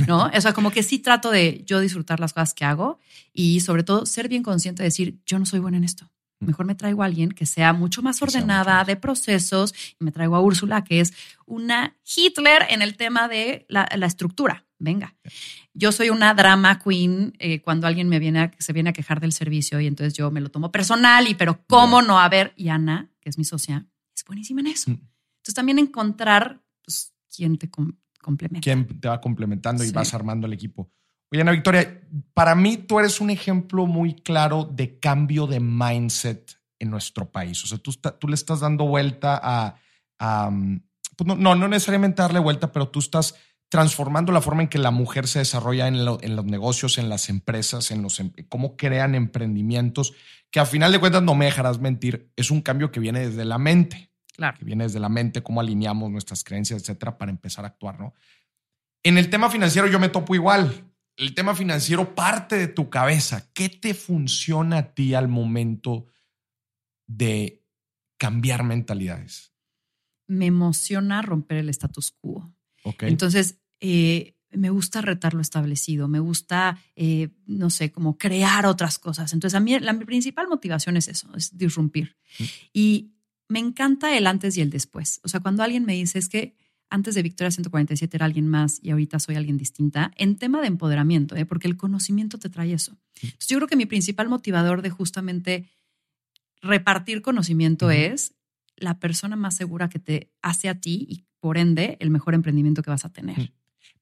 ¿no? 0.06 0.30
O 0.34 0.40
sea, 0.40 0.52
como 0.52 0.70
que 0.70 0.82
sí 0.82 0.98
trato 0.98 1.30
de 1.30 1.62
yo 1.66 1.80
disfrutar 1.80 2.18
las 2.20 2.32
cosas 2.32 2.52
que 2.54 2.64
hago 2.64 2.98
y 3.32 3.60
sobre 3.60 3.82
todo 3.84 4.06
ser 4.06 4.28
bien 4.28 4.42
consciente 4.42 4.82
de 4.82 4.88
decir, 4.88 5.18
yo 5.26 5.38
no 5.38 5.46
soy 5.46 5.60
buena 5.60 5.76
en 5.76 5.84
esto. 5.84 6.10
Mejor 6.40 6.66
me 6.66 6.74
traigo 6.74 7.02
a 7.02 7.06
alguien 7.06 7.30
que 7.30 7.46
sea 7.46 7.72
mucho 7.72 8.02
más 8.02 8.20
ordenada 8.20 8.84
de 8.84 8.96
procesos 8.96 9.74
y 9.98 10.04
me 10.04 10.12
traigo 10.12 10.36
a 10.36 10.40
Úrsula, 10.40 10.84
que 10.84 11.00
es 11.00 11.14
una 11.46 11.96
Hitler 12.04 12.62
en 12.68 12.82
el 12.82 12.96
tema 12.96 13.26
de 13.28 13.64
la, 13.68 13.88
la 13.96 14.06
estructura. 14.06 14.64
Venga. 14.78 15.14
Yo 15.72 15.90
soy 15.92 16.10
una 16.10 16.34
drama 16.34 16.78
queen 16.78 17.32
eh, 17.38 17.62
cuando 17.62 17.86
alguien 17.86 18.10
me 18.10 18.18
viene 18.18 18.40
a, 18.40 18.50
se 18.58 18.74
viene 18.74 18.90
a 18.90 18.92
quejar 18.92 19.20
del 19.20 19.32
servicio 19.32 19.80
y 19.80 19.86
entonces 19.86 20.12
yo 20.12 20.30
me 20.30 20.42
lo 20.42 20.50
tomo 20.50 20.70
personal 20.70 21.26
y 21.28 21.34
pero 21.34 21.64
cómo 21.66 22.02
no 22.02 22.20
a 22.20 22.28
ver 22.28 22.52
y 22.56 22.68
Ana 22.68 23.10
que 23.20 23.30
es 23.30 23.38
mi 23.38 23.44
socia 23.44 23.86
es 24.14 24.22
buenísima 24.24 24.60
en 24.60 24.66
eso 24.68 24.90
Mm. 24.90 24.94
entonces 25.38 25.54
también 25.54 25.78
encontrar 25.78 26.62
pues, 26.84 27.14
quién 27.34 27.56
te 27.56 27.70
com- 27.70 27.94
complementa 28.20 28.62
quién 28.62 29.00
te 29.00 29.08
va 29.08 29.18
complementando 29.20 29.82
y 29.82 29.90
vas 29.92 30.12
armando 30.12 30.46
el 30.46 30.52
equipo. 30.52 30.90
Oye, 31.32 31.40
Ana 31.42 31.52
Victoria, 31.52 32.00
para 32.34 32.54
mí 32.54 32.76
tú 32.76 32.98
eres 33.00 33.20
un 33.20 33.30
ejemplo 33.30 33.86
muy 33.86 34.14
claro 34.14 34.64
de 34.64 34.98
cambio 34.98 35.46
de 35.46 35.60
mindset 35.60 36.52
en 36.78 36.90
nuestro 36.90 37.30
país. 37.30 37.62
O 37.64 37.66
sea, 37.66 37.78
tú, 37.78 37.92
tú 38.18 38.28
le 38.28 38.34
estás 38.34 38.60
dando 38.60 38.86
vuelta 38.86 39.40
a, 39.42 39.76
a, 40.18 40.48
um, 40.48 40.80
pues 41.16 41.26
no, 41.26 41.34
no, 41.36 41.54
no 41.54 41.68
necesariamente 41.68 42.22
darle 42.22 42.38
vuelta, 42.38 42.70
pero 42.70 42.88
tú 42.88 42.98
estás 43.00 43.34
transformando 43.68 44.30
la 44.30 44.40
forma 44.40 44.62
en 44.62 44.68
que 44.68 44.78
la 44.78 44.92
mujer 44.92 45.26
se 45.26 45.40
desarrolla 45.40 45.88
en, 45.88 46.04
lo- 46.04 46.18
en 46.22 46.36
los 46.36 46.44
negocios, 46.44 46.98
en 46.98 47.08
las 47.08 47.28
empresas, 47.28 47.90
en 47.90 48.02
los 48.02 48.20
em- 48.20 48.32
cómo 48.48 48.76
crean 48.76 49.14
emprendimientos, 49.16 50.12
que 50.52 50.60
a 50.60 50.66
final 50.66 50.92
de 50.92 51.00
cuentas 51.00 51.22
no 51.24 51.34
me 51.34 51.46
dejarás 51.46 51.80
mentir, 51.80 52.30
es 52.36 52.52
un 52.52 52.60
cambio 52.60 52.92
que 52.92 53.00
viene 53.00 53.26
desde 53.26 53.44
la 53.44 53.58
mente 53.58 54.10
claro 54.36 54.58
que 54.58 54.64
viene 54.66 54.84
desde 54.84 55.00
la 55.00 55.08
mente, 55.08 55.42
cómo 55.42 55.60
alineamos 55.60 56.10
nuestras 56.10 56.44
creencias, 56.44 56.82
etcétera, 56.82 57.16
para 57.16 57.30
empezar 57.30 57.64
a 57.64 57.68
actuar, 57.68 57.98
¿no? 57.98 58.12
En 59.02 59.16
el 59.18 59.30
tema 59.30 59.48
financiero 59.50 59.88
yo 59.88 59.98
me 59.98 60.10
topo 60.10 60.34
igual. 60.34 60.84
El 61.16 61.34
tema 61.34 61.54
financiero 61.54 62.14
parte 62.14 62.56
de 62.56 62.68
tu 62.68 62.90
cabeza. 62.90 63.50
¿Qué 63.52 63.68
te 63.68 63.94
funciona 63.94 64.78
a 64.78 64.94
ti 64.94 65.14
al 65.14 65.28
momento 65.28 66.06
de 67.06 67.64
cambiar 68.18 68.64
mentalidades? 68.64 69.56
me 70.26 70.46
emociona 70.46 71.22
romper 71.22 71.58
el 71.58 71.68
status 71.68 72.12
quo. 72.12 72.52
Entonces, 73.00 73.58
eh, 73.80 74.36
me 74.50 74.70
gusta 74.70 75.00
retar 75.00 75.34
lo 75.34 75.40
establecido, 75.40 76.08
me 76.08 76.20
gusta, 76.20 76.80
eh, 76.94 77.30
no 77.46 77.68
sé, 77.68 77.90
como 77.90 78.16
crear 78.16 78.66
otras 78.66 78.98
cosas. 78.98 79.32
Entonces, 79.32 79.56
a 79.56 79.60
mí 79.60 79.78
la 79.80 79.92
mi 79.92 80.04
principal 80.04 80.46
motivación 80.48 80.96
es 80.96 81.08
eso, 81.08 81.34
es 81.36 81.56
disrumpir. 81.56 82.16
Mm. 82.38 82.44
Y 82.72 83.12
me 83.48 83.58
encanta 83.58 84.16
el 84.16 84.26
antes 84.26 84.56
y 84.56 84.60
el 84.60 84.70
después. 84.70 85.20
O 85.24 85.28
sea, 85.28 85.40
cuando 85.40 85.62
alguien 85.62 85.84
me 85.84 85.94
dice 85.94 86.18
es 86.18 86.28
que 86.28 86.56
antes 86.90 87.14
de 87.14 87.22
Victoria 87.22 87.50
147 87.50 88.16
era 88.16 88.26
alguien 88.26 88.48
más 88.48 88.78
y 88.82 88.90
ahorita 88.90 89.18
soy 89.18 89.36
alguien 89.36 89.56
distinta, 89.56 90.12
en 90.16 90.36
tema 90.36 90.60
de 90.60 90.68
empoderamiento, 90.68 91.36
¿eh? 91.36 91.46
porque 91.46 91.68
el 91.68 91.76
conocimiento 91.76 92.38
te 92.38 92.48
trae 92.48 92.72
eso. 92.72 92.96
Entonces, 93.22 93.48
yo 93.48 93.56
creo 93.58 93.68
que 93.68 93.76
mi 93.76 93.86
principal 93.86 94.28
motivador 94.28 94.82
de 94.82 94.90
justamente 94.90 95.68
repartir 96.62 97.22
conocimiento 97.22 97.90
es 97.90 98.34
la 98.76 98.98
persona 98.98 99.36
más 99.36 99.56
segura 99.56 99.88
que 99.88 99.98
te 99.98 100.32
hace 100.42 100.68
a 100.68 100.80
ti 100.80 101.06
y 101.08 101.24
por 101.40 101.58
ende 101.58 101.96
el 102.00 102.10
mejor 102.10 102.34
emprendimiento 102.34 102.82
que 102.82 102.90
vas 102.90 103.04
a 103.04 103.12
tener. 103.12 103.52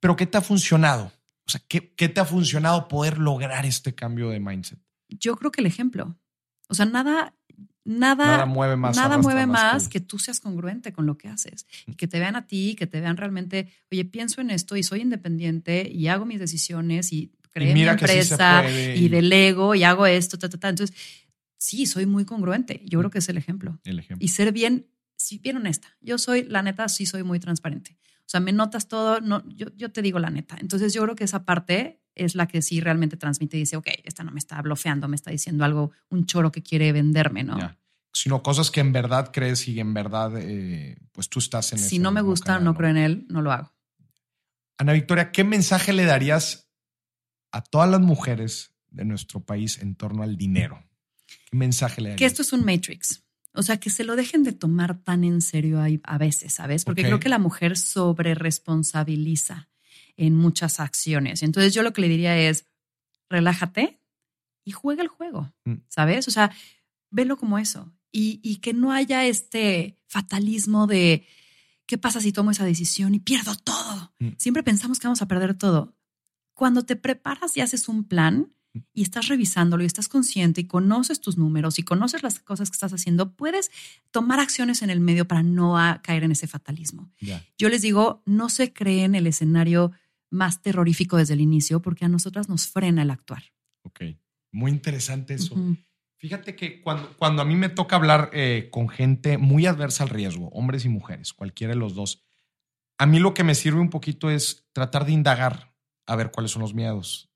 Pero 0.00 0.16
¿qué 0.16 0.26
te 0.26 0.38
ha 0.38 0.42
funcionado? 0.42 1.12
O 1.46 1.50
sea, 1.50 1.60
¿qué, 1.68 1.94
qué 1.94 2.08
te 2.08 2.20
ha 2.20 2.24
funcionado 2.24 2.88
poder 2.88 3.18
lograr 3.18 3.66
este 3.66 3.94
cambio 3.94 4.30
de 4.30 4.40
mindset? 4.40 4.78
Yo 5.08 5.36
creo 5.36 5.50
que 5.50 5.60
el 5.60 5.66
ejemplo. 5.66 6.18
O 6.68 6.74
sea, 6.74 6.86
nada, 6.86 7.34
nada, 7.84 8.26
Nada 8.26 8.46
mueve 8.46 8.76
más. 8.76 8.96
nada 8.96 9.14
arrastra 9.14 9.22
mueve 9.22 9.46
más 9.46 9.84
que- 9.88 10.00
que 10.00 10.00
tú 10.00 10.18
seas 10.18 10.40
congruente 10.40 10.92
con 10.92 11.06
lo 11.06 11.18
que 11.18 11.28
haces 11.28 11.66
y 11.86 11.94
que 11.94 12.06
te 12.08 12.18
vean 12.18 12.36
a 12.36 12.46
ti, 12.46 12.74
que 12.78 12.86
te 12.86 13.00
vean 13.00 13.16
realmente, 13.16 13.68
oye, 13.92 14.04
pienso 14.04 14.40
en 14.40 14.50
esto 14.50 14.76
y 14.76 14.82
soy 14.82 15.00
independiente 15.02 15.88
y 15.90 16.08
hago 16.08 16.24
mis 16.24 16.38
decisiones 16.40 17.12
y 17.12 17.32
mi 17.54 17.74
que 17.96 18.08
sí 18.08 18.12
se 18.24 18.34
empresa 18.34 18.62
puede 18.62 18.96
y 18.96 19.04
y- 19.04 19.08
delego 19.08 19.74
y 19.74 19.84
hago 19.84 20.06
esto, 20.06 20.38
ta, 20.38 20.48
ta, 20.48 20.58
ta. 20.58 20.68
Entonces, 20.70 20.96
sí, 21.56 21.86
soy 21.86 22.04
muy 22.06 22.24
congruente. 22.24 22.82
Yo 22.84 22.98
creo 22.98 23.10
que 23.10 23.18
es 23.18 23.28
el 23.28 23.36
ejemplo. 23.36 23.78
El 23.84 23.98
ejemplo. 23.98 24.24
Y 24.24 24.28
ser 24.28 24.52
bien, 24.52 24.86
sí, 25.16 25.38
bien 25.38 25.56
honesta. 25.56 25.88
Yo 26.00 26.18
soy, 26.18 26.44
la 26.44 26.62
neta, 26.62 26.88
sí 26.88 27.06
soy 27.06 27.22
muy 27.22 27.38
transparente. 27.38 27.96
O 28.20 28.26
sea, 28.28 28.40
me 28.40 28.52
notas 28.52 28.88
todo, 28.88 29.20
no, 29.20 29.44
yo, 29.48 29.68
yo 29.76 29.92
te 29.92 30.00
digo 30.02 30.18
la 30.18 30.30
neta. 30.30 30.56
Entonces 30.60 30.92
yo 30.94 31.02
creo 31.02 31.14
que 31.14 31.24
esa 31.24 31.44
parte 31.44 32.00
es 32.14 32.34
la 32.34 32.46
que 32.46 32.62
sí 32.62 32.80
realmente 32.80 33.16
transmite 33.16 33.56
y 33.56 33.60
dice, 33.60 33.76
ok, 33.76 33.88
esta 34.04 34.24
no 34.24 34.30
me 34.30 34.38
está 34.38 34.60
blofeando, 34.62 35.08
me 35.08 35.16
está 35.16 35.30
diciendo 35.30 35.64
algo, 35.64 35.92
un 36.10 36.26
choro 36.26 36.52
que 36.52 36.62
quiere 36.62 36.92
venderme, 36.92 37.44
¿no? 37.44 37.58
Sino 38.12 38.42
cosas 38.42 38.70
que 38.70 38.80
en 38.80 38.92
verdad 38.92 39.30
crees 39.32 39.66
y 39.66 39.80
en 39.80 39.92
verdad, 39.92 40.32
eh, 40.38 40.96
pues 41.12 41.28
tú 41.28 41.40
estás 41.40 41.72
en 41.72 41.78
Si 41.80 41.98
no 41.98 42.12
me 42.12 42.20
gusta, 42.20 42.46
canal, 42.46 42.64
no 42.64 42.74
creo 42.74 42.90
en 42.90 42.96
él, 42.96 43.26
no 43.28 43.42
lo 43.42 43.50
hago. 43.50 43.72
Ana 44.78 44.92
Victoria, 44.92 45.32
¿qué 45.32 45.42
mensaje 45.42 45.92
le 45.92 46.04
darías 46.04 46.70
a 47.50 47.62
todas 47.62 47.90
las 47.90 48.00
mujeres 48.00 48.74
de 48.88 49.04
nuestro 49.04 49.40
país 49.40 49.78
en 49.78 49.96
torno 49.96 50.22
al 50.22 50.36
dinero? 50.36 50.84
¿Qué 51.26 51.56
mensaje 51.56 52.00
le 52.00 52.10
darías? 52.10 52.18
Que 52.18 52.26
esto 52.26 52.42
es 52.42 52.52
un 52.52 52.64
matrix. 52.64 53.24
O 53.52 53.62
sea, 53.62 53.78
que 53.78 53.90
se 53.90 54.04
lo 54.04 54.16
dejen 54.16 54.42
de 54.42 54.52
tomar 54.52 54.98
tan 55.02 55.22
en 55.22 55.40
serio 55.40 55.80
a 56.02 56.18
veces, 56.18 56.54
¿sabes? 56.54 56.84
Porque 56.84 57.02
creo 57.02 57.20
que 57.20 57.28
la 57.28 57.38
mujer 57.38 57.76
sobre 57.76 58.34
responsabiliza 58.34 59.68
en 60.16 60.34
muchas 60.34 60.80
acciones. 60.80 61.42
Entonces 61.42 61.74
yo 61.74 61.82
lo 61.82 61.92
que 61.92 62.00
le 62.02 62.08
diría 62.08 62.38
es, 62.38 62.66
relájate 63.28 64.00
y 64.64 64.72
juega 64.72 65.02
el 65.02 65.08
juego, 65.08 65.52
Mm. 65.64 65.74
¿sabes? 65.88 66.28
O 66.28 66.30
sea, 66.30 66.50
velo 67.10 67.36
como 67.36 67.58
eso. 67.58 67.92
Y, 68.12 68.40
y 68.42 68.56
que 68.56 68.72
no 68.72 68.92
haya 68.92 69.24
este 69.26 69.98
fatalismo 70.06 70.86
de, 70.86 71.26
¿qué 71.86 71.98
pasa 71.98 72.20
si 72.20 72.32
tomo 72.32 72.50
esa 72.52 72.64
decisión 72.64 73.14
y 73.14 73.18
pierdo 73.20 73.56
todo? 73.56 74.14
Mm. 74.20 74.28
Siempre 74.38 74.62
pensamos 74.62 74.98
que 74.98 75.06
vamos 75.08 75.22
a 75.22 75.28
perder 75.28 75.54
todo. 75.58 75.94
Cuando 76.54 76.84
te 76.84 76.94
preparas 76.96 77.56
y 77.56 77.60
haces 77.60 77.88
un 77.88 78.04
plan 78.04 78.54
y 78.92 79.02
estás 79.02 79.28
revisándolo 79.28 79.82
y 79.82 79.86
estás 79.86 80.08
consciente 80.08 80.60
y 80.60 80.66
conoces 80.66 81.20
tus 81.20 81.36
números 81.36 81.78
y 81.78 81.82
conoces 81.82 82.22
las 82.22 82.38
cosas 82.40 82.70
que 82.70 82.74
estás 82.74 82.92
haciendo, 82.92 83.34
puedes 83.34 83.70
tomar 84.10 84.40
acciones 84.40 84.82
en 84.82 84.90
el 84.90 85.00
medio 85.00 85.26
para 85.26 85.42
no 85.42 85.76
caer 86.02 86.24
en 86.24 86.32
ese 86.32 86.46
fatalismo. 86.46 87.10
Yo 87.58 87.68
les 87.68 87.82
digo, 87.82 88.22
no 88.26 88.48
se 88.48 88.72
creen 88.72 89.14
el 89.14 89.26
escenario 89.26 89.92
más 90.30 90.62
terrorífico 90.62 91.16
desde 91.16 91.34
el 91.34 91.40
inicio 91.40 91.80
porque 91.80 92.04
a 92.04 92.08
nosotras 92.08 92.48
nos 92.48 92.66
frena 92.68 93.02
el 93.02 93.10
actuar. 93.10 93.44
Ok. 93.82 94.02
Muy 94.52 94.70
interesante 94.70 95.34
eso. 95.34 95.56
Fíjate 96.18 96.54
que 96.56 96.80
cuando, 96.80 97.16
cuando 97.16 97.42
a 97.42 97.44
mí 97.44 97.54
me 97.56 97.68
toca 97.68 97.96
hablar 97.96 98.30
eh, 98.32 98.68
con 98.70 98.88
gente 98.88 99.36
muy 99.36 99.66
adversa 99.66 100.04
al 100.04 100.10
riesgo, 100.10 100.48
hombres 100.50 100.84
y 100.84 100.88
mujeres, 100.88 101.32
cualquiera 101.32 101.74
de 101.74 101.78
los 101.78 101.94
dos, 101.94 102.22
a 102.98 103.06
mí 103.06 103.18
lo 103.18 103.34
que 103.34 103.44
me 103.44 103.54
sirve 103.54 103.80
un 103.80 103.90
poquito 103.90 104.30
es 104.30 104.66
tratar 104.72 105.04
de 105.04 105.12
indagar 105.12 105.74
a 106.06 106.16
ver 106.16 106.30
cuáles 106.30 106.52
son 106.52 106.62
los 106.62 106.72
miedos. 106.74 107.30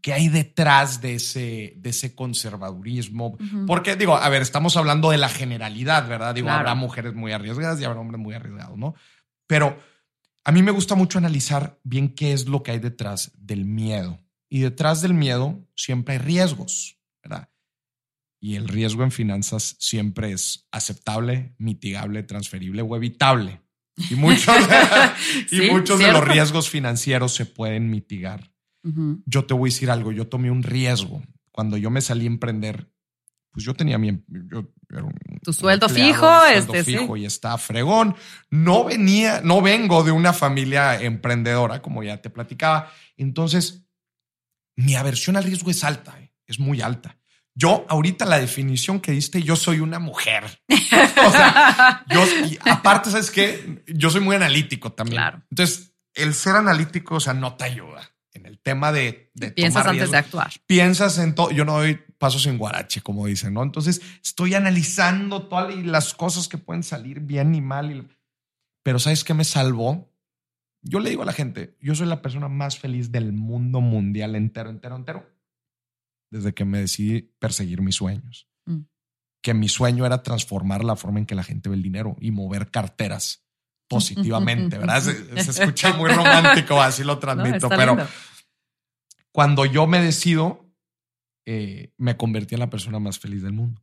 ¿Qué 0.00 0.14
hay 0.14 0.28
detrás 0.28 1.02
de 1.02 1.16
ese, 1.16 1.74
de 1.76 1.90
ese 1.90 2.14
conservadurismo? 2.14 3.36
Ujú. 3.38 3.66
Porque 3.66 3.96
digo, 3.96 4.16
a 4.16 4.28
ver, 4.30 4.40
estamos 4.40 4.76
hablando 4.76 5.10
de 5.10 5.18
la 5.18 5.28
generalidad, 5.28 6.08
¿verdad? 6.08 6.34
Digo, 6.34 6.46
Claro. 6.46 6.60
habrá 6.60 6.74
mujeres 6.74 7.14
muy 7.14 7.32
arriesgadas 7.32 7.80
y 7.80 7.84
habrá 7.84 8.00
hombres 8.00 8.20
muy 8.20 8.34
arriesgados, 8.34 8.78
¿no? 8.78 8.94
Pero 9.46 9.78
a 10.44 10.52
mí 10.52 10.62
me 10.62 10.70
gusta 10.70 10.94
mucho 10.94 11.18
analizar 11.18 11.80
bien 11.84 12.14
qué 12.14 12.32
es 12.32 12.46
lo 12.48 12.62
que 12.62 12.72
hay 12.72 12.78
detrás 12.78 13.32
del 13.38 13.64
miedo. 13.64 14.20
Y 14.50 14.60
detrás 14.60 15.00
del 15.02 15.14
miedo 15.14 15.66
siempre 15.74 16.14
hay 16.14 16.18
riesgos, 16.20 16.98
¿verdad? 17.22 17.50
y 18.40 18.56
el 18.56 18.68
riesgo 18.68 19.02
en 19.04 19.10
finanzas 19.10 19.74
siempre 19.78 20.30
es 20.32 20.68
aceptable, 20.70 21.54
mitigable, 21.56 22.22
transferible 22.24 22.82
o 22.82 22.94
evitable. 22.94 23.62
Y 24.10 24.16
muchos, 24.16 24.54
y 25.50 25.56
Sí, 25.60 25.70
muchos 25.70 25.98
de 25.98 26.12
los 26.12 26.20
riesgos 26.28 26.68
financieros 26.68 27.34
se 27.34 27.46
pueden 27.46 27.88
mitigar. 27.88 28.52
Yo 29.24 29.46
te 29.46 29.54
voy 29.54 29.70
a 29.70 29.72
decir 29.72 29.90
algo, 29.90 30.12
yo 30.12 30.28
tomé 30.28 30.50
un 30.50 30.62
riesgo. 30.62 31.22
Cuando 31.52 31.78
yo 31.78 31.88
me 31.90 32.02
salí 32.02 32.24
a 32.24 32.26
emprender, 32.26 32.92
pues 33.50 33.64
yo 33.64 33.72
tenía 33.72 33.96
mi... 33.96 34.22
Yo 34.28 34.58
un- 34.58 34.74
Tu 35.42 35.52
sueldo 35.52 35.88
fijo, 35.88 36.40
sueldo 36.40 36.74
este, 36.74 36.84
sí. 36.84 36.98
fijo 36.98 37.16
y 37.16 37.26
está 37.26 37.56
fregón. 37.58 38.16
No 38.50 38.84
venía, 38.84 39.40
no 39.42 39.60
vengo 39.60 40.02
de 40.02 40.12
una 40.12 40.32
familia 40.32 41.00
emprendedora, 41.00 41.82
como 41.82 42.02
ya 42.02 42.22
te 42.22 42.30
platicaba. 42.30 42.90
Entonces, 43.16 43.84
mi 44.76 44.94
aversión 44.94 45.36
al 45.36 45.44
riesgo 45.44 45.70
es 45.70 45.84
alta, 45.84 46.18
eh, 46.20 46.32
es 46.46 46.58
muy 46.58 46.80
alta. 46.80 47.18
Yo, 47.56 47.86
ahorita 47.88 48.24
la 48.24 48.40
definición 48.40 49.00
que 49.00 49.12
diste, 49.12 49.42
yo 49.42 49.54
soy 49.54 49.78
una 49.80 49.98
mujer. 49.98 50.60
O 50.68 51.30
sea, 51.30 52.04
yo, 52.10 52.24
y 52.46 52.58
aparte, 52.68 53.10
¿sabes 53.10 53.30
qué? 53.30 53.82
Yo 53.86 54.10
soy 54.10 54.20
muy 54.20 54.34
analítico 54.34 54.92
también. 54.92 55.22
Claro. 55.22 55.42
Entonces, 55.50 55.94
el 56.14 56.34
ser 56.34 56.56
analítico, 56.56 57.16
o 57.16 57.20
sea, 57.20 57.32
no 57.32 57.54
te 57.54 57.64
ayuda 57.64 58.10
en 58.32 58.46
el 58.46 58.58
tema 58.58 58.90
de, 58.90 59.30
de 59.34 59.52
Piensas 59.52 59.82
tomar 59.82 59.94
antes 59.94 60.10
de 60.10 60.16
actuar. 60.16 60.52
Piensas 60.66 61.18
en 61.18 61.34
todo. 61.34 61.50
Yo 61.52 61.64
no 61.64 61.74
doy 61.74 62.00
pasos 62.24 62.46
en 62.46 62.56
guarache, 62.56 63.02
como 63.02 63.26
dicen, 63.26 63.52
¿no? 63.52 63.62
Entonces, 63.62 64.00
estoy 64.22 64.54
analizando 64.54 65.42
todas 65.42 65.76
las 65.84 66.14
cosas 66.14 66.48
que 66.48 66.56
pueden 66.56 66.82
salir 66.82 67.20
bien 67.20 67.54
y 67.54 67.60
mal. 67.60 67.90
y- 67.94 68.08
Pero 68.82 68.98
¿sabes 68.98 69.24
qué 69.24 69.34
me 69.34 69.44
salvó? 69.44 70.10
Yo 70.80 71.00
le 71.00 71.10
digo 71.10 71.22
a 71.22 71.26
la 71.26 71.34
gente, 71.34 71.76
yo 71.82 71.94
soy 71.94 72.06
la 72.06 72.22
persona 72.22 72.48
más 72.48 72.78
feliz 72.78 73.12
del 73.12 73.34
mundo 73.34 73.82
mundial 73.82 74.36
entero, 74.36 74.70
entero, 74.70 74.96
entero, 74.96 75.30
desde 76.30 76.54
que 76.54 76.64
me 76.64 76.78
decidí 76.80 77.20
perseguir 77.38 77.82
mis 77.82 77.96
sueños. 77.96 78.48
Mm. 78.64 78.80
Que 79.42 79.52
mi 79.52 79.68
sueño 79.68 80.06
era 80.06 80.22
transformar 80.22 80.82
la 80.82 80.96
forma 80.96 81.18
en 81.18 81.26
que 81.26 81.34
la 81.34 81.44
gente 81.44 81.68
ve 81.68 81.74
el 81.76 81.82
dinero 81.82 82.16
y 82.20 82.30
mover 82.30 82.70
carteras 82.70 83.44
positivamente, 83.86 84.78
¿verdad? 84.78 85.02
Se, 85.02 85.12
se 85.52 85.62
escucha 85.62 85.92
muy 85.92 86.10
romántico, 86.10 86.80
así 86.80 87.04
lo 87.04 87.14
No, 87.14 87.18
transmito, 87.18 87.66
está 87.66 87.76
pero 87.76 87.96
lindo. 87.96 88.10
cuando 89.30 89.66
yo 89.66 89.86
me 89.86 90.00
decido, 90.00 90.63
eh, 91.46 91.92
me 91.98 92.16
convertí 92.16 92.54
en 92.54 92.60
la 92.60 92.70
persona 92.70 92.98
más 92.98 93.18
feliz 93.18 93.42
del 93.42 93.52
mundo. 93.52 93.82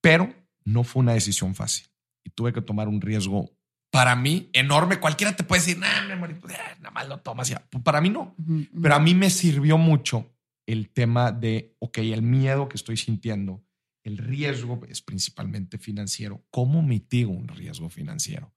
Pero 0.00 0.32
no 0.64 0.84
fue 0.84 1.00
una 1.00 1.12
decisión 1.12 1.54
fácil 1.54 1.86
y 2.24 2.30
tuve 2.30 2.52
que 2.52 2.62
tomar 2.62 2.88
un 2.88 3.00
riesgo 3.00 3.56
para 3.90 4.16
mí 4.16 4.50
enorme. 4.52 5.00
Cualquiera 5.00 5.34
te 5.34 5.44
puede 5.44 5.62
decir, 5.62 5.78
nah, 5.78 6.16
mi 6.16 6.34
eh, 6.34 6.38
nada 6.80 6.90
más 6.90 7.08
lo 7.08 7.18
tomas 7.20 7.48
ya. 7.48 7.66
Pues 7.70 7.82
para 7.82 8.00
mí 8.00 8.10
no. 8.10 8.34
Pero 8.80 8.94
a 8.94 8.98
mí 8.98 9.14
me 9.14 9.30
sirvió 9.30 9.78
mucho 9.78 10.36
el 10.66 10.90
tema 10.90 11.32
de, 11.32 11.76
ok, 11.78 11.98
el 11.98 12.22
miedo 12.22 12.68
que 12.68 12.76
estoy 12.76 12.96
sintiendo, 12.96 13.64
el 14.04 14.18
riesgo 14.18 14.80
es 14.88 15.02
principalmente 15.02 15.78
financiero. 15.78 16.44
¿Cómo 16.50 16.82
mitigo 16.82 17.30
un 17.30 17.48
riesgo 17.48 17.88
financiero? 17.88 18.52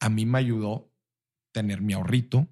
A 0.00 0.08
mí 0.08 0.24
me 0.24 0.38
ayudó 0.38 0.92
tener 1.52 1.80
mi 1.80 1.92
ahorrito, 1.92 2.48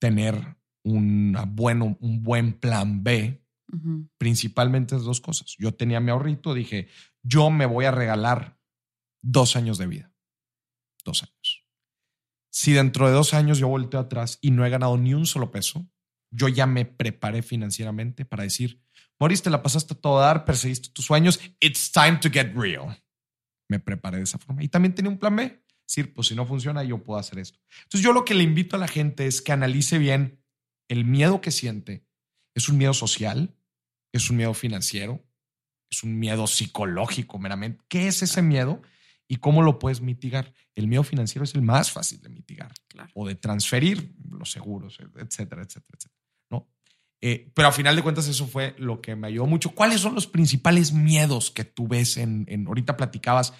tener 0.00 0.56
una 0.84 1.44
bueno, 1.44 1.96
un 2.00 2.22
buen 2.22 2.52
plan 2.54 3.04
B, 3.04 3.42
Ujú. 3.70 4.08
principalmente 4.16 4.96
dos 4.96 5.20
cosas. 5.20 5.54
Yo 5.58 5.74
tenía 5.74 6.00
mi 6.00 6.10
ahorrito, 6.10 6.54
dije, 6.54 6.88
yo 7.22 7.50
me 7.50 7.66
voy 7.66 7.84
a 7.84 7.90
regalar 7.90 8.58
dos 9.22 9.56
años 9.56 9.76
de 9.78 9.86
vida. 9.86 10.12
Dos 11.04 11.22
años. 11.22 11.66
Si 12.50 12.72
dentro 12.72 13.06
de 13.06 13.12
dos 13.12 13.34
años 13.34 13.58
yo 13.58 13.68
volteo 13.68 14.00
atrás 14.00 14.38
y 14.40 14.50
no 14.50 14.64
he 14.64 14.70
ganado 14.70 14.96
ni 14.96 15.12
un 15.14 15.26
solo 15.26 15.50
peso, 15.50 15.86
yo 16.30 16.48
ya 16.48 16.66
me 16.66 16.84
preparé 16.84 17.42
financieramente 17.42 18.24
para 18.24 18.42
decir, 18.42 18.82
Maurice, 19.20 19.42
te 19.42 19.50
la 19.50 19.62
pasaste 19.62 19.94
a 19.94 20.00
todo 20.00 20.20
dar, 20.20 20.44
perseguiste 20.44 20.90
tus 20.90 21.04
sueños, 21.04 21.40
it's 21.60 21.90
time 21.92 22.18
to 22.18 22.30
get 22.30 22.54
real. 22.54 22.96
Me 23.68 23.80
preparé 23.80 24.18
de 24.18 24.24
esa 24.24 24.38
forma. 24.38 24.62
Y 24.62 24.68
también 24.68 24.94
tenía 24.94 25.10
un 25.10 25.18
plan 25.18 25.36
B. 25.36 25.62
Decir, 25.86 26.12
pues 26.14 26.28
si 26.28 26.34
no 26.34 26.46
funciona, 26.46 26.84
yo 26.84 27.02
puedo 27.02 27.18
hacer 27.18 27.38
esto. 27.38 27.58
Entonces 27.84 28.02
yo 28.02 28.12
lo 28.12 28.24
que 28.24 28.34
le 28.34 28.42
invito 28.42 28.76
a 28.76 28.78
la 28.78 28.88
gente 28.88 29.26
es 29.26 29.40
que 29.40 29.52
analice 29.52 29.98
bien 29.98 30.42
el 30.88 31.04
miedo 31.04 31.40
que 31.40 31.50
siente. 31.50 32.06
¿Es 32.54 32.68
un 32.68 32.76
miedo 32.76 32.92
social? 32.92 33.57
¿Es 34.12 34.30
un 34.30 34.36
miedo 34.36 34.54
financiero? 34.54 35.24
¿Es 35.90 36.02
un 36.02 36.18
miedo 36.18 36.46
psicológico 36.46 37.38
meramente? 37.38 37.84
¿Qué 37.88 38.08
es 38.08 38.22
ese 38.22 38.42
miedo 38.42 38.82
y 39.26 39.36
cómo 39.36 39.62
lo 39.62 39.78
puedes 39.78 40.00
mitigar? 40.00 40.52
El 40.74 40.86
miedo 40.88 41.02
financiero 41.02 41.44
es 41.44 41.54
el 41.54 41.62
más 41.62 41.90
fácil 41.90 42.20
de 42.20 42.28
mitigar 42.28 42.72
Claro. 42.88 43.10
o 43.14 43.26
de 43.26 43.34
transferir 43.34 44.14
los 44.30 44.50
seguros, 44.50 44.98
etcétera, 45.00 45.62
etcétera, 45.62 45.96
etcétera. 45.98 46.14
¿no? 46.50 46.68
Eh, 47.20 47.50
pero 47.54 47.68
a 47.68 47.72
final 47.72 47.96
de 47.96 48.02
cuentas 48.02 48.28
eso 48.28 48.46
fue 48.46 48.74
lo 48.78 49.00
que 49.00 49.16
me 49.16 49.26
ayudó 49.28 49.46
mucho. 49.46 49.70
¿Cuáles 49.70 50.00
son 50.00 50.14
los 50.14 50.26
principales 50.26 50.92
miedos 50.92 51.50
que 51.50 51.64
tú 51.64 51.88
ves 51.88 52.16
en, 52.16 52.44
en 52.48 52.66
ahorita 52.66 52.96
platicabas 52.96 53.52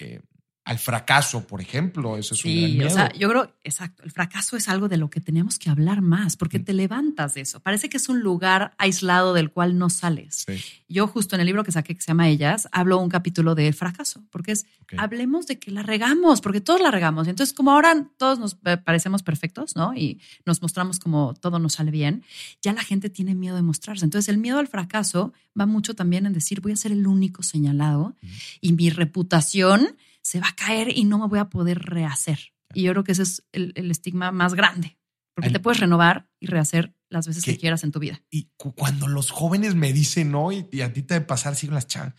eh, 0.00 0.20
al 0.68 0.78
fracaso, 0.78 1.46
por 1.46 1.60
ejemplo? 1.62 2.16
Ese 2.18 2.34
es 2.34 2.44
un 2.44 2.50
gran 2.52 2.66
Sí, 2.70 2.72
miedo. 2.76 2.86
o 2.88 2.90
sea, 2.90 3.12
yo 3.14 3.28
creo, 3.30 3.54
exacto, 3.64 4.02
el 4.04 4.10
fracaso 4.10 4.56
es 4.56 4.68
algo 4.68 4.86
de 4.88 4.98
lo 4.98 5.08
que 5.08 5.20
tenemos 5.20 5.58
que 5.58 5.70
hablar 5.70 6.02
más, 6.02 6.36
porque 6.36 6.58
Mm. 6.58 6.64
te 6.64 6.72
levantas 6.74 7.34
de 7.34 7.40
eso. 7.40 7.60
Parece 7.60 7.88
que 7.88 7.96
es 7.96 8.08
un 8.10 8.20
lugar 8.20 8.74
aislado 8.76 9.32
del 9.32 9.50
cual 9.50 9.78
no 9.78 9.88
sales. 9.88 10.44
Sí, 10.46 10.56
Yo 10.90 11.06
justo 11.06 11.34
en 11.34 11.40
el 11.40 11.46
libro 11.46 11.64
que 11.64 11.72
saqué 11.72 11.94
que 11.94 12.00
se 12.02 12.08
llama 12.08 12.28
Ellas, 12.28 12.68
hablo 12.72 12.98
un 12.98 13.08
capítulo 13.08 13.54
de 13.54 13.72
fracaso, 13.72 14.24
porque 14.30 14.52
es, 14.52 14.66
hablemos 14.96 15.46
de 15.46 15.58
que 15.58 15.70
la 15.70 15.82
regamos, 15.82 16.40
porque 16.40 16.60
todos 16.60 16.80
la 16.80 16.90
regamos. 16.90 17.26
Y 17.26 17.30
Entonces, 17.30 17.54
como 17.54 17.72
ahora 17.72 18.06
todos 18.16 18.38
nos 18.38 18.54
parecemos 18.54 19.22
perfectos, 19.22 19.74
¿no? 19.76 19.94
Y 19.94 20.20
nos 20.46 20.60
mostramos 20.62 20.98
como 20.98 21.34
todo 21.34 21.58
nos 21.58 21.74
sale 21.74 21.90
bien, 21.90 22.24
ya 22.62 22.72
la 22.72 22.82
gente 22.82 23.10
tiene 23.10 23.34
miedo 23.34 23.56
de 23.56 23.62
mostrarse. 23.62 24.04
Entonces, 24.04 24.28
el 24.28 24.38
miedo 24.38 24.58
al 24.58 24.66
fracaso 24.68 25.32
va 25.58 25.66
mucho 25.66 25.94
también 25.94 26.26
en 26.26 26.32
decir, 26.32 26.60
voy 26.60 26.72
a 26.72 26.76
ser 26.76 26.92
el 26.92 27.06
único 27.06 27.42
señalado 27.42 28.14
Mm. 28.20 28.26
y 28.60 28.72
mi 28.74 28.90
reputación 28.90 29.96
se 30.22 30.40
va 30.40 30.48
a 30.48 30.54
caer 30.54 30.96
y 30.96 31.04
no 31.04 31.18
me 31.18 31.26
voy 31.28 31.38
a 31.38 31.48
poder 31.48 31.78
rehacer. 31.80 32.52
Y 32.74 32.82
yo 32.82 32.92
creo 32.92 33.04
que 33.04 33.12
ese 33.12 33.22
es 33.22 33.44
el, 33.52 33.72
el 33.76 33.90
estigma 33.90 34.30
más 34.32 34.54
grande, 34.54 34.98
porque 35.34 35.50
te 35.50 35.60
puedes 35.60 35.80
renovar 35.80 36.28
y 36.40 36.46
rehacer 36.46 36.94
las 37.08 37.26
veces 37.26 37.44
que 37.44 37.56
quieras 37.56 37.82
en 37.84 37.92
tu 37.92 37.98
vida. 38.00 38.22
Y 38.30 38.50
cu- 38.56 38.74
cuando 38.74 39.08
los 39.08 39.30
jóvenes 39.30 39.74
me 39.74 39.92
dicen, 39.94 40.30
no, 40.30 40.52
y, 40.52 40.68
y 40.70 40.82
a 40.82 40.92
ti 40.92 41.02
te 41.02 41.14
debe 41.14 41.26
pasar, 41.26 41.56
siguen 41.56 41.74
las 41.74 41.86
chavas, 41.86 42.12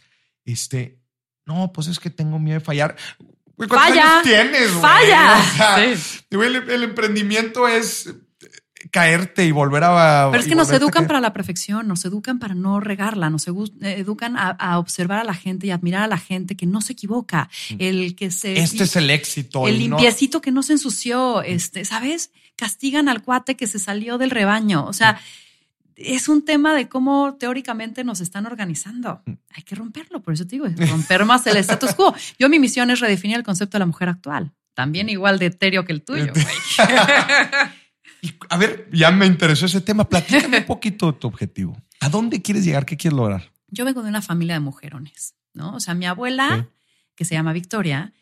este, 0.46 1.00
no, 1.46 1.72
pues 1.72 1.88
es 1.88 2.00
que 2.00 2.10
tengo 2.10 2.40
miedo 2.40 2.60
de 2.60 2.66
fallar. 2.66 2.96
Güey, 3.56 3.70
¿Cuántos 3.70 3.90
Falla. 3.90 4.12
años 4.14 4.24
tienes, 4.24 4.70
güey? 4.72 4.82
¡Falla! 4.82 5.38
O 5.38 5.58
sea, 5.58 5.96
Sí. 5.96 6.26
güey, 6.32 6.48
el, 6.56 6.70
el 6.70 6.84
emprendimiento 6.84 7.68
es 7.68 8.14
caerte 8.92 9.46
y 9.46 9.52
volver 9.52 9.84
a. 9.84 10.30
Pero 10.32 10.42
es 10.42 10.48
que 10.48 10.56
nos 10.56 10.72
educan 10.72 11.08
para 11.08 11.20
la 11.20 11.34
perfección, 11.34 11.88
nos 11.88 12.06
educan 12.06 12.40
para 12.40 12.56
no 12.56 12.80
regarla, 12.80 13.30
nos 13.30 13.48
eh, 13.48 13.52
educan 13.82 14.38
a, 14.38 14.50
a 14.52 14.80
observar 14.80 15.20
a 15.20 15.24
la 15.24 15.34
gente 15.34 15.68
y 15.68 15.72
admirar 15.72 16.04
a 16.04 16.08
la 16.08 16.18
gente 16.18 16.56
que 16.56 16.66
no 16.66 16.82
se 16.82 16.94
equivoca, 16.94 17.50
el 17.78 18.16
que 18.16 18.32
se... 18.32 18.60
Este 18.60 18.84
es 18.84 18.96
el 18.96 19.10
éxito. 19.10 19.68
el 19.68 19.76
no- 19.76 19.98
limpiecito 19.98 20.42
que 20.42 20.52
no 20.52 20.64
se 20.64 20.74
ensució, 20.74 21.42
este, 21.42 21.84
¿sabes? 21.86 22.32
Castigan 22.56 23.10
al 23.10 23.22
cuate 23.22 23.56
que 23.56 23.68
se 23.68 23.80
salió 23.80 24.18
del 24.18 24.32
rebaño. 24.32 24.86
O 24.86 24.94
sea, 24.94 25.20
es 25.96 26.30
un 26.30 26.46
tema 26.46 26.74
de 26.74 26.88
cómo 26.88 27.36
teóricamente 27.40 28.04
nos 28.06 28.22
están 28.22 28.46
organizando. 28.46 29.22
Hay 29.54 29.64
que 29.64 29.76
romperlo, 29.76 30.22
por 30.22 30.34
eso 30.34 30.46
te 30.46 30.52
digo, 30.52 30.66
es 30.66 30.90
romper 30.90 31.26
más 31.26 31.46
el 31.48 31.58
status 31.58 31.94
quo. 31.94 32.14
Yo 32.38 32.48
mi 32.50 32.60
misión 32.60 32.90
es 32.92 33.00
redefinir 33.02 33.36
el 33.38 33.44
concepto 33.44 33.76
de 33.78 33.80
la 33.80 33.86
mujer 33.86 34.08
actual. 34.10 34.52
También 34.74 35.10
igual 35.10 35.40
de 35.40 35.48
etéreo 35.48 35.84
que 35.84 35.92
el 35.92 36.02
tuyo, 36.04 36.32
güey. 36.34 36.46
Y, 38.22 38.34
a 38.50 38.58
ver, 38.58 38.90
ya 38.92 39.12
me 39.12 39.26
interesó 39.26 39.66
ese 39.66 39.82
tema. 39.82 40.08
Platícame 40.08 40.58
un 40.60 40.66
poquito 40.66 41.12
de 41.12 41.20
tu 41.20 41.28
objetivo. 41.28 41.78
¿A 42.02 42.10
dónde 42.10 42.42
quieres 42.42 42.66
llegar? 42.66 42.86
¿Qué 42.86 42.98
quieres 42.98 43.16
lograr? 43.18 43.52
Yo 43.68 43.86
vengo 43.86 44.02
de 44.04 44.10
una 44.10 44.22
familia 44.22 44.56
de 44.56 44.60
mujerones, 44.62 45.36
¿no? 45.54 45.76
O 45.76 45.80
sea, 45.80 45.94
mi 45.94 46.06
abuela, 46.06 46.66
Sí. 46.68 46.76
que 47.16 47.26
se 47.26 47.36
llama 47.36 47.54
Victoria, 47.54 48.14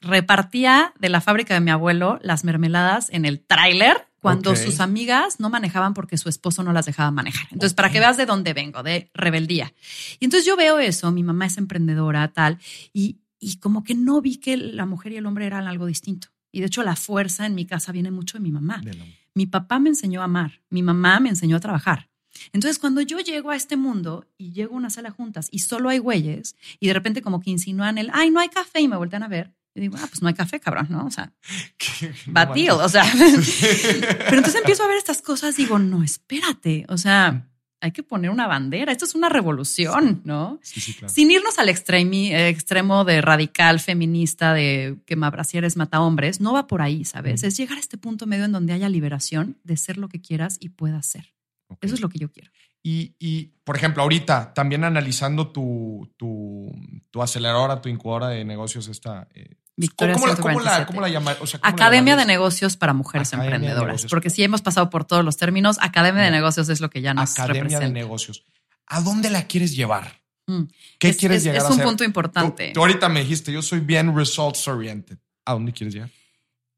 repartía 0.00 0.92
de 0.98 1.08
la 1.08 1.20
fábrica 1.20 1.54
de 1.54 1.60
mi 1.60 1.70
abuelo 1.70 2.18
las 2.22 2.44
mermeladas 2.44 3.08
en 3.10 3.24
el 3.24 3.40
tráiler 3.40 4.06
cuando 4.20 4.56
sus 4.56 4.80
amigas 4.80 5.38
no 5.38 5.50
manejaban 5.50 5.92
porque 5.92 6.16
su 6.16 6.30
esposo 6.30 6.62
no 6.62 6.72
las 6.72 6.86
dejaba 6.86 7.10
manejar. 7.10 7.46
Entonces, 7.50 7.74
para 7.74 7.90
que 7.90 8.00
veas 8.00 8.16
de 8.16 8.24
dónde 8.24 8.54
vengo, 8.54 8.82
de 8.82 9.10
rebeldía. 9.12 9.74
Y 10.18 10.24
entonces 10.24 10.46
yo 10.46 10.56
veo 10.56 10.78
eso, 10.78 11.12
mi 11.12 11.22
mamá 11.22 11.44
es 11.46 11.58
emprendedora, 11.58 12.28
tal, 12.32 12.58
y, 12.94 13.18
y 13.38 13.58
como 13.58 13.84
que 13.84 13.94
no 13.94 14.22
vi 14.22 14.36
que 14.38 14.56
la 14.56 14.86
mujer 14.86 15.12
y 15.12 15.16
el 15.18 15.26
hombre 15.26 15.44
eran 15.46 15.66
algo 15.66 15.84
distinto. 15.84 16.28
Y 16.52 16.60
de 16.60 16.66
hecho 16.66 16.82
la 16.82 16.96
fuerza 16.96 17.44
en 17.44 17.54
mi 17.54 17.66
casa 17.66 17.92
viene 17.92 18.10
mucho 18.10 18.38
de 18.38 18.42
mi 18.42 18.50
mamá. 18.52 18.80
De 18.82 18.94
la- 18.94 19.04
Mi 19.34 19.46
papá 19.46 19.78
me 19.78 19.88
enseñó 19.90 20.20
a 20.20 20.24
amar, 20.24 20.62
mi 20.70 20.82
mamá 20.82 21.20
me 21.20 21.28
enseñó 21.28 21.56
a 21.56 21.60
trabajar. 21.60 22.08
Entonces, 22.52 22.78
cuando 22.78 23.00
yo 23.00 23.20
llego 23.20 23.50
a 23.50 23.56
este 23.56 23.76
mundo 23.76 24.26
y 24.36 24.52
llego 24.52 24.74
a 24.74 24.76
una 24.76 24.90
sala 24.90 25.10
juntas 25.10 25.48
y 25.50 25.60
solo 25.60 25.88
hay 25.88 25.98
güeyes 25.98 26.56
y 26.80 26.88
de 26.88 26.94
repente 26.94 27.22
como 27.22 27.40
que 27.40 27.50
insinúan 27.50 27.98
el, 27.98 28.10
ay, 28.12 28.30
no 28.30 28.40
hay 28.40 28.48
café 28.48 28.80
y 28.80 28.88
me 28.88 28.96
voltean 28.96 29.22
a 29.22 29.28
ver, 29.28 29.54
yo 29.74 29.82
digo, 29.82 29.96
ah, 29.98 30.06
pues 30.08 30.22
no 30.22 30.28
hay 30.28 30.34
café, 30.34 30.60
cabrón, 30.60 30.86
¿no? 30.90 31.04
O 31.06 31.10
sea, 31.10 31.32
No 32.26 32.54
deal, 32.54 32.76
manches. 32.76 32.80
o 32.80 32.88
sea. 32.88 33.04
Pero 34.18 34.36
entonces 34.36 34.56
empiezo 34.56 34.84
a 34.84 34.88
ver 34.88 34.96
estas 34.96 35.22
cosas, 35.22 35.56
digo, 35.56 35.78
no, 35.78 36.02
espérate, 36.02 36.86
o 36.88 36.96
sea, 36.96 37.48
hay 37.84 37.92
que 37.92 38.02
poner 38.02 38.30
una 38.30 38.46
bandera, 38.46 38.92
esto 38.92 39.04
es 39.04 39.14
una 39.14 39.28
revolución, 39.28 40.22
¿no? 40.24 40.58
Sí, 40.62 40.80
sí, 40.80 40.94
claro. 40.94 41.12
Sin 41.12 41.30
irnos 41.30 41.58
al 41.58 41.68
extremi- 41.68 42.30
eh, 42.32 42.48
extremo 42.48 43.04
de 43.04 43.20
radical 43.20 43.78
feminista 43.78 44.54
de 44.54 44.96
que 45.04 45.16
brasieres 45.16 45.76
mata 45.76 46.00
hombres, 46.00 46.40
no 46.40 46.54
va 46.54 46.66
por 46.66 46.80
ahí, 46.80 47.04
¿sabes? 47.04 47.42
Mm. 47.42 47.46
Es 47.46 47.56
llegar 47.58 47.76
a 47.76 47.80
este 47.80 47.98
punto 47.98 48.26
medio 48.26 48.46
en 48.46 48.52
donde 48.52 48.72
haya 48.72 48.88
liberación 48.88 49.58
de 49.64 49.76
ser 49.76 49.98
lo 49.98 50.08
que 50.08 50.22
quieras 50.22 50.56
y 50.60 50.70
puedas 50.70 51.04
ser. 51.04 51.34
Eso 51.82 51.94
es 51.94 52.00
lo 52.00 52.08
que 52.08 52.18
yo 52.18 52.32
quiero. 52.32 52.50
Y, 52.82 53.14
y, 53.18 53.52
por 53.64 53.76
ejemplo, 53.76 54.02
ahorita 54.02 54.54
también 54.54 54.84
analizando 54.84 55.48
tu, 55.48 56.10
tu, 56.16 56.70
tu 57.10 57.22
aceleradora, 57.22 57.82
tu 57.82 57.88
incubadora 57.90 58.28
de 58.28 58.44
negocios, 58.44 58.88
esta. 58.88 59.28
Eh, 59.34 59.56
Victoria 59.76 60.14
¿cómo, 60.14 60.26
la, 60.28 60.36
cómo, 60.36 60.60
la, 60.60 60.70
147. 60.84 60.86
cómo 60.86 61.00
la 61.00 61.08
llama- 61.08 61.36
o 61.40 61.46
sea, 61.46 61.58
¿cómo 61.60 61.68
la 61.70 61.74
Academia 61.84 62.16
de 62.16 62.26
negocios 62.26 62.76
para 62.76 62.92
mujeres 62.92 63.28
Academia 63.34 63.56
emprendedoras. 63.56 64.06
Porque 64.08 64.30
si 64.30 64.42
hemos 64.44 64.62
pasado 64.62 64.88
por 64.90 65.04
todos 65.04 65.24
los 65.24 65.36
términos, 65.36 65.78
Academia 65.80 66.22
de 66.22 66.30
negocios 66.30 66.68
es 66.68 66.80
lo 66.80 66.90
que 66.90 67.00
ya 67.00 67.12
nos 67.14 67.32
Academia 67.38 67.80
de 67.80 67.90
negocios. 67.90 68.44
¿A 68.86 69.00
dónde 69.00 69.30
la 69.30 69.46
quieres 69.48 69.74
llevar? 69.74 70.22
Mm. 70.46 70.64
¿Qué 70.98 71.08
Es- 71.08 71.16
quieres 71.16 71.38
es- 71.38 71.44
llegar 71.44 71.58
es 71.58 71.64
a 71.64 71.66
un 71.68 71.72
hacer? 71.74 71.86
punto 71.86 72.04
importante. 72.04 72.68
Tú, 72.68 72.72
tú 72.74 72.80
ahorita 72.80 73.08
me 73.08 73.20
dijiste, 73.20 73.50
yo 73.52 73.62
soy 73.62 73.80
bien 73.80 74.14
results 74.16 74.68
oriented. 74.68 75.18
¿A 75.44 75.52
dónde 75.54 75.72
quieres 75.72 75.94
llegar? 75.94 76.10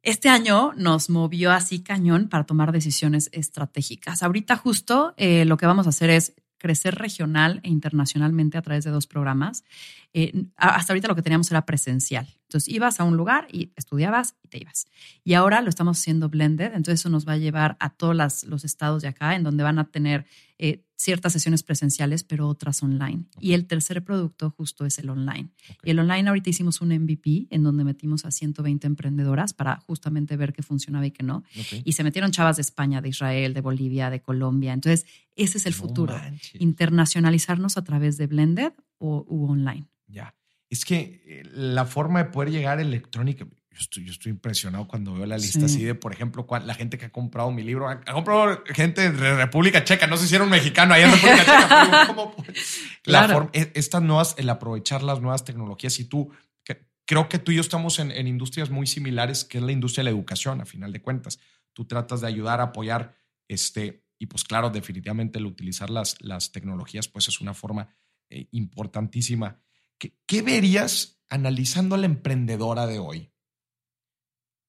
Este 0.02 0.28
año 0.28 0.72
nos 0.76 1.10
movió 1.10 1.50
así 1.52 1.80
cañón 1.82 2.28
para 2.28 2.44
tomar 2.44 2.70
decisiones 2.70 3.28
estratégicas. 3.32 4.22
Ahorita 4.22 4.56
justo 4.56 5.14
eh, 5.16 5.44
lo 5.44 5.56
que 5.56 5.66
vamos 5.66 5.86
a 5.86 5.88
hacer 5.88 6.10
es 6.10 6.32
crecer 6.58 6.94
regional 6.94 7.60
e 7.62 7.70
internacionalmente 7.70 8.58
a 8.58 8.62
través 8.62 8.84
de 8.84 8.90
dos 8.90 9.06
programas. 9.06 9.64
Eh, 10.12 10.46
hasta 10.56 10.92
ahorita 10.92 11.08
lo 11.08 11.14
que 11.14 11.22
teníamos 11.22 11.50
era 11.50 11.66
presencial. 11.66 12.26
Entonces 12.42 12.72
ibas 12.72 13.00
a 13.00 13.04
un 13.04 13.16
lugar 13.16 13.48
y 13.50 13.72
estudiabas 13.76 14.36
y 14.42 14.48
te 14.48 14.58
ibas. 14.58 14.86
Y 15.24 15.34
ahora 15.34 15.60
lo 15.60 15.68
estamos 15.68 15.98
haciendo 15.98 16.28
blended, 16.28 16.72
entonces 16.74 17.00
eso 17.00 17.08
nos 17.08 17.26
va 17.26 17.32
a 17.32 17.38
llevar 17.38 17.76
a 17.80 17.90
todos 17.90 18.16
los 18.44 18.64
estados 18.64 19.02
de 19.02 19.08
acá, 19.08 19.34
en 19.34 19.42
donde 19.42 19.64
van 19.64 19.78
a 19.78 19.84
tener 19.84 20.26
eh, 20.58 20.82
ciertas 20.96 21.34
sesiones 21.34 21.62
presenciales, 21.62 22.24
pero 22.24 22.48
otras 22.48 22.82
online. 22.82 23.24
Y 23.38 23.52
el 23.52 23.66
tercer 23.66 24.02
producto 24.02 24.50
justo 24.50 24.86
es 24.86 24.98
el 24.98 25.10
online. 25.10 25.50
Y 25.84 25.90
el 25.90 25.98
online 25.98 26.28
ahorita 26.28 26.48
hicimos 26.48 26.80
un 26.80 26.88
MVP 26.88 27.48
en 27.50 27.62
donde 27.62 27.84
metimos 27.84 28.24
a 28.24 28.30
120 28.30 28.86
emprendedoras 28.86 29.52
para 29.52 29.80
justamente 29.80 30.36
ver 30.38 30.54
qué 30.54 30.62
funcionaba 30.62 31.04
y 31.06 31.10
qué 31.10 31.22
no. 31.22 31.44
Y 31.84 31.92
se 31.92 32.02
metieron 32.04 32.30
chavas 32.30 32.56
de 32.56 32.62
España, 32.62 33.02
de 33.02 33.10
Israel, 33.10 33.52
de 33.52 33.60
Bolivia, 33.60 34.08
de 34.08 34.22
Colombia. 34.22 34.72
Entonces, 34.72 35.06
ese 35.34 35.58
es 35.58 35.66
el 35.66 35.72
No 35.74 35.78
futuro. 35.78 36.14
manches. 36.16 36.58
Internacionalizarnos 36.60 37.76
a 37.76 37.84
través 37.84 38.16
de 38.16 38.26
blended 38.26 38.72
o 38.98 39.24
u 39.28 39.46
online. 39.50 39.86
Ya. 40.06 40.34
Es 40.70 40.84
que 40.84 41.22
eh, 41.26 41.42
la 41.52 41.84
forma 41.84 42.24
de 42.24 42.30
poder 42.30 42.50
llegar 42.50 42.80
electrónica, 42.80 43.46
yo 43.76 43.80
estoy, 43.82 44.04
yo 44.06 44.12
estoy 44.12 44.30
impresionado 44.32 44.88
cuando 44.88 45.12
veo 45.12 45.26
la 45.26 45.36
lista 45.36 45.60
Sí. 45.60 45.64
así 45.66 45.84
de, 45.84 45.94
por 45.94 46.12
ejemplo, 46.12 46.46
la 46.64 46.74
gente 46.74 46.96
que 46.96 47.04
ha 47.04 47.10
comprado 47.12 47.50
mi 47.50 47.62
libro, 47.62 47.88
ha, 47.90 48.00
comprado 48.04 48.64
gente 48.66 49.10
de 49.12 49.36
República 49.36 49.84
Checa, 49.84 50.06
no 50.06 50.16
era 50.34 50.44
un 50.44 50.50
mexicano 50.50 50.94
allá 50.94 51.04
en 51.06 51.12
República 51.12 51.44
Checa. 51.44 52.14
La 53.04 53.18
Claro. 53.20 53.34
forma- 53.34 53.50
e- 53.52 53.72
estas 53.74 54.02
nuevas, 54.02 54.34
el 54.38 54.48
aprovechar 54.48 55.02
las 55.02 55.20
nuevas 55.20 55.44
tecnologías 55.44 56.00
y 56.00 56.06
tú, 56.06 56.30
que- 56.64 56.86
creo 57.04 57.28
que 57.28 57.38
tú 57.38 57.52
y 57.52 57.56
yo 57.56 57.60
estamos 57.60 57.98
en, 57.98 58.10
en 58.10 58.26
industrias 58.26 58.70
muy 58.70 58.86
similares, 58.86 59.44
que 59.44 59.58
es 59.58 59.64
la 59.64 59.72
industria 59.72 60.00
de 60.04 60.10
la 60.10 60.16
educación, 60.16 60.60
a 60.62 60.64
final 60.64 60.92
de 60.92 61.02
cuentas. 61.02 61.38
Tú 61.74 61.84
tratas 61.84 62.22
de 62.22 62.28
ayudar 62.28 62.60
apoyar, 62.62 63.14
este, 63.46 64.04
y 64.18 64.26
pues 64.26 64.44
claro, 64.44 64.70
definitivamente 64.70 65.38
el 65.38 65.44
utilizar 65.46 65.90
las, 65.90 66.16
las 66.22 66.50
tecnologías, 66.50 67.08
pues 67.08 67.28
es 67.28 67.40
una 67.42 67.52
forma 67.52 67.88
eh, 68.30 68.48
importantísima. 68.52 69.60
¿Qué, 69.98 70.14
qué 70.26 70.40
verías 70.42 71.20
analizando 71.28 71.94
a 71.94 71.98
la 71.98 72.06
emprendedora 72.06 72.86
de 72.86 72.98
hoy? 72.98 73.30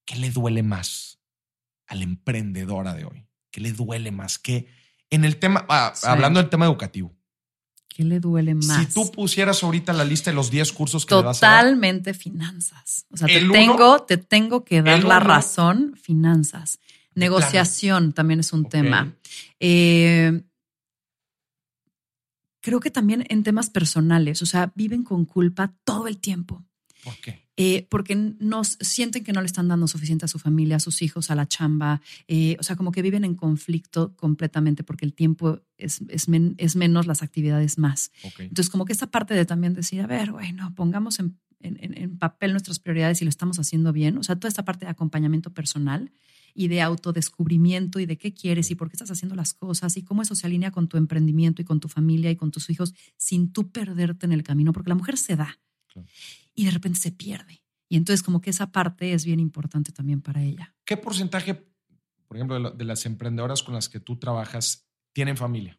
¿Qué 0.08 0.16
le 0.16 0.30
duele 0.30 0.62
más 0.62 1.18
a 1.86 1.94
la 1.94 2.02
emprendedora 2.04 2.94
de 2.94 3.04
hoy? 3.04 3.26
¿Qué 3.50 3.60
le 3.60 3.72
duele 3.72 4.10
más? 4.10 4.38
¿Qué 4.38 4.66
en 5.10 5.26
el 5.26 5.36
tema, 5.38 5.66
ah, 5.68 5.92
Sí. 5.94 6.06
hablando 6.08 6.40
del 6.40 6.48
tema 6.48 6.64
educativo? 6.64 7.14
¿Qué 7.88 8.04
le 8.04 8.18
duele 8.18 8.54
más? 8.54 8.86
Si 8.86 8.94
tú 8.94 9.10
pusieras 9.12 9.62
ahorita 9.62 9.92
la 9.92 10.04
lista 10.06 10.30
de 10.30 10.34
los 10.34 10.50
10 10.50 10.72
cursos 10.72 11.04
que 11.04 11.14
le 11.14 11.20
vas 11.22 11.42
a 11.42 11.46
dar, 11.46 11.60
Totalmente 11.64 12.14
finanzas. 12.14 13.04
O 13.10 13.18
sea, 13.18 13.26
te 13.26 13.44
uno- 13.44 13.52
tengo, 13.52 14.02
te 14.04 14.16
tengo 14.16 14.64
que 14.64 14.80
dar 14.80 15.04
la 15.04 15.18
uno- 15.18 15.26
razón, 15.26 15.94
finanzas. 16.00 16.78
Negociación 17.14 18.14
también 18.14 18.40
es 18.40 18.54
un 18.54 18.66
tema. 18.66 19.14
Eh, 19.60 20.42
creo 22.62 22.80
que 22.80 22.90
también 22.90 23.26
en 23.28 23.42
temas 23.42 23.68
personales, 23.68 24.40
o 24.40 24.46
sea, 24.46 24.72
viven 24.74 25.02
con 25.04 25.26
culpa 25.26 25.74
todo 25.84 26.06
el 26.08 26.18
tiempo. 26.18 26.64
¿por 27.04 27.14
qué? 27.20 27.47
Eh, 27.60 27.86
porque 27.90 28.14
nos 28.38 28.78
sienten 28.80 29.24
que 29.24 29.32
no 29.32 29.40
le 29.40 29.46
están 29.46 29.66
dando 29.68 29.86
suficiente 29.88 30.24
a 30.24 30.28
su 30.28 30.38
familia, 30.38 30.76
a 30.76 30.80
sus 30.80 31.02
hijos, 31.02 31.30
a 31.30 31.34
la 31.34 31.46
chamba. 31.46 32.00
eh, 32.28 32.56
o 32.60 32.62
sea, 32.62 32.76
como 32.76 32.92
que 32.92 33.02
viven 33.02 33.24
en 33.24 33.34
conflicto 33.34 34.14
completamente 34.16 34.84
porque 34.84 35.04
el 35.04 35.12
tiempo 35.12 35.60
es, 35.76 36.00
es, 36.08 36.28
men- 36.28 36.54
es 36.58 36.76
menos, 36.76 37.06
las 37.06 37.22
actividades 37.22 37.76
más. 37.76 38.12
Entonces, 38.44 38.70
como 38.70 38.84
que 38.84 38.92
esta 38.92 39.08
parte 39.10 39.34
de 39.34 39.44
también 39.44 39.74
decir, 39.74 40.00
a 40.00 40.06
ver, 40.06 40.30
bueno, 40.32 40.72
pongamos 40.74 41.18
en, 41.18 41.36
en- 41.60 41.76
en- 41.82 41.98
en 41.98 42.16
papel 42.18 42.52
nuestras 42.52 42.78
prioridades 42.78 43.20
y 43.20 43.24
lo 43.24 43.28
estamos 43.30 43.58
haciendo 43.58 43.92
bien. 43.92 44.16
O 44.18 44.22
sea, 44.22 44.36
toda 44.36 44.48
esta 44.48 44.64
parte 44.64 44.84
de 44.84 44.92
acompañamiento 44.92 45.52
personal 45.52 46.12
y 46.54 46.68
de 46.68 46.80
autodescubrimiento 46.82 48.00
y 48.00 48.06
de 48.06 48.16
qué 48.18 48.32
quieres 48.34 48.70
y 48.70 48.74
por 48.74 48.88
qué 48.88 48.94
estás 48.96 49.10
haciendo 49.10 49.34
las 49.36 49.54
cosas 49.54 49.96
y 49.96 50.02
cómo 50.02 50.22
eso 50.22 50.34
se 50.34 50.46
alinea 50.46 50.70
con 50.70 50.88
tu 50.88 50.96
emprendimiento 50.96 51.60
y 51.62 51.64
con 51.64 51.80
tu 51.80 51.88
familia 51.88 52.30
y 52.30 52.36
con 52.36 52.50
tus 52.50 52.70
hijos 52.70 52.94
sin 53.16 53.52
tú 53.52 53.70
perderte 53.70 54.26
en 54.26 54.32
el 54.32 54.42
camino, 54.42 54.72
porque 54.72 54.88
la 54.90 54.94
mujer 54.94 55.16
se 55.18 55.36
da 55.36 55.58
Claro. 55.90 56.06
Y 56.58 56.64
de 56.64 56.72
repente 56.72 56.98
se 56.98 57.12
pierde. 57.12 57.62
Y 57.88 57.96
entonces 57.96 58.22
como 58.24 58.40
que 58.40 58.50
esa 58.50 58.72
parte 58.72 59.12
es 59.12 59.24
bien 59.24 59.38
importante 59.38 59.92
también 59.92 60.20
para 60.20 60.42
ella. 60.42 60.74
¿Qué 60.84 60.96
porcentaje, 60.96 61.54
por 62.26 62.36
ejemplo, 62.36 62.72
de, 62.72 62.84
las 62.84 63.06
emprendedoras 63.06 63.62
con 63.62 63.74
las 63.74 63.88
que 63.88 64.00
tú 64.00 64.18
trabajas 64.18 64.88
tienen 65.12 65.36
familia? 65.36 65.78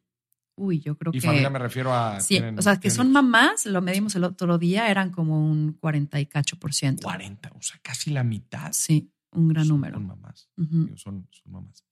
Uy, 0.55 0.79
yo 0.79 0.97
creo 0.97 1.11
Y 1.13 1.19
que... 1.19 1.27
familia 1.27 1.49
me 1.49 1.59
refiero 1.59 1.93
a... 1.93 2.21
Sí, 2.21 2.35
tienen- 2.35 2.57
o 2.57 2.61
sea, 2.61 2.75
que 2.75 2.83
tienen 2.89 2.95
son 2.95 3.11
mamás, 3.11 3.65
lo 3.65 3.81
medimos 3.81 4.15
el 4.15 4.23
otro 4.23 4.57
día, 4.57 4.89
eran 4.89 5.11
como 5.11 5.45
un 5.51 5.73
40 5.73 6.17
y 6.21 6.25
cacho 6.27 6.57
por 6.57 6.73
ciento. 6.73 7.03
40, 7.03 7.51
o 7.55 7.61
sea, 7.61 7.77
casi 7.83 8.11
la 8.11 8.23
mitad. 8.23 8.71
Sí, 8.71 9.11
un 9.31 9.49
gran 9.49 9.65
son- 9.65 9.75
número. 9.75 9.95
Son 9.97 10.07
mamás. 10.07 10.49
Digo, 10.55 10.95
Son, 10.97 11.27
son 11.31 11.51
mamás. 11.51 11.85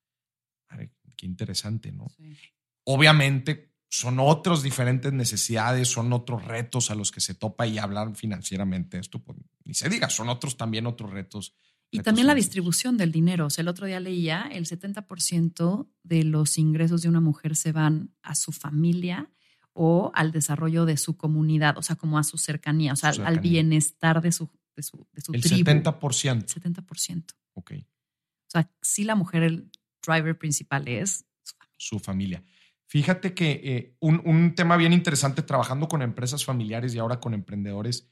A 0.70 0.78
ver, 0.78 0.92
qué 1.18 1.26
interesante, 1.26 1.92
¿no? 1.92 2.08
Sí. 2.16 2.38
Obviamente 2.86 3.74
son 3.90 4.20
otras 4.20 4.64
diferentes 4.64 5.14
necesidades, 5.14 5.88
son 5.88 6.12
otros 6.14 6.44
retos 6.46 6.92
a 6.92 6.96
los 6.96 7.12
que 7.12 7.22
se 7.22 7.34
topa 7.34 7.66
y 7.68 7.78
hablar 7.78 8.16
financieramente 8.16 9.00
esto, 9.00 9.20
pues, 9.24 9.38
ni 9.64 9.74
se 9.74 9.90
diga, 9.90 10.10
son 10.10 10.30
otros 10.30 10.58
también 10.58 10.86
otros 10.88 11.12
retos. 11.12 11.56
Y 11.90 11.98
retos 12.00 12.06
también 12.06 12.28
la 12.28 12.36
distribución 12.36 12.98
del 12.98 13.14
dinero. 13.14 13.46
O 13.46 13.50
sea, 13.50 13.62
el 13.62 13.70
otro 13.70 13.86
día 13.88 14.00
leía, 14.02 14.50
el 14.52 14.66
70% 14.66 15.88
de 16.04 16.24
los 16.26 16.58
ingresos 16.58 17.02
de 17.02 17.10
una 17.10 17.22
mujer 17.22 17.56
se 17.56 17.72
van 17.72 18.14
a 18.22 18.36
su 18.36 18.52
familia 18.52 19.30
o 19.74 20.12
al 20.16 20.32
desarrollo 20.32 20.86
de 20.86 20.98
su 20.98 21.16
comunidad, 21.16 21.78
o 21.78 21.82
sea, 21.84 21.96
como 21.96 22.18
a 22.18 22.24
su 22.24 22.38
cercanía, 22.38 22.94
o 22.94 22.96
sea, 22.96 23.12
al- 23.12 23.40
bienestar 23.40 24.22
de 24.22 24.32
su, 24.32 24.50
de 24.76 24.84
su, 24.84 25.08
de 25.14 25.22
su 25.22 25.34
El 25.34 25.42
tribu. 25.42 25.70
70%. 25.70 26.46
70%. 26.46 27.24
Ok, 27.54 27.72
O 27.74 28.50
sea, 28.50 28.70
sí 28.82 29.04
la 29.04 29.16
mujer, 29.16 29.44
el 29.44 29.72
driver 30.06 30.38
principal 30.38 30.88
es 30.88 31.26
su 31.44 31.54
familia. 31.56 31.76
su 31.78 32.00
familia. 32.00 32.44
Fíjate 32.90 33.34
que 33.34 33.52
eh, 33.64 33.96
un, 34.00 34.22
un 34.26 34.56
tema 34.56 34.78
bien 34.78 34.94
interesante 34.94 35.42
trabajando 35.42 35.88
con 35.88 36.02
empresas 36.02 36.46
familiares 36.46 36.96
y 36.96 37.00
ahora 37.00 37.20
con 37.20 37.34
emprendedores, 37.34 38.10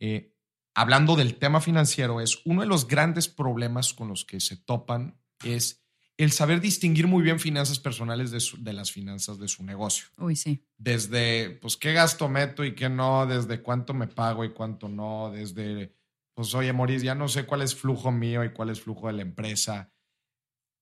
eh, 0.00 0.34
hablando 0.74 1.16
del 1.16 1.36
tema 1.36 1.60
financiero, 1.60 2.20
es 2.20 2.42
uno 2.44 2.60
de 2.60 2.66
los 2.68 2.86
grandes 2.86 3.26
problemas 3.28 3.94
con 3.94 4.08
los 4.08 4.24
que 4.24 4.40
se 4.40 4.56
topan 4.56 5.18
es 5.44 5.82
el 6.18 6.32
saber 6.32 6.60
distinguir 6.60 7.06
muy 7.06 7.22
bien 7.22 7.38
finanzas 7.40 7.78
personales 7.78 8.30
de, 8.30 8.40
su- 8.40 8.62
de 8.62 8.72
las 8.72 8.90
finanzas 8.92 9.38
de 9.38 9.48
su 9.48 9.64
negocio. 9.64 10.08
Uy, 10.18 10.34
sí. 10.36 10.64
desde, 10.76 11.50
pues, 11.62 11.76
qué 11.76 11.92
gasto 11.92 12.28
meto 12.28 12.64
y 12.64 12.74
qué 12.74 12.88
no, 12.88 13.24
desde 13.26 13.62
cuánto 13.62 13.94
me 13.94 14.08
pago 14.08 14.44
y 14.44 14.52
cuánto 14.52 14.88
no, 14.88 15.30
desde, 15.32 15.94
pues, 16.34 16.54
oye, 16.54 16.72
Moris, 16.72 17.02
ya 17.02 17.14
no 17.14 17.28
sé 17.28 17.46
cuál 17.46 17.62
es 17.62 17.74
flujo 17.74 18.10
mío 18.10 18.44
y 18.44 18.52
cuál 18.52 18.70
es 18.70 18.80
flujo 18.80 19.06
de 19.06 19.12
la 19.14 19.22
empresa. 19.22 19.92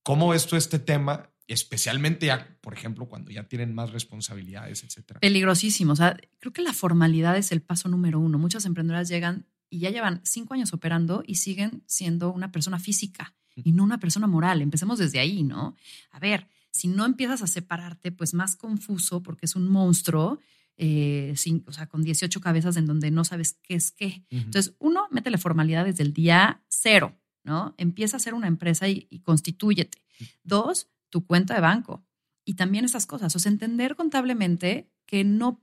¿Cómo 0.02 0.28
ves 0.30 0.46
tú 0.46 0.56
este 0.56 0.78
tema? 0.78 1.32
Especialmente 1.48 2.26
ya, 2.26 2.56
por 2.60 2.74
ejemplo, 2.74 3.06
cuando 3.08 3.30
ya 3.30 3.44
tienen 3.44 3.74
más 3.74 3.90
responsabilidades, 3.92 4.82
etcétera. 4.82 5.20
Peligrosísimo. 5.20 5.92
O 5.92 5.96
sea, 5.96 6.16
creo 6.40 6.52
que 6.52 6.62
la 6.62 6.72
formalidad 6.72 7.36
es 7.36 7.52
el 7.52 7.62
paso 7.62 7.88
número 7.88 8.18
uno. 8.18 8.38
Muchas 8.38 8.64
emprendedoras 8.66 9.08
llegan 9.08 9.46
y 9.70 9.78
ya 9.80 9.90
llevan 9.90 10.20
cinco 10.24 10.54
años 10.54 10.72
operando 10.72 11.22
y 11.26 11.36
siguen 11.36 11.82
siendo 11.86 12.32
una 12.32 12.50
persona 12.52 12.78
física 12.78 13.34
y 13.54 13.72
no 13.72 13.84
una 13.84 13.98
persona 14.00 14.26
moral. 14.26 14.60
Empecemos 14.60 14.98
desde 14.98 15.18
ahí, 15.20 15.42
¿no? 15.44 15.76
A 16.10 16.18
ver, 16.18 16.48
si 16.72 16.88
no 16.88 17.04
empiezas 17.06 17.42
a 17.42 17.46
separarte, 17.46 18.12
pues 18.12 18.34
más 18.34 18.56
confuso 18.56 19.22
porque 19.22 19.46
es 19.46 19.56
un 19.56 19.68
monstruo, 19.68 20.40
eh, 20.76 21.32
sin- 21.36 21.64
o 21.66 21.72
sea, 21.72 21.86
con 21.86 22.02
18 22.02 22.40
cabezas 22.40 22.76
en 22.76 22.86
donde 22.86 23.10
no 23.10 23.24
sabes 23.24 23.54
qué 23.62 23.74
es 23.74 23.92
qué. 23.92 24.24
Entonces, 24.30 24.74
uno, 24.78 25.06
métele 25.10 25.38
formalidad 25.38 25.84
desde 25.86 26.02
el 26.02 26.12
día 26.12 26.62
cero, 26.68 27.16
¿no? 27.44 27.74
Empieza 27.78 28.16
a 28.18 28.20
ser 28.20 28.34
una 28.34 28.46
empresa 28.48 28.88
y, 28.88 29.06
y 29.10 29.20
constitúyete. 29.20 30.02
Dos, 30.44 30.88
tu 31.16 31.24
cuenta 31.26 31.54
de 31.54 31.60
banco. 31.62 32.04
Y 32.44 32.54
también 32.54 32.84
esas 32.84 33.06
cosas. 33.06 33.34
O 33.34 33.38
sea, 33.38 33.50
entender 33.50 33.96
contablemente 33.96 34.90
que 35.06 35.24
no. 35.24 35.62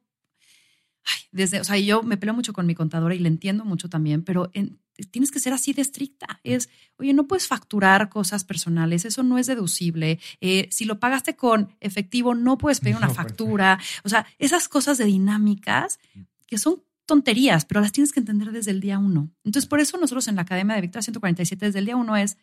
Ay, 1.06 1.20
desde, 1.32 1.60
o 1.60 1.64
sea, 1.64 1.78
yo 1.78 2.02
me 2.02 2.18
peleo 2.18 2.34
mucho 2.34 2.54
con 2.54 2.66
mi 2.66 2.74
contadora 2.74 3.14
y 3.14 3.20
le 3.20 3.28
entiendo 3.28 3.66
mucho 3.66 3.88
también, 3.88 4.24
pero 4.24 4.50
en- 4.54 4.80
tienes 5.12 5.30
que 5.32 5.40
ser 5.40 5.54
así 5.54 5.72
de 5.74 5.84
estricta. 5.84 6.40
Es, 6.44 6.70
oye, 6.98 7.14
no 7.14 7.28
puedes 7.28 7.48
facturar 7.48 8.10
cosas 8.10 8.44
personales, 8.44 9.06
eso 9.06 9.22
no 9.22 9.38
es 9.38 9.46
deducible. 9.48 10.20
Eh, 10.42 10.70
si 10.72 10.86
lo 10.86 11.00
pagaste 11.00 11.36
con 11.36 11.76
efectivo, 11.82 12.34
no 12.34 12.58
puedes 12.58 12.80
pedir 12.80 12.96
una 12.96 13.08
No, 13.08 13.14
factura. 13.14 13.80
O 14.04 14.10
sea, 14.10 14.26
esas 14.40 14.68
cosas 14.68 14.98
de 14.98 15.06
dinámicas 15.06 16.00
que 16.48 16.58
son 16.58 16.82
tonterías, 17.06 17.66
pero 17.66 17.80
las 17.82 17.92
tienes 17.92 18.12
que 18.12 18.20
entender 18.22 18.52
desde 18.52 18.72
el 18.72 18.80
día 18.80 18.98
uno. 18.98 19.30
Entonces, 19.44 19.68
por 19.70 19.80
eso 19.80 19.98
nosotros 19.98 20.28
en 20.30 20.36
la 20.36 20.42
Academia 20.44 20.76
de 20.76 20.82
Victoria 20.82 21.04
147 21.04 21.66
desde 21.68 21.80
el 21.80 21.86
día 21.86 21.96
uno 21.98 22.16
es 22.16 22.38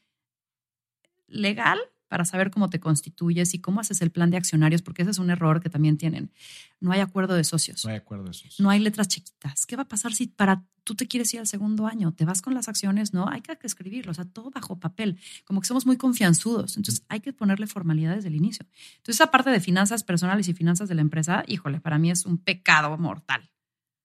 legal, 1.29 1.79
para 2.11 2.25
saber 2.25 2.51
cómo 2.51 2.69
te 2.69 2.81
constituyes 2.81 3.55
y 3.55 3.61
cómo 3.61 3.79
haces 3.79 4.03
el 4.03 4.11
plan 4.11 4.31
de 4.31 4.37
accionarios, 4.37 4.83
porque 4.83 5.03
ese 5.03 5.13
es 5.13 5.19
un 5.19 5.31
error 5.31 5.61
que 5.61 5.71
también 5.71 5.97
tienen. 5.97 6.33
No 6.81 6.91
hay 6.91 6.99
acuerdo 6.99 7.35
de 7.35 7.45
socios. 7.45 7.85
No 7.85 7.93
hay 7.93 7.99
acuerdo 7.99 8.25
de 8.25 8.33
socios. 8.33 8.59
No 8.59 8.69
hay 8.69 8.81
letras 8.81 9.07
chiquitas. 9.07 9.65
¿Qué 9.65 9.77
va 9.77 9.85
a 9.85 9.89
pasar 9.89 10.13
si 10.13 10.27
para 10.27 10.65
tú 10.83 10.97
te 10.97 11.07
quieres 11.07 11.33
ir 11.35 11.39
al 11.39 11.47
segundo 11.47 11.87
año? 11.87 12.13
¿Te 12.13 12.25
vas 12.25 12.43
con 12.43 12.53
las 12.53 12.69
acciones? 12.69 13.15
No, 13.15 13.29
hay 13.29 13.43
que 13.43 13.57
escribirlo, 13.63 14.11
o 14.11 14.15
sea, 14.15 14.25
todo 14.25 14.51
bajo 14.51 14.81
papel. 14.81 15.21
Como 15.45 15.61
que 15.61 15.69
somos 15.69 15.87
muy 15.87 15.99
confianzudos. 15.99 16.77
Entonces 16.77 17.05
hay 17.09 17.21
que 17.21 17.33
ponerle 17.33 17.69
formalidad 17.69 18.17
desde 18.17 18.27
el 18.27 18.35
inicio. 18.35 18.67
Entonces 18.97 19.15
esa 19.15 19.31
parte 19.31 19.51
de 19.51 19.61
finanzas 19.61 20.03
personales 20.03 20.49
y 20.49 20.53
finanzas 20.53 20.89
de 20.89 20.97
la 20.97 21.03
empresa, 21.03 21.45
híjole, 21.47 21.79
para 21.79 21.99
mí 22.01 22.11
es 22.11 22.27
un 22.27 22.39
pecado 22.39 22.99
mortal. 22.99 23.49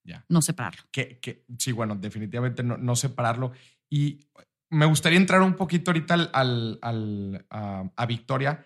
Ya. 0.03 0.24
No 0.30 0.43
separarlo. 0.43 0.84
Que, 0.91 1.18
que, 1.20 1.43
sí, 1.58 1.72
bueno, 1.72 1.95
definitivamente 1.95 2.62
no, 2.62 2.78
no 2.78 2.95
separarlo. 2.95 3.53
Y 3.89 4.28
me 4.70 4.86
gustaría 4.86 5.18
entrar 5.18 5.41
un 5.41 5.55
poquito 5.55 5.91
ahorita 5.91 6.13
al, 6.34 6.80
al, 6.82 7.45
a, 7.49 8.05
Victoria. 8.05 8.66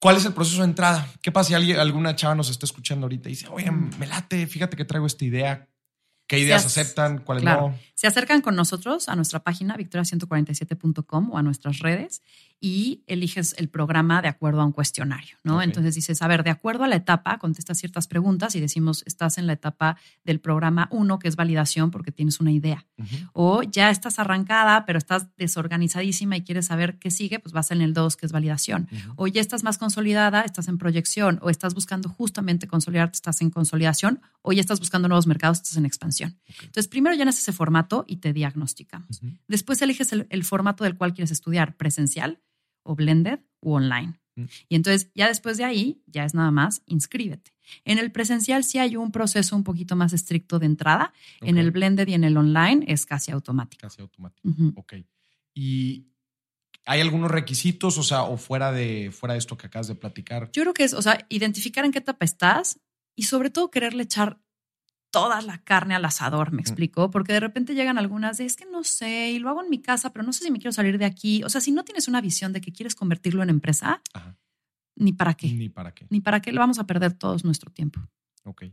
¿Cuál 0.00 0.16
es 0.16 0.24
el 0.24 0.32
proceso 0.32 0.58
de 0.58 0.68
entrada? 0.68 1.06
¿Qué 1.20 1.30
pasa 1.30 1.48
si 1.48 1.54
alguien, 1.54 1.78
alguna 1.78 2.16
chava 2.16 2.34
nos 2.34 2.48
está 2.48 2.64
escuchando 2.66 3.04
ahorita 3.04 3.28
y 3.28 3.32
dice, 3.32 3.48
oye, 3.50 3.70
me 3.70 4.06
late, 4.06 4.46
fíjate 4.46 4.76
que 4.76 4.84
traigo 4.84 5.06
esta 5.06 5.24
idea? 5.24 5.68
¿Qué 6.26 6.38
ideas 6.38 6.64
aceptan? 6.64 7.18
¿Cuáles 7.18 7.42
no? 7.42 7.76
Se 7.94 8.06
acercan 8.06 8.40
con 8.40 8.54
nosotros 8.54 9.08
a 9.08 9.16
nuestra 9.16 9.42
página 9.42 9.76
victoria147.com 9.76 11.32
o 11.32 11.36
a 11.36 11.42
nuestras 11.42 11.80
redes 11.80 12.22
y 12.60 13.02
eliges 13.06 13.54
el 13.56 13.68
programa 13.68 14.20
de 14.20 14.28
acuerdo 14.28 14.60
a 14.60 14.66
un 14.66 14.72
cuestionario, 14.72 15.38
¿no? 15.42 15.62
Entonces 15.62 15.94
dices, 15.94 16.20
a 16.20 16.28
ver, 16.28 16.44
de 16.44 16.50
acuerdo 16.50 16.84
a 16.84 16.88
la 16.88 16.96
etapa, 16.96 17.38
contestas 17.38 17.78
ciertas 17.78 18.06
preguntas 18.06 18.54
y 18.54 18.60
decimos, 18.60 19.02
estás 19.06 19.38
en 19.38 19.46
la 19.46 19.54
etapa 19.54 19.96
del 20.24 20.40
programa 20.40 20.86
1, 20.92 21.18
que 21.18 21.28
es 21.28 21.36
validación 21.36 21.90
porque 21.90 22.12
tienes 22.12 22.38
una 22.38 22.52
idea. 22.52 22.86
O 23.32 23.62
ya 23.62 23.88
estás 23.88 24.18
arrancada, 24.18 24.84
pero 24.84 24.98
estás 24.98 25.34
desorganizadísima 25.38 26.36
y 26.36 26.42
quieres 26.42 26.66
saber 26.66 26.98
qué 26.98 27.10
sigue, 27.10 27.38
pues 27.38 27.54
vas 27.54 27.70
en 27.70 27.80
el 27.80 27.94
2, 27.94 28.16
que 28.16 28.26
es 28.26 28.32
validación. 28.32 28.88
O 29.16 29.26
ya 29.26 29.40
estás 29.40 29.64
más 29.64 29.78
consolidada, 29.78 30.42
estás 30.42 30.68
en 30.68 30.76
proyección, 30.76 31.38
o 31.42 31.48
estás 31.48 31.74
buscando 31.74 32.10
justamente 32.10 32.66
consolidarte, 32.66 33.16
estás 33.16 33.40
en 33.40 33.48
consolidación, 33.48 34.20
o 34.42 34.52
ya 34.52 34.60
estás 34.60 34.80
buscando 34.80 35.08
nuevos 35.08 35.26
mercados, 35.26 35.58
estás 35.58 35.78
en 35.78 35.86
expansión. 35.86 36.38
Entonces, 36.60 36.88
primero 36.88 37.16
llenas 37.16 37.38
ese 37.38 37.52
formato 37.52 38.04
y 38.06 38.16
te 38.16 38.34
diagnosticamos. 38.34 39.22
Después 39.48 39.80
eliges 39.80 40.12
el 40.12 40.44
formato 40.44 40.84
del 40.84 40.96
cual 40.96 41.14
quieres 41.14 41.30
estudiar, 41.30 41.76
presencial, 41.76 42.40
o 42.82 42.94
blended 42.94 43.40
o 43.60 43.74
online. 43.74 44.20
Mm. 44.36 44.44
Y 44.68 44.74
entonces 44.76 45.10
ya 45.14 45.28
después 45.28 45.56
de 45.56 45.64
ahí, 45.64 46.02
ya 46.06 46.24
es 46.24 46.34
nada 46.34 46.50
más, 46.50 46.82
inscríbete. 46.86 47.52
En 47.84 47.98
el 47.98 48.10
presencial 48.10 48.64
sí 48.64 48.78
hay 48.78 48.96
un 48.96 49.12
proceso 49.12 49.54
un 49.54 49.64
poquito 49.64 49.96
más 49.96 50.12
estricto 50.12 50.58
de 50.58 50.66
entrada. 50.66 51.12
En 51.40 51.58
el 51.58 51.70
blended 51.70 52.08
y 52.08 52.14
en 52.14 52.24
el 52.24 52.36
online 52.36 52.84
es 52.88 53.06
casi 53.06 53.30
automático. 53.30 53.82
Casi 53.82 54.02
automático. 54.02 54.48
Ok. 54.76 54.94
¿Y 55.54 56.06
hay 56.86 57.00
algunos 57.00 57.30
requisitos, 57.30 57.98
o 57.98 58.02
sea, 58.02 58.24
o 58.24 58.36
fuera 58.36 58.72
de, 58.72 59.10
fuera 59.12 59.34
de 59.34 59.38
esto 59.38 59.56
que 59.56 59.66
acabas 59.66 59.88
de 59.88 59.94
platicar? 59.94 60.50
Yo 60.52 60.62
creo 60.62 60.74
que 60.74 60.84
es, 60.84 60.94
o 60.94 61.02
sea, 61.02 61.26
identificar 61.28 61.84
en 61.84 61.92
qué 61.92 61.98
etapa 61.98 62.24
estás 62.24 62.80
y 63.14 63.24
sobre 63.24 63.50
todo 63.50 63.70
quererle 63.70 64.04
echar 64.04 64.40
toda 65.10 65.42
la 65.42 65.58
carne 65.58 65.94
al 65.94 66.04
asador, 66.04 66.52
me 66.52 66.60
explico, 66.60 67.10
porque 67.10 67.32
de 67.32 67.40
repente 67.40 67.74
llegan 67.74 67.98
algunas 67.98 68.38
de, 68.38 68.46
es 68.46 68.56
que 68.56 68.66
no 68.66 68.84
sé, 68.84 69.30
y 69.30 69.38
lo 69.38 69.48
hago 69.48 69.62
en 69.62 69.70
mi 69.70 69.80
casa, 69.80 70.12
pero 70.12 70.24
no 70.24 70.32
sé 70.32 70.44
si 70.44 70.50
me 70.50 70.58
quiero 70.58 70.72
salir 70.72 70.98
de 70.98 71.04
aquí. 71.04 71.42
O 71.44 71.48
sea, 71.48 71.60
si 71.60 71.72
no 71.72 71.84
tienes 71.84 72.08
una 72.08 72.20
visión 72.20 72.52
de 72.52 72.60
que 72.60 72.72
quieres 72.72 72.94
convertirlo 72.94 73.42
en 73.42 73.50
empresa, 73.50 74.02
ni 74.96 75.12
para 75.12 75.34
qué. 75.34 75.48
Ni 75.48 75.68
para 75.68 75.92
qué. 75.92 76.06
Ni 76.10 76.20
para 76.20 76.40
qué 76.40 76.52
lo 76.52 76.60
vamos 76.60 76.78
a 76.78 76.86
perder 76.86 77.14
todos 77.14 77.44
nuestro 77.44 77.70
tiempo. 77.70 78.00
Ok. 78.44 78.64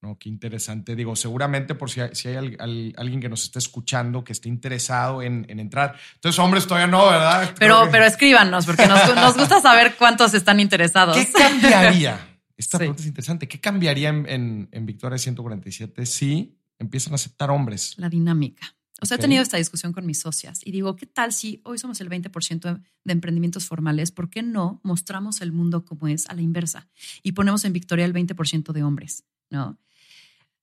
No, 0.00 0.18
qué 0.18 0.28
interesante. 0.28 0.94
Digo, 0.94 1.16
seguramente 1.16 1.74
por 1.74 1.90
si 1.90 2.02
hay, 2.02 2.14
si 2.14 2.28
hay 2.28 2.92
alguien 2.96 3.20
que 3.20 3.28
nos 3.30 3.44
esté 3.44 3.58
escuchando 3.58 4.22
que 4.22 4.32
esté 4.32 4.50
interesado 4.50 5.22
en, 5.22 5.46
entrar. 5.48 5.96
Entonces, 6.16 6.38
hombres 6.38 6.66
todavía 6.66 6.86
no, 6.86 7.06
¿verdad? 7.06 7.54
Pero, 7.58 7.88
pero 7.90 8.04
escríbanos, 8.04 8.66
porque 8.66 8.86
nos, 8.86 9.14
nos 9.16 9.34
gusta 9.34 9.62
saber 9.62 9.94
cuántos 9.96 10.34
están 10.34 10.60
interesados. 10.60 11.16
¿Qué 11.16 11.32
cambiaría? 11.32 12.33
Esta 12.56 12.78
pregunta 12.78 13.02
es 13.02 13.08
interesante. 13.08 13.48
¿Qué 13.48 13.60
cambiaría 13.60 14.10
en, 14.10 14.68
en, 14.70 14.86
Victoria 14.86 15.18
147 15.18 16.06
si 16.06 16.56
empiezan 16.78 17.12
a 17.12 17.16
aceptar 17.16 17.50
hombres? 17.50 17.94
La 17.98 18.08
dinámica. 18.08 18.76
O 19.00 19.06
sea, 19.06 19.16
he 19.16 19.20
tenido 19.20 19.42
esta 19.42 19.56
discusión 19.56 19.92
con 19.92 20.06
mis 20.06 20.20
socias 20.20 20.60
y 20.64 20.70
digo, 20.70 20.94
¿qué 20.96 21.04
tal 21.04 21.32
si 21.32 21.60
hoy 21.64 21.78
somos 21.78 22.00
el 22.00 22.08
20% 22.08 22.80
de 23.04 23.12
emprendimientos 23.12 23.66
formales? 23.66 24.12
¿Por 24.12 24.30
qué 24.30 24.42
no 24.42 24.80
mostramos 24.84 25.40
el 25.40 25.52
mundo 25.52 25.84
como 25.84 26.06
es 26.06 26.26
a 26.28 26.34
la 26.34 26.42
inversa 26.42 26.88
y 27.22 27.32
ponemos 27.32 27.64
en 27.64 27.72
Victoria 27.72 28.04
el 28.04 28.14
20% 28.14 28.72
de 28.72 28.82
hombres? 28.82 29.24
¿No? 29.50 29.78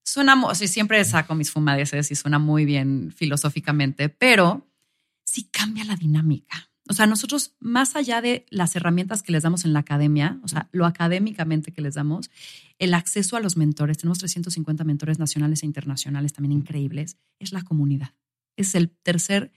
Suena, 0.04 0.42
sí, 0.56 0.68
siempre 0.68 1.04
saco 1.06 1.36
mis 1.36 1.52
fumadeces 1.52 2.10
y 2.10 2.16
suena 2.16 2.40
muy 2.40 2.66
bien 2.66 3.14
filosóficamente, 3.16 4.10
pero 4.10 4.68
sí 5.24 5.50
cambia 5.52 5.84
la 5.84 5.96
dinámica. 5.96 6.71
O 6.92 6.94
sea, 6.94 7.06
nosotros, 7.06 7.56
más 7.62 7.96
allá 7.96 8.20
de 8.20 8.46
las 8.50 8.76
herramientas 8.76 9.24
que 9.24 9.32
les 9.32 9.44
damos 9.44 9.64
en 9.64 9.72
la 9.72 9.80
academia, 9.80 10.42
o 10.44 10.50
sea, 10.50 10.68
lo 10.74 10.86
académicamente 10.86 11.72
que 11.72 11.82
les 11.82 11.94
damos, 11.94 12.30
el 12.80 12.94
acceso 12.94 13.38
a 13.38 13.40
los 13.40 13.56
mentores, 13.56 13.98
tenemos 13.98 14.20
350 14.20 14.84
mentores 14.84 15.18
nacionales 15.18 15.64
e 15.64 15.68
internacionales 15.68 16.34
también 16.34 16.52
increíbles, 16.52 17.18
es 17.40 17.54
la 17.54 17.62
comunidad. 17.62 18.10
Es 18.58 18.76
el 18.76 18.90
tercer 18.90 19.54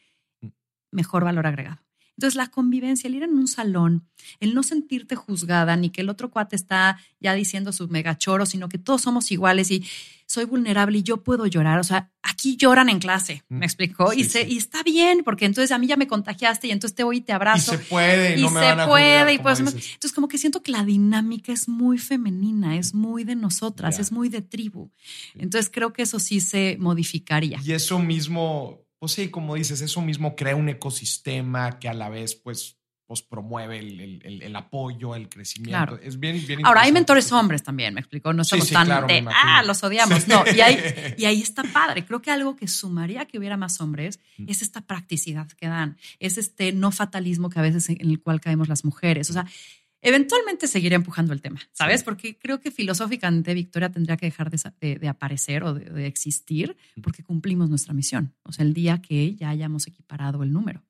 mejor 0.92 1.24
valor 1.24 1.48
agregado. 1.48 1.83
Entonces, 2.16 2.36
la 2.36 2.46
convivencia, 2.48 3.08
el 3.08 3.16
ir 3.16 3.22
en 3.24 3.34
un 3.34 3.48
salón, 3.48 4.06
el 4.40 4.54
no 4.54 4.62
sentirte 4.62 5.16
juzgada, 5.16 5.76
ni 5.76 5.90
que 5.90 6.00
el 6.00 6.08
otro 6.08 6.30
cuate 6.30 6.56
está 6.56 6.98
ya 7.20 7.34
diciendo 7.34 7.72
su 7.72 7.88
megachoro, 7.88 8.46
sino 8.46 8.68
que 8.68 8.78
todos 8.78 9.02
somos 9.02 9.30
iguales 9.32 9.70
y 9.70 9.84
soy 10.26 10.44
vulnerable 10.44 10.98
y 10.98 11.02
yo 11.02 11.22
puedo 11.22 11.46
llorar. 11.46 11.78
O 11.78 11.84
sea, 11.84 12.10
aquí 12.22 12.56
lloran 12.56 12.88
en 12.88 12.98
clase, 12.98 13.42
¿me 13.48 13.58
mm, 13.58 13.62
explicó? 13.62 14.12
y, 14.12 14.24
se, 14.24 14.48
y 14.48 14.56
está 14.56 14.82
bien, 14.82 15.22
porque 15.24 15.44
entonces 15.44 15.70
a 15.72 15.78
mí 15.78 15.86
ya 15.86 15.96
me 15.96 16.06
contagiaste 16.06 16.68
y 16.68 16.70
entonces 16.70 16.94
te 16.94 17.04
voy 17.04 17.18
y 17.18 17.20
te 17.20 17.32
abrazo. 17.32 17.74
Y 17.74 17.78
se 17.78 17.84
puede, 17.84 18.38
y, 18.38 18.42
no 18.42 18.48
se 18.48 18.86
puede. 18.86 19.34
y 19.34 19.38
pues, 19.38 19.58
entonces, 19.58 20.12
como 20.12 20.28
que 20.28 20.38
siento 20.38 20.62
que 20.62 20.72
la 20.72 20.84
dinámica 20.84 21.52
es 21.52 21.68
muy 21.68 21.98
femenina, 21.98 22.76
es 22.76 22.94
muy 22.94 23.24
de 23.24 23.34
nosotras, 23.36 23.98
es 23.98 24.12
muy 24.12 24.28
de 24.28 24.42
tribu. 24.42 24.90
Entonces, 25.34 25.70
creo 25.72 25.92
que 25.92 26.02
eso 26.02 26.18
sí 26.18 26.40
se 26.40 26.76
modificaría. 26.78 27.60
Y 27.64 27.72
eso 27.72 27.98
mismo 27.98 28.83
pues 29.04 29.12
sí, 29.12 29.28
como 29.28 29.54
dices, 29.54 29.82
eso 29.82 30.00
mismo 30.00 30.34
crea 30.34 30.56
un 30.56 30.66
ecosistema 30.70 31.78
que 31.78 31.90
a 31.90 31.92
la 31.92 32.08
vez, 32.08 32.34
pues, 32.34 32.78
pues 33.04 33.20
promueve 33.20 33.78
el, 33.78 34.56
apoyo, 34.56 35.14
el 35.14 35.28
crecimiento. 35.28 35.98
Es 36.02 36.18
bien, 36.18 36.42
bien 36.46 36.64
Ahora, 36.64 36.80
hay 36.80 36.92
mentores 36.92 37.30
hombres 37.30 37.62
también, 37.62 37.92
me 37.92 38.00
explicó. 38.00 38.32
No 38.32 38.40
estamos 38.40 38.70
tan 38.70 39.06
de, 39.06 39.28
ah, 39.30 39.62
los 39.62 39.84
odiamos. 39.84 40.26
No, 40.26 40.42
y 40.56 40.62
ahí, 40.62 41.14
y 41.18 41.26
ahí 41.26 41.42
está 41.42 41.64
padre. 41.64 42.06
Creo 42.06 42.22
que 42.22 42.30
algo 42.30 42.56
que 42.56 42.66
sumaría 42.66 43.26
que 43.26 43.38
hubiera 43.38 43.58
más 43.58 43.78
hombres 43.82 44.20
mm. 44.38 44.46
es 44.48 44.62
esta 44.62 44.80
practicidad 44.80 45.48
que 45.48 45.68
dan, 45.68 45.98
es 46.18 46.38
este 46.38 46.72
no 46.72 46.90
fatalismo 46.90 47.50
que 47.50 47.58
a 47.58 47.62
veces 47.62 47.90
en 47.90 48.08
el 48.08 48.22
cual 48.22 48.40
caemos 48.40 48.68
las 48.68 48.86
mujeres. 48.86 49.28
O 49.28 49.34
sea, 49.34 49.44
eventualmente 50.04 50.68
seguiré 50.68 50.94
empujando 50.94 51.32
el 51.32 51.40
tema, 51.40 51.60
¿sabes? 51.72 52.02
Porque 52.02 52.38
creo 52.38 52.60
que 52.60 52.70
filosóficamente 52.70 53.54
Victoria 53.54 53.90
tendría 53.90 54.16
que 54.16 54.26
dejar 54.26 54.50
de, 54.50 55.08
aparecer 55.08 55.64
o 55.64 55.74
de, 55.74 56.06
existir 56.06 56.76
porque 57.02 57.24
cumplimos 57.24 57.70
nuestra 57.70 57.94
misión. 57.94 58.34
O 58.44 58.52
sea, 58.52 58.64
el 58.64 58.74
día 58.74 59.00
que 59.00 59.34
ya 59.34 59.48
hayamos 59.48 59.86
equiparado 59.86 60.42
el 60.42 60.52
número. 60.52 60.82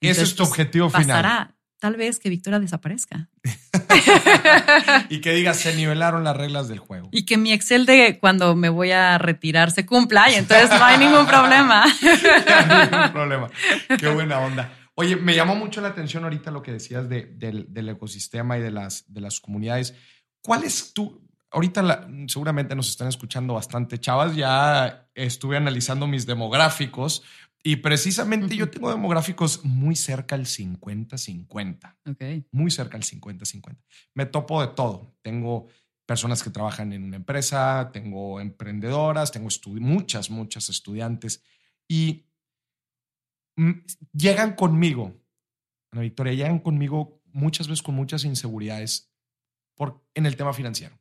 Ese 0.00 0.24
es 0.24 0.34
tu 0.34 0.42
objetivo 0.42 0.90
final. 0.90 1.06
Pasará 1.06 1.54
tal 1.78 1.96
vez 1.96 2.18
que 2.18 2.28
Victoria 2.28 2.58
desaparezca. 2.58 3.28
y 5.08 5.20
que 5.20 5.32
diga, 5.32 5.54
se 5.54 5.74
nivelaron 5.76 6.24
las 6.24 6.36
reglas 6.36 6.66
del 6.66 6.78
juego. 6.80 7.08
Y 7.12 7.24
que 7.24 7.36
mi 7.36 7.52
Excel 7.52 7.86
de 7.86 8.18
cuando 8.18 8.56
me 8.56 8.68
voy 8.68 8.90
a 8.90 9.16
retirar 9.18 9.70
se 9.70 9.86
cumpla 9.86 10.30
y 10.30 10.34
entonces 10.34 10.70
no 10.70 10.84
hay 10.84 10.98
ningún 10.98 11.26
problema. 11.26 11.84
no 12.02 12.74
hay 12.74 12.88
ningún 12.90 13.12
problema. 13.12 13.50
Qué 13.98 14.08
buena 14.08 14.40
onda. 14.40 14.83
Oye, 14.96 15.16
me 15.16 15.34
llamó 15.34 15.56
mucho 15.56 15.80
la 15.80 15.88
atención 15.88 16.24
ahorita 16.24 16.50
lo 16.50 16.62
que 16.62 16.72
decías 16.72 17.08
del, 17.08 17.88
ecosistema 17.88 18.58
y 18.58 18.62
de 18.62 18.70
las, 18.70 19.12
de 19.12 19.20
las 19.20 19.40
comunidades. 19.40 19.94
¿Cuál 20.40 20.64
es 20.64 20.92
tu, 20.92 21.26
ahorita 21.50 22.08
seguramente 22.28 22.74
nos 22.74 22.88
están 22.88 23.08
escuchando 23.08 23.54
bastante 23.54 23.98
chavas, 23.98 24.36
ya 24.36 25.08
estuve 25.14 25.56
analizando 25.56 26.06
mis 26.06 26.26
demográficos 26.26 27.22
y 27.62 27.76
precisamente 27.76 28.56
yo 28.56 28.68
tengo 28.68 28.90
demográficos 28.90 29.64
muy 29.64 29.96
cerca 29.96 30.34
al 30.34 30.44
50-50. 30.44 31.96
Ok. 32.06 32.46
Muy 32.52 32.70
cerca 32.70 32.98
al 32.98 33.04
50-50. 33.04 33.78
Me 34.14 34.26
topo 34.26 34.60
de 34.60 34.74
todo. 34.74 35.16
Tengo 35.22 35.68
personas 36.04 36.42
que 36.42 36.50
trabajan 36.50 36.92
en 36.92 37.04
una 37.04 37.16
empresa, 37.16 37.90
tengo 37.92 38.40
emprendedoras, 38.40 39.32
tengo 39.32 39.48
muchas, 39.80 40.28
muchas 40.28 40.68
estudiantes 40.68 41.42
y 41.88 42.26
llegan 44.12 44.54
conmigo, 44.54 45.14
Ana 45.90 46.02
Victoria, 46.02 46.34
llegan 46.34 46.58
conmigo 46.58 47.22
muchas 47.26 47.68
veces 47.68 47.82
con 47.82 47.94
muchas 47.94 48.24
inseguridades 48.24 49.12
por, 49.74 50.04
en 50.14 50.26
el 50.26 50.36
tema 50.36 50.52
financiero. 50.52 50.98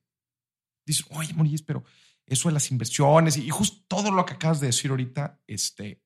Dicen, 0.85 1.05
oye, 1.11 1.33
Morilles, 1.33 1.61
pero 1.61 1.83
eso 2.25 2.49
de 2.49 2.53
las 2.53 2.71
inversiones 2.71 3.37
y, 3.37 3.49
justo 3.49 3.85
todo 3.87 4.11
lo 4.11 4.25
que 4.25 4.33
acabas 4.33 4.59
de 4.59 4.67
decir 4.67 4.91
ahorita, 4.91 5.41
este, 5.47 6.01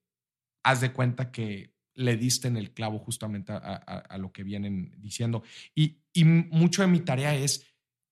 haz 0.63 0.81
de 0.81 0.91
cuenta 0.91 1.31
que 1.31 1.75
le 1.93 2.15
diste 2.15 2.47
en 2.47 2.57
el 2.57 2.73
clavo 2.73 2.99
justamente 2.99 3.51
a, 3.53 4.17
lo 4.19 4.31
que 4.31 4.43
vienen 4.43 4.93
diciendo. 4.99 5.43
Y, 5.73 6.03
y, 6.13 6.25
mucho 6.25 6.83
de 6.83 6.87
mi 6.87 6.99
tarea 6.99 7.35
es 7.35 7.65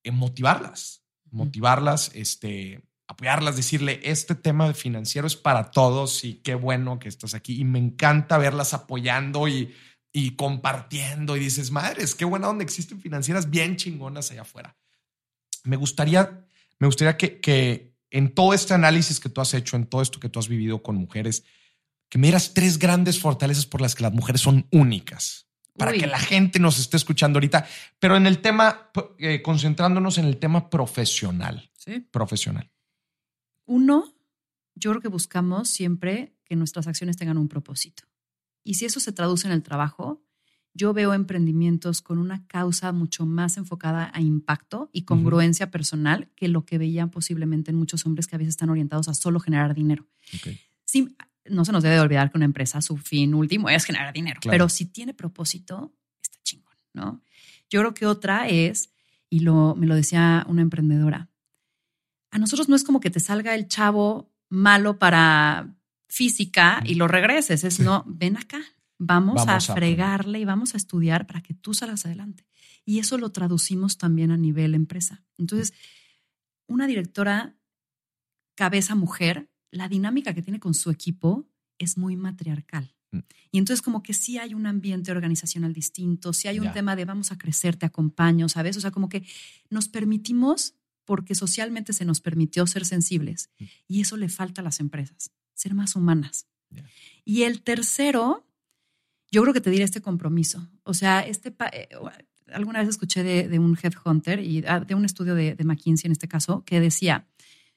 eh, 0.03 0.11
motivarlas, 0.11 1.03
motivarlas, 1.29 2.11
este, 2.15 2.83
apoyarlas, 3.07 3.55
decirle, 3.55 3.99
este 4.03 4.35
tema 4.35 4.73
financiero 4.73 5.27
es 5.27 5.35
para 5.35 5.71
todos 5.71 6.23
y 6.23 6.35
qué 6.35 6.55
bueno 6.55 6.99
que 6.99 7.07
estás 7.09 7.33
aquí. 7.33 7.59
Y 7.59 7.63
me 7.63 7.79
encanta 7.79 8.37
verlas 8.37 8.73
apoyando 8.73 9.47
y, 9.47 9.73
y 10.11 10.31
compartiendo 10.35 11.35
y 11.37 11.39
dices, 11.41 11.71
madres, 11.71 12.15
qué 12.15 12.25
buena 12.25 12.47
donde 12.47 12.63
existen 12.63 12.99
financieras 12.99 13.49
bien 13.49 13.75
chingonas 13.75 14.31
allá 14.31 14.41
afuera. 14.41 14.75
Me 15.63 15.75
gustaría, 15.75 16.45
me 16.79 16.87
gustaría 16.87 17.17
que, 17.17 17.39
que 17.39 17.95
en 18.11 18.33
todo 18.33 18.53
este 18.53 18.73
análisis 18.73 19.19
que 19.19 19.29
tú 19.29 19.41
has 19.41 19.53
hecho, 19.53 19.75
en 19.75 19.87
todo 19.87 20.01
esto 20.01 20.19
que 20.19 20.29
tú 20.29 20.39
has 20.39 20.47
vivido 20.47 20.81
con 20.81 20.95
mujeres, 20.95 21.43
que 22.09 22.17
me 22.17 22.27
dieras 22.27 22.53
tres 22.53 22.77
grandes 22.79 23.19
fortalezas 23.19 23.65
por 23.65 23.81
las 23.81 23.95
que 23.95 24.03
las 24.03 24.13
mujeres 24.13 24.41
son 24.41 24.67
únicas, 24.71 25.47
para 25.77 25.91
Uy. 25.91 25.99
que 25.99 26.07
la 26.07 26.19
gente 26.19 26.59
nos 26.59 26.79
esté 26.79 26.97
escuchando 26.97 27.37
ahorita, 27.37 27.67
pero 27.99 28.15
en 28.15 28.25
el 28.27 28.39
tema, 28.39 28.89
eh, 29.17 29.41
concentrándonos 29.41 30.17
en 30.17 30.25
el 30.25 30.37
tema 30.37 30.69
profesional, 30.69 31.69
Sí. 31.77 31.99
profesional. 32.11 32.71
Uno, 33.65 34.13
yo 34.75 34.91
creo 34.91 35.01
que 35.01 35.07
buscamos 35.07 35.69
siempre 35.69 36.35
que 36.45 36.55
nuestras 36.55 36.87
acciones 36.87 37.17
tengan 37.17 37.37
un 37.37 37.47
propósito. 37.47 38.03
Y 38.63 38.75
si 38.75 38.85
eso 38.85 38.99
se 38.99 39.11
traduce 39.11 39.47
en 39.47 39.53
el 39.53 39.63
trabajo, 39.63 40.21
yo 40.73 40.93
veo 40.93 41.13
emprendimientos 41.13 42.01
con 42.01 42.17
una 42.17 42.45
causa 42.47 42.91
mucho 42.91 43.25
más 43.25 43.55
enfocada 43.57 44.11
a 44.13 44.19
impacto 44.21 44.89
y 44.91 45.03
congruencia 45.03 45.71
personal 45.71 46.29
que 46.35 46.47
lo 46.49 46.65
que 46.65 46.77
veían 46.77 47.09
posiblemente 47.11 47.71
en 47.71 47.77
muchos 47.77 48.05
hombres 48.05 48.27
que 48.27 48.35
a 48.35 48.39
veces 48.39 48.53
están 48.53 48.69
orientados 48.69 49.07
a 49.07 49.13
solo 49.13 49.39
generar 49.39 49.73
dinero. 49.73 50.05
Sí, 50.83 51.15
no 51.45 51.63
se 51.63 51.71
nos 51.71 51.81
debe 51.83 51.95
de 51.95 52.01
olvidar 52.01 52.29
que 52.31 52.37
una 52.37 52.45
empresa, 52.45 52.81
su 52.81 52.97
fin 52.97 53.33
último 53.33 53.69
es 53.69 53.85
generar 53.85 54.13
dinero, 54.13 54.39
Claro. 54.41 54.53
pero 54.53 54.69
si 54.69 54.85
tiene 54.85 55.13
propósito, 55.13 55.93
está 56.21 56.39
chingón, 56.43 56.73
¿no? 56.93 57.21
Yo 57.69 57.79
creo 57.79 57.93
que 57.93 58.05
otra 58.05 58.49
es, 58.49 58.89
y 59.29 59.39
lo, 59.39 59.75
me 59.75 59.87
lo 59.87 59.95
decía 59.95 60.45
una 60.49 60.61
emprendedora, 60.61 61.29
a 62.35 62.37
nosotros 62.37 62.67
no 62.67 62.75
es 62.75 62.83
como 62.83 62.99
que 62.99 63.09
te 63.09 63.21
salga 63.21 63.55
el 63.55 63.69
chavo 63.69 64.29
malo 64.49 64.99
para 64.99 65.73
física 66.09 66.83
y 66.85 66.95
lo 66.95 67.07
regreses, 67.07 67.63
es 67.63 67.79
no, 67.79 68.03
ven 68.07 68.35
acá, 68.35 68.59
vamos, 68.97 69.45
Vamos 69.45 69.69
a 69.69 69.71
a 69.71 69.75
fregarle 69.75 70.39
y 70.41 70.45
vamos 70.45 70.73
a 70.73 70.77
estudiar 70.77 71.27
para 71.27 71.41
que 71.41 71.53
tú 71.53 71.73
salgas 71.73 72.05
adelante. 72.05 72.45
Y 72.83 72.99
eso 72.99 73.17
lo 73.17 73.31
traducimos 73.31 73.97
también 73.97 74.31
a 74.31 74.37
nivel 74.37 74.75
empresa. 74.75 75.23
Entonces, 75.37 75.73
una 76.67 76.87
directora 76.87 77.55
cabeza 78.55 78.95
mujer, 78.95 79.49
la 79.71 79.87
dinámica 79.87 80.33
que 80.33 80.41
tiene 80.41 80.59
con 80.59 80.73
su 80.73 80.91
equipo 80.91 81.47
es 81.77 81.97
muy 81.97 82.17
matriarcal. 82.17 82.93
Mm. 83.11 83.19
Y 83.51 83.57
entonces 83.59 83.81
como 83.81 84.03
que 84.03 84.13
sí 84.13 84.37
hay 84.39 84.53
un 84.53 84.67
ambiente 84.67 85.11
organizacional 85.11 85.71
distinto, 85.71 86.33
sí 86.33 86.49
hay 86.49 86.59
un 86.59 86.65
Ya. 86.65 86.73
tema 86.73 86.97
de 86.97 87.05
vamos 87.05 87.31
a 87.31 87.37
crecer, 87.37 87.77
te 87.77 87.85
acompaño, 87.85 88.49
¿sabes? 88.49 88.75
O 88.75 88.81
sea, 88.81 88.91
como 88.91 89.07
que 89.07 89.25
nos 89.69 89.87
permitimos, 89.87 90.75
porque 91.05 91.35
socialmente 91.35 91.93
se 91.93 92.05
nos 92.05 92.19
permitió 92.19 92.67
ser 92.67 92.85
sensibles, 92.85 93.49
Mm. 93.59 93.63
y 93.87 94.01
eso 94.01 94.17
le 94.17 94.29
falta 94.29 94.61
a 94.61 94.63
las 94.63 94.79
empresas, 94.79 95.31
ser 95.53 95.73
más 95.73 95.95
humanas. 95.95 96.47
Y 97.23 97.43
el 97.43 97.61
tercero, 97.61 98.45
yo 99.31 99.41
creo 99.43 99.53
que 99.53 99.61
te 99.61 99.69
diré 99.69 99.83
este 99.83 100.01
compromiso. 100.01 100.67
O 100.83 100.93
sea, 100.93 101.21
este 101.21 101.55
eh, 101.71 101.87
alguna 102.51 102.79
vez 102.79 102.89
escuché 102.89 103.23
de, 103.23 103.47
de 103.47 103.59
un 103.59 103.77
headhunter 103.81 104.39
y 104.39 104.63
ah, 104.67 104.79
de 104.81 104.95
un 104.95 105.05
estudio 105.05 105.35
de, 105.35 105.55
de 105.55 105.63
McKinsey 105.63 106.07
en 106.07 106.11
este 106.11 106.27
caso, 106.27 106.63
que 106.65 106.79
decía, 106.79 107.27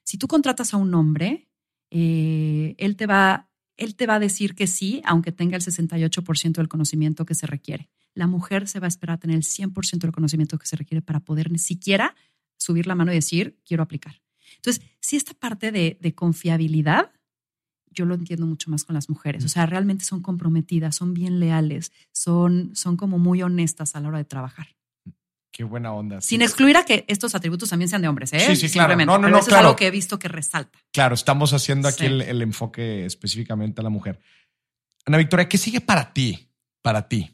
si 0.03 0.19
tú 0.19 0.27
contratas 0.27 0.75
a 0.75 0.79
un 0.79 0.95
hombre, 0.95 1.49
eh, 1.91 2.75
él, 2.79 2.97
te 2.97 3.07
va, 3.07 3.51
él 3.77 3.95
te 3.95 4.07
va 4.07 4.17
a 4.17 4.21
decir 4.21 4.55
que 4.55 4.67
sí, 4.67 5.01
aunque 5.05 5.33
tenga 5.33 5.57
el 5.57 5.63
68% 5.63 6.53
del 6.53 6.69
conocimiento 6.69 7.25
que 7.25 7.35
se 7.35 7.47
requiere. 7.47 7.89
La 8.15 8.27
mujer 8.27 8.67
se 8.69 8.81
va 8.81 8.87
a 8.87 8.89
esperar 8.89 9.15
a 9.17 9.21
tener 9.21 9.37
el 9.37 9.45
100% 9.45 9.99
del 9.99 10.13
conocimiento 10.13 10.59
que 10.59 10.67
se 10.67 10.77
requiere 10.77 11.03
para 11.03 11.21
poder 11.21 11.53
ni 11.53 11.59
siquiera 11.59 12.15
subir 12.69 12.87
la 12.87 12.95
mano 12.95 13.11
y 13.13 13.15
decir, 13.17 13.59
quiero 13.65 13.83
aplicar. 13.83 14.21
Entonces, 14.57 14.83
si 15.01 15.17
esta 15.17 15.33
parte 15.35 15.73
de, 15.73 15.97
de 16.01 16.15
confiabilidad, 16.15 17.11
yo 17.91 18.05
lo 18.05 18.15
entiendo 18.15 18.45
mucho 18.47 18.71
más 18.71 18.85
con 18.85 18.95
las 18.95 19.09
mujeres. 19.09 19.43
O 19.45 19.49
sea, 19.49 19.65
realmente 19.65 20.05
son 20.05 20.21
comprometidas, 20.21 20.95
son 20.95 21.15
bien 21.15 21.41
leales, 21.41 21.91
son, 22.13 22.77
son 22.77 22.97
como 22.99 23.19
muy 23.19 23.43
honestas 23.43 23.97
a 23.97 24.01
la 24.01 24.09
hora 24.09 24.19
de 24.19 24.25
trabajar. 24.27 24.69
Qué 25.51 25.65
buena 25.65 25.93
onda. 25.93 26.21
Sin 26.21 26.43
excluir 26.43 26.77
a 26.77 26.85
que 26.85 27.05
estos 27.09 27.35
atributos 27.35 27.71
también 27.71 27.89
sean 27.89 28.03
de 28.03 28.09
hombres, 28.09 28.33
¿eh? 28.35 28.41
Sí, 28.41 28.55
sí, 28.57 28.69
claro. 28.69 28.95
No, 28.97 29.05
no, 29.07 29.13
Pero 29.23 29.29
no, 29.31 29.39
eso 29.39 29.47
claro. 29.49 29.61
es 29.63 29.67
algo 29.67 29.77
que 29.77 29.87
he 29.87 29.91
visto 29.91 30.19
que 30.19 30.29
resalta. 30.29 30.79
Claro, 30.93 31.15
estamos 31.15 31.53
haciendo 31.55 31.89
aquí 31.89 32.01
Sí. 32.01 32.07
el, 32.07 32.21
el 32.23 32.43
enfoque 32.43 33.05
específicamente 33.07 33.81
a 33.81 33.85
la 33.85 33.91
mujer. 33.91 34.21
Ana 35.07 35.17
Victoria, 35.19 35.49
¿qué 35.49 35.57
sigue 35.59 35.81
para 35.81 36.13
ti? 36.13 36.51
Para 36.83 37.09
ti. 37.09 37.31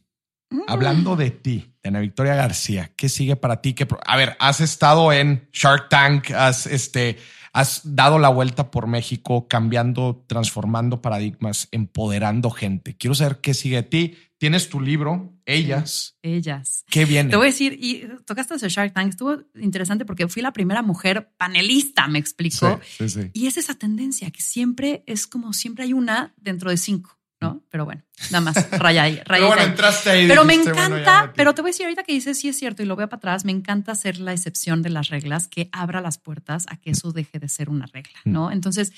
Mm. 0.50 0.62
Hablando 0.68 1.16
de 1.16 1.30
ti, 1.30 1.74
de 1.82 1.88
Ana 1.88 2.00
Victoria 2.00 2.34
García, 2.34 2.92
¿qué 2.96 3.08
sigue 3.08 3.36
para 3.36 3.60
ti? 3.60 3.74
¿Qué 3.74 3.86
a 4.06 4.16
ver, 4.16 4.36
has 4.38 4.60
estado 4.60 5.12
en 5.12 5.48
Shark 5.52 5.88
Tank, 5.88 6.30
has, 6.30 6.66
este, 6.66 7.18
has 7.54 7.82
dado 7.84 8.18
la 8.18 8.28
vuelta 8.28 8.70
por 8.70 8.88
México, 8.88 9.46
cambiando, 9.48 10.24
transformando 10.26 11.00
paradigmas, 11.00 11.68
empoderando 11.70 12.50
gente. 12.50 12.96
Quiero 12.96 13.14
saber 13.14 13.38
qué 13.40 13.54
sigue 13.54 13.76
de 13.76 13.82
ti. 13.84 14.16
Tienes 14.38 14.68
tu 14.68 14.80
libro, 14.80 15.32
Ellas. 15.46 16.18
Ellas. 16.20 16.84
¿Qué 16.90 17.04
viene? 17.04 17.30
Te 17.30 17.36
voy 17.36 17.46
a 17.46 17.50
decir, 17.50 17.78
y 17.80 18.02
tocaste 18.26 18.56
ese 18.56 18.68
Shark 18.68 18.92
Tank, 18.92 19.10
estuvo 19.10 19.38
interesante 19.54 20.04
porque 20.04 20.26
fui 20.26 20.42
la 20.42 20.52
primera 20.52 20.82
mujer 20.82 21.30
panelista, 21.36 22.08
me 22.08 22.18
explico. 22.18 22.80
Sí, 22.84 23.08
sí, 23.08 23.22
sí. 23.22 23.30
Y 23.32 23.46
es 23.46 23.56
esa 23.56 23.74
tendencia 23.74 24.30
que 24.32 24.42
siempre 24.42 25.04
es 25.06 25.28
como 25.28 25.52
siempre 25.52 25.84
hay 25.84 25.92
una 25.92 26.34
dentro 26.36 26.70
de 26.70 26.76
cinco, 26.76 27.18
¿no? 27.44 27.62
Pero 27.70 27.84
bueno, 27.84 28.02
nada 28.30 28.40
más 28.40 28.70
raya 28.78 29.02
ahí, 29.04 29.14
raya 29.16 29.24
Pero 29.26 29.46
bueno, 29.46 29.62
ahí. 29.62 29.68
entraste 29.68 30.10
ahí. 30.10 30.28
Pero 30.28 30.44
me 30.44 30.52
dijiste, 30.54 30.72
bueno, 30.72 30.96
ya 30.96 31.02
encanta, 31.02 31.32
pero 31.36 31.54
te 31.54 31.62
voy 31.62 31.68
a 31.68 31.72
decir 31.72 31.86
ahorita 31.86 32.02
que 32.02 32.12
dices, 32.12 32.38
sí 32.38 32.48
es 32.48 32.58
cierto, 32.58 32.82
y 32.82 32.86
lo 32.86 32.96
veo 32.96 33.08
para 33.08 33.18
atrás, 33.18 33.44
me 33.44 33.52
encanta 33.52 33.92
hacer 33.92 34.18
la 34.18 34.32
excepción 34.32 34.82
de 34.82 34.90
las 34.90 35.08
reglas, 35.08 35.48
que 35.48 35.68
abra 35.72 36.00
las 36.00 36.18
puertas 36.18 36.66
a 36.68 36.76
que 36.76 36.90
eso 36.90 37.12
deje 37.12 37.38
de 37.38 37.48
ser 37.48 37.70
una 37.70 37.86
regla, 37.86 38.18
¿no? 38.24 38.50
Entonces, 38.50 38.92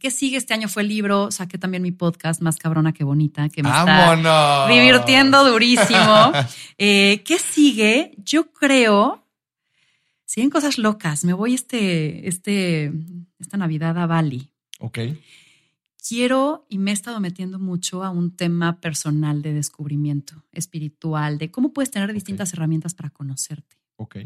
¿qué 0.00 0.10
sigue? 0.10 0.36
Este 0.36 0.54
año 0.54 0.68
fue 0.68 0.82
el 0.82 0.88
libro, 0.88 1.30
saqué 1.30 1.58
también 1.58 1.82
mi 1.82 1.92
podcast, 1.92 2.40
Más 2.40 2.56
Cabrona 2.56 2.92
que 2.92 3.04
Bonita, 3.04 3.48
que 3.48 3.62
me 3.62 3.68
está 3.68 3.84
¡Vámonos! 3.84 4.68
divirtiendo 4.68 5.44
durísimo. 5.50 6.32
Eh, 6.78 7.22
¿Qué 7.24 7.38
sigue? 7.38 8.12
Yo 8.18 8.50
creo, 8.52 9.24
siguen 10.24 10.50
cosas 10.50 10.76
locas, 10.78 11.24
me 11.24 11.32
voy 11.32 11.54
este, 11.54 12.28
este, 12.28 12.92
esta 13.38 13.56
Navidad 13.56 13.96
a 13.98 14.06
Bali 14.06 14.50
Ok. 14.80 14.98
Quiero 16.06 16.66
y 16.68 16.78
me 16.78 16.90
he 16.90 16.94
estado 16.94 17.18
metiendo 17.18 17.58
mucho 17.58 18.04
a 18.04 18.10
un 18.10 18.36
tema 18.36 18.80
personal 18.80 19.42
de 19.42 19.54
descubrimiento 19.54 20.44
espiritual, 20.52 21.38
de 21.38 21.50
cómo 21.50 21.72
puedes 21.72 21.90
tener 21.90 22.12
distintas 22.12 22.52
herramientas 22.52 22.94
para 22.94 23.10
conocerte. 23.10 23.78
Ok. 23.96 24.16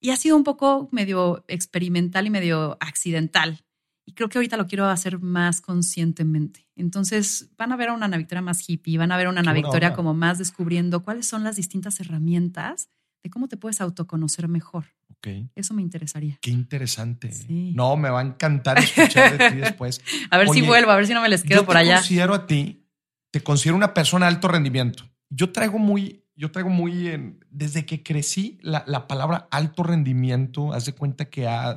Y 0.00 0.10
ha 0.10 0.16
sido 0.16 0.36
un 0.36 0.44
poco 0.44 0.88
medio 0.92 1.44
experimental 1.48 2.26
y 2.26 2.30
medio 2.30 2.76
accidental. 2.80 3.64
Y 4.06 4.12
creo 4.12 4.28
que 4.28 4.38
ahorita 4.38 4.56
lo 4.56 4.66
quiero 4.66 4.86
hacer 4.86 5.20
más 5.20 5.60
conscientemente. 5.60 6.68
Entonces 6.74 7.50
van 7.56 7.72
a 7.72 7.76
ver 7.76 7.90
a 7.90 7.92
una 7.92 8.06
Ana 8.06 8.16
Victoria 8.16 8.42
más 8.42 8.68
hippie, 8.68 8.98
van 8.98 9.12
a 9.12 9.16
ver 9.16 9.26
a 9.26 9.30
una 9.30 9.40
Ana 9.40 9.52
Victoria 9.52 9.94
como 9.94 10.14
más 10.14 10.38
descubriendo 10.38 11.02
cuáles 11.02 11.26
son 11.26 11.44
las 11.44 11.56
distintas 11.56 12.00
herramientas 12.00 12.88
de 13.22 13.30
cómo 13.30 13.48
te 13.48 13.56
puedes 13.56 13.80
autoconocer 13.80 14.48
mejor. 14.48 14.86
Ok. 15.10 15.28
Eso 15.54 15.74
me 15.74 15.82
interesaría. 15.82 16.38
Qué 16.40 16.50
interesante. 16.50 17.32
Sí. 17.32 17.72
No, 17.74 17.96
me 17.96 18.08
va 18.10 18.20
a 18.20 18.24
encantar 18.24 18.78
escuchar 18.78 19.36
de 19.36 19.50
ti 19.50 19.56
después. 19.58 20.00
A 20.30 20.38
ver 20.38 20.48
si 20.48 20.62
vuelvo, 20.62 20.90
a 20.90 20.96
ver 20.96 21.06
si 21.06 21.12
no 21.14 21.20
me 21.20 21.28
les 21.28 21.42
quedo 21.42 21.60
yo 21.60 21.66
por 21.66 21.74
te 21.74 21.80
allá. 21.80 21.96
considero 21.96 22.34
a 22.34 22.46
ti, 22.46 22.86
te 23.30 23.42
considero 23.42 23.76
una 23.76 23.92
persona 23.92 24.26
de 24.26 24.34
alto 24.34 24.48
rendimiento. 24.48 25.04
Yo 25.28 25.52
traigo 25.52 25.78
muy, 25.78 26.24
yo 26.34 26.50
traigo 26.50 26.70
muy, 26.70 27.08
en- 27.08 27.44
desde 27.50 27.84
que 27.84 28.02
crecí, 28.02 28.58
la, 28.62 28.82
la 28.86 29.06
palabra 29.06 29.46
alto 29.50 29.82
rendimiento, 29.82 30.72
haz 30.72 30.86
de 30.86 30.94
cuenta 30.94 31.28
que 31.28 31.46
ha, 31.46 31.68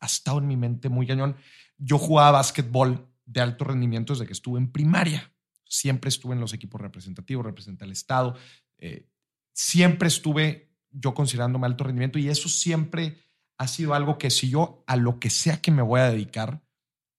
ha 0.00 0.06
estado 0.06 0.38
en 0.38 0.46
mi 0.48 0.56
mente 0.56 0.88
muy 0.88 1.06
cañón. 1.06 1.36
Yo 1.76 1.98
jugaba 1.98 2.32
básquetbol 2.32 3.06
de 3.26 3.40
alto 3.42 3.64
rendimiento 3.64 4.14
desde 4.14 4.26
que 4.26 4.32
estuve 4.32 4.58
en 4.58 4.72
primaria. 4.72 5.30
Siempre 5.68 6.08
estuve 6.08 6.34
en 6.34 6.40
los 6.40 6.54
equipos 6.54 6.80
representativos, 6.80 7.44
representé 7.44 7.84
al 7.84 7.92
Estado. 7.92 8.34
eh, 8.78 9.06
siempre 9.52 10.08
estuve 10.08 10.65
yo 10.98 11.14
considerándome 11.14 11.66
alto 11.66 11.84
rendimiento 11.84 12.18
y 12.18 12.28
eso 12.28 12.48
siempre 12.48 13.18
ha 13.58 13.68
sido 13.68 13.94
algo 13.94 14.18
que 14.18 14.30
si 14.30 14.50
yo 14.50 14.82
a 14.86 14.96
lo 14.96 15.18
que 15.18 15.30
sea 15.30 15.60
que 15.60 15.70
me 15.70 15.82
voy 15.82 16.00
a 16.00 16.10
dedicar, 16.10 16.62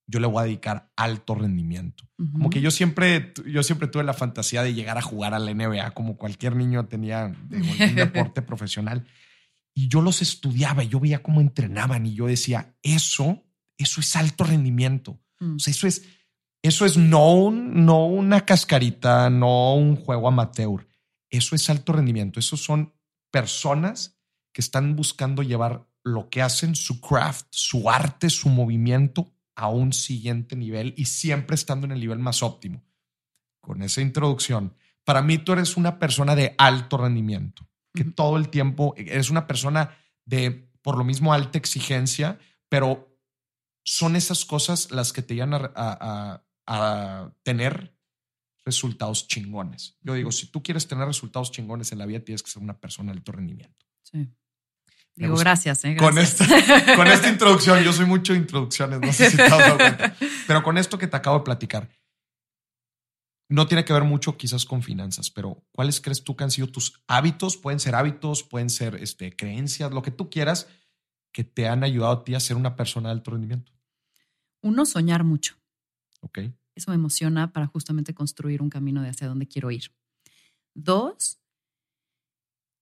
yo 0.07 0.19
le 0.19 0.27
voy 0.27 0.41
a 0.41 0.45
dedicar 0.45 0.91
alto 0.95 1.35
rendimiento. 1.35 2.05
Como 2.31 2.49
que 2.49 2.61
yo 2.61 2.71
siempre, 2.71 3.33
yo 3.45 3.61
siempre 3.63 3.87
tuve 3.87 4.03
la 4.03 4.13
fantasía 4.13 4.63
de 4.63 4.73
llegar 4.73 4.97
a 4.97 5.01
jugar 5.01 5.33
a 5.33 5.39
la 5.39 5.53
NBA, 5.53 5.91
como 5.91 6.15
cualquier 6.17 6.55
niño 6.55 6.85
tenía 6.85 7.27
de 7.49 7.57
algún 7.57 7.77
deporte 7.95 8.41
profesional. 8.41 9.05
Y 9.75 9.89
yo 9.89 10.01
los 10.01 10.21
estudiaba 10.21 10.83
y 10.83 10.87
yo 10.87 10.99
veía 10.99 11.21
cómo 11.21 11.41
entrenaban 11.41 12.05
y 12.05 12.13
yo 12.13 12.25
decía, 12.27 12.75
eso, 12.81 13.43
eso 13.77 13.99
es 14.01 14.15
alto 14.15 14.43
rendimiento. 14.43 15.19
Mm. 15.39 15.55
O 15.57 15.59
sea, 15.59 15.71
eso 15.71 15.87
es, 15.87 16.03
eso 16.63 16.85
es 16.85 16.97
no, 16.97 17.33
un- 17.33 17.85
no 17.85 18.05
una 18.05 18.45
cascarita, 18.45 19.29
no 19.29 19.75
un 19.75 19.95
juego 19.97 20.27
amateur. 20.29 20.87
Eso 21.29 21.53
es 21.55 21.69
alto 21.69 21.93
rendimiento. 21.93 22.39
Esos 22.39 22.63
son 22.63 22.93
personas 23.31 24.17
que 24.53 24.61
están 24.61 24.95
buscando 24.95 25.43
llevar 25.43 25.87
lo 26.03 26.29
que 26.29 26.41
hacen, 26.41 26.75
su 26.75 27.01
craft, 27.01 27.47
su 27.49 27.89
arte, 27.89 28.29
su 28.29 28.49
movimiento 28.49 29.33
a 29.55 29.67
un 29.69 29.91
siguiente 29.93 30.55
nivel 30.55 30.93
y 30.97 31.05
siempre 31.05 31.55
estando 31.55 31.85
en 31.85 31.91
el 31.91 31.99
nivel 31.99 32.19
más 32.19 32.43
óptimo. 32.43 32.83
Con 33.61 33.81
esa 33.81 34.01
introducción, 34.01 34.75
para 35.03 35.21
mí 35.21 35.37
tú 35.37 35.53
eres 35.53 35.75
una 35.77 35.99
persona 35.99 36.35
de 36.35 36.55
alto 36.57 36.97
rendimiento, 36.97 37.67
que 37.93 38.05
todo 38.05 38.37
el 38.37 38.49
tiempo 38.49 38.93
eres 38.97 39.29
una 39.29 39.47
persona 39.47 39.97
de, 40.25 40.69
por 40.81 40.97
lo 40.97 41.03
mismo, 41.03 41.33
alta 41.33 41.57
exigencia, 41.57 42.39
pero 42.69 43.17
son 43.83 44.15
esas 44.15 44.45
cosas 44.45 44.91
las 44.91 45.11
que 45.13 45.21
te 45.21 45.35
llevan 45.35 45.53
a, 45.53 45.71
a- 45.75 45.97
a- 45.99 46.43
a 46.67 47.33
tener 47.43 47.96
resultados 48.67 49.27
chingones. 49.27 49.97
Yo 50.01 50.13
digo, 50.13 50.31
si 50.31 50.47
tú 50.47 50.61
quieres 50.61 50.87
tener 50.87 51.07
resultados 51.07 51.51
chingones 51.51 51.91
en 51.93 51.97
la 51.97 52.05
vida, 52.05 52.19
tienes 52.19 52.43
que 52.43 52.51
ser 52.51 52.61
una 52.61 52.77
persona 52.77 53.11
de 53.11 53.17
alto 53.17 53.31
rendimiento. 53.31 53.85
Sí. 54.03 54.29
Digo, 55.15 55.35
gracias, 55.35 55.83
¿eh? 55.85 55.95
Con, 55.97 56.17
esta, 56.19 56.45
con 56.95 57.07
esta 57.07 57.29
introducción, 57.35 57.81
yo 57.83 57.91
soy 57.91 58.05
mucho 58.05 58.33
de 58.33 58.39
introducciones, 58.39 58.99
no 58.99 59.11
sé 59.11 59.31
si 59.31 59.37
te 59.37 59.43
has 59.43 59.73
cuenta. 59.73 60.15
Pero 60.45 60.61
con 60.61 60.77
esto 60.77 60.99
que 60.99 61.07
te 61.07 61.17
acabo 61.17 61.39
de 61.39 61.43
platicar, 61.45 61.89
no 63.49 63.65
tiene 63.67 63.85
que 63.85 63.93
ver 63.93 64.03
mucho 64.03 64.37
quizás 64.37 64.65
con 64.65 64.83
finanzas, 64.83 65.31
pero 65.31 65.63
¿cuáles 65.71 66.01
crees 66.01 66.23
tú 66.23 66.35
que 66.35 66.43
han 66.43 66.51
sido 66.51 66.67
tus 66.67 67.01
hábitos? 67.07 67.57
Pueden 67.57 67.79
ser 67.79 67.95
hábitos, 67.95 68.43
pueden 68.43 68.69
ser 68.69 68.95
este, 68.95 69.35
creencias, 69.35 69.91
lo 69.91 70.01
que 70.01 70.11
tú 70.11 70.29
quieras, 70.29 70.67
que 71.31 71.43
te 71.43 71.67
han 71.67 71.83
ayudado 71.83 72.13
a 72.13 72.23
ti 72.23 72.35
a 72.35 72.39
ser 72.39 72.57
una 72.57 72.75
persona 72.75 73.09
de 73.09 73.13
alto 73.13 73.31
rendimiento. 73.31 73.71
Uno, 74.61 74.85
soñar 74.85 75.23
mucho. 75.23 75.55
Ok. 76.21 76.39
Eso 76.77 76.91
me 76.91 76.95
emociona 76.95 77.51
para 77.51 77.65
justamente 77.65 78.13
construir 78.13 78.61
un 78.61 78.69
camino 78.69 79.01
de 79.01 79.09
hacia 79.09 79.27
dónde 79.27 79.47
quiero 79.47 79.71
ir. 79.71 79.91
Dos, 80.75 81.39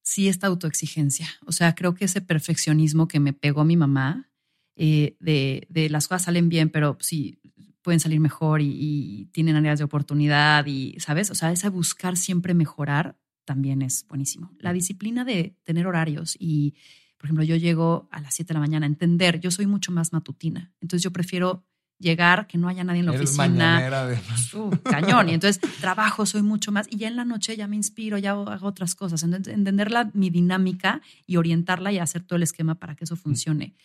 sí 0.03 0.27
esta 0.27 0.47
autoexigencia. 0.47 1.29
O 1.45 1.53
sea, 1.53 1.75
creo 1.75 1.95
que 1.95 2.03
ese 2.03 2.19
perfeccionismo 2.19 3.07
que 3.07 3.21
me 3.21 3.31
pegó 3.31 3.63
mi 3.63 3.77
mamá, 3.77 4.29
eh, 4.75 5.15
de, 5.21 5.87
las 5.89 6.09
cosas 6.09 6.23
salen 6.23 6.49
bien, 6.49 6.69
pero 6.69 6.97
sí 6.99 7.39
pueden 7.81 8.01
salir 8.01 8.19
mejor 8.19 8.61
y, 8.61 9.29
tienen 9.31 9.55
áreas 9.55 9.79
de 9.79 9.85
oportunidad 9.85 10.65
y, 10.65 10.99
¿sabes? 10.99 11.31
O 11.31 11.35
sea, 11.35 11.53
ese 11.53 11.69
buscar 11.69 12.17
siempre 12.17 12.53
mejorar 12.53 13.17
también 13.45 13.81
es 13.81 14.05
buenísimo. 14.09 14.51
La 14.59 14.73
disciplina 14.73 15.23
de 15.23 15.55
tener 15.63 15.87
horarios 15.87 16.35
y, 16.37 16.75
por 17.17 17.27
ejemplo, 17.27 17.45
yo 17.45 17.55
llego 17.55 18.09
a 18.11 18.19
las 18.19 18.33
7 18.33 18.49
de 18.49 18.53
la 18.55 18.59
mañana 18.59 18.85
a 18.85 18.89
entender, 18.89 19.39
yo 19.39 19.51
soy 19.51 19.67
mucho 19.67 19.93
más 19.93 20.11
matutina, 20.11 20.73
entonces 20.81 21.01
yo 21.03 21.11
prefiero 21.11 21.63
llegar, 21.99 22.47
que 22.47 22.57
no 22.57 22.67
haya 22.67 22.83
nadie 22.83 22.99
en 23.01 23.05
la 23.07 23.13
Eres 23.13 23.29
oficina. 23.29 24.07
De... 24.07 24.19
Uh, 24.53 24.69
cañón. 24.83 25.29
Y 25.29 25.33
entonces 25.33 25.59
trabajo, 25.81 26.25
soy 26.25 26.41
mucho 26.41 26.71
más. 26.71 26.87
Y 26.89 26.97
ya 26.97 27.07
en 27.07 27.15
la 27.15 27.25
noche 27.25 27.57
ya 27.57 27.67
me 27.67 27.75
inspiro, 27.75 28.17
ya 28.17 28.31
hago 28.31 28.67
otras 28.67 28.95
cosas. 28.95 29.23
Entonces, 29.23 29.53
entenderla, 29.53 30.11
mi 30.13 30.29
dinámica 30.29 31.01
y 31.25 31.37
orientarla 31.37 31.91
y 31.91 31.99
hacer 31.99 32.23
todo 32.23 32.37
el 32.37 32.43
esquema 32.43 32.75
para 32.75 32.95
que 32.95 33.03
eso 33.03 33.15
funcione. 33.15 33.75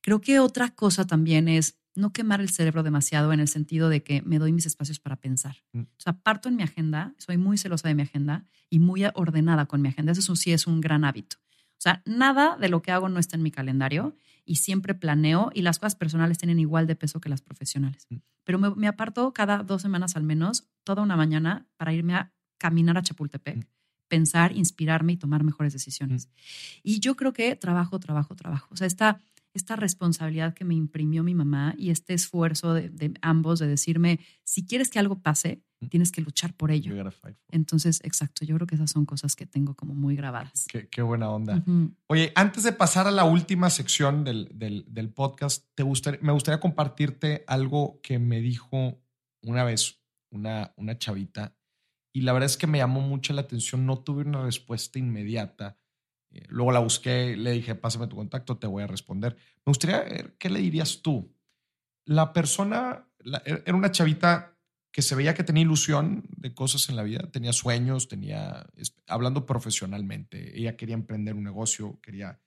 Creo 0.00 0.20
que 0.20 0.40
otra 0.40 0.70
cosa 0.70 1.06
también 1.06 1.48
es 1.48 1.76
no 1.94 2.12
quemar 2.12 2.40
el 2.40 2.50
cerebro 2.50 2.82
demasiado 2.82 3.32
en 3.32 3.40
el 3.40 3.48
sentido 3.48 3.88
de 3.88 4.02
que 4.02 4.22
me 4.22 4.38
doy 4.38 4.52
mis 4.52 4.66
espacios 4.66 4.98
para 4.98 5.16
pensar. 5.16 5.56
O 5.74 5.86
sea, 5.98 6.14
parto 6.14 6.48
en 6.48 6.56
mi 6.56 6.62
agenda, 6.62 7.14
soy 7.18 7.36
muy 7.36 7.58
celosa 7.58 7.88
de 7.88 7.94
mi 7.94 8.02
agenda 8.02 8.44
y 8.68 8.78
muy 8.78 9.04
ordenada 9.14 9.66
con 9.66 9.82
mi 9.82 9.88
agenda. 9.88 10.12
Eso 10.12 10.36
sí 10.36 10.52
es 10.52 10.66
un 10.66 10.80
gran 10.80 11.04
hábito. 11.04 11.36
O 11.80 11.82
sea, 11.82 12.02
nada 12.04 12.56
de 12.58 12.68
lo 12.68 12.82
que 12.82 12.92
hago 12.92 13.08
no 13.08 13.18
está 13.18 13.36
en 13.36 13.42
mi 13.42 13.50
calendario 13.50 14.14
y 14.50 14.56
siempre 14.56 14.96
planeo 14.96 15.52
y 15.54 15.62
las 15.62 15.78
cosas 15.78 15.94
personales 15.94 16.36
tienen 16.36 16.58
igual 16.58 16.88
de 16.88 16.96
peso 16.96 17.20
que 17.20 17.28
las 17.28 17.40
profesionales. 17.40 18.08
Pero 18.42 18.58
me, 18.58 18.74
me 18.74 18.88
aparto 18.88 19.32
cada 19.32 19.58
dos 19.58 19.80
semanas 19.80 20.16
al 20.16 20.24
menos, 20.24 20.66
toda 20.82 21.04
una 21.04 21.16
mañana, 21.16 21.68
para 21.76 21.92
irme 21.92 22.14
a 22.14 22.32
caminar 22.58 22.98
a 22.98 23.02
Chapultepec, 23.02 23.68
pensar, 24.08 24.50
inspirarme 24.56 25.12
y 25.12 25.16
tomar 25.18 25.44
mejores 25.44 25.72
decisiones. 25.72 26.30
Y 26.82 26.98
yo 26.98 27.14
creo 27.14 27.32
que 27.32 27.54
trabajo, 27.54 28.00
trabajo, 28.00 28.34
trabajo. 28.34 28.66
O 28.72 28.76
sea, 28.76 28.88
esta 28.88 29.20
esta 29.54 29.76
responsabilidad 29.76 30.54
que 30.54 30.64
me 30.64 30.74
imprimió 30.74 31.22
mi 31.22 31.34
mamá 31.34 31.74
y 31.76 31.90
este 31.90 32.14
esfuerzo 32.14 32.74
de, 32.74 32.88
de, 32.88 33.14
ambos 33.20 33.60
de 33.60 33.68
decirme, 33.68 34.18
si 34.42 34.64
quieres 34.64 34.90
que 34.90 34.98
algo 34.98 35.20
pase, 35.20 35.62
tienes 35.88 36.12
que 36.12 36.20
luchar 36.20 36.54
por 36.54 36.70
ello. 36.70 36.94
Entonces, 37.48 38.00
exacto, 38.04 38.44
yo 38.44 38.54
creo 38.56 38.66
que 38.66 38.74
esas 38.74 38.90
son 38.90 39.06
cosas 39.06 39.36
que 39.36 39.46
tengo 39.46 39.74
como 39.74 39.94
muy 39.94 40.16
grabadas. 40.16 40.66
Qué, 40.68 40.88
qué 40.88 41.02
buena 41.02 41.30
onda. 41.30 41.56
Uh 41.56 41.70
-huh. 41.70 41.94
Oye, 42.08 42.32
antes 42.34 42.64
de 42.64 42.72
pasar 42.72 43.06
a 43.06 43.10
la 43.10 43.24
última 43.24 43.70
sección 43.70 44.24
del, 44.24 44.48
del, 44.52 44.84
del 44.88 45.10
podcast, 45.10 45.66
te 45.74 45.82
gustaría, 45.82 46.20
me 46.22 46.32
gustaría 46.32 46.60
compartirte 46.60 47.44
algo 47.46 48.00
que 48.02 48.18
me 48.18 48.40
dijo 48.40 49.00
una 49.42 49.64
vez 49.64 50.02
una, 50.30 50.72
una 50.76 50.98
chavita 50.98 51.56
y 52.12 52.22
la 52.22 52.32
verdad 52.32 52.46
es 52.46 52.56
que 52.56 52.66
me 52.66 52.78
llamó 52.78 53.00
mucho 53.00 53.32
la 53.32 53.42
atención, 53.42 53.86
no 53.86 53.98
tuve 54.00 54.24
una 54.24 54.44
respuesta 54.44 54.98
inmediata 54.98 55.80
Luego 56.48 56.72
la 56.72 56.78
busqué, 56.80 57.36
le 57.36 57.52
dije, 57.52 57.74
pásame 57.74 58.06
tu 58.06 58.16
contacto, 58.16 58.58
te 58.58 58.66
voy 58.66 58.82
a 58.82 58.86
responder. 58.86 59.36
Me 59.64 59.70
gustaría 59.70 60.00
ver, 60.00 60.36
¿qué 60.38 60.48
le 60.48 60.60
dirías 60.60 61.02
tú? 61.02 61.34
La 62.04 62.32
persona, 62.32 63.08
la, 63.18 63.42
er, 63.44 63.62
era 63.66 63.76
una 63.76 63.90
chavita 63.90 64.56
que 64.92 65.02
se 65.02 65.14
veía 65.14 65.34
que 65.34 65.44
tenía 65.44 65.62
ilusión 65.62 66.24
de 66.36 66.52
cosas 66.52 66.88
en 66.88 66.96
la 66.96 67.02
vida, 67.02 67.30
tenía 67.30 67.52
sueños, 67.52 68.08
tenía, 68.08 68.66
hablando 69.06 69.46
profesionalmente, 69.46 70.58
ella 70.58 70.76
quería 70.76 70.94
emprender 70.94 71.34
un 71.34 71.44
negocio, 71.44 72.00
quería, 72.02 72.40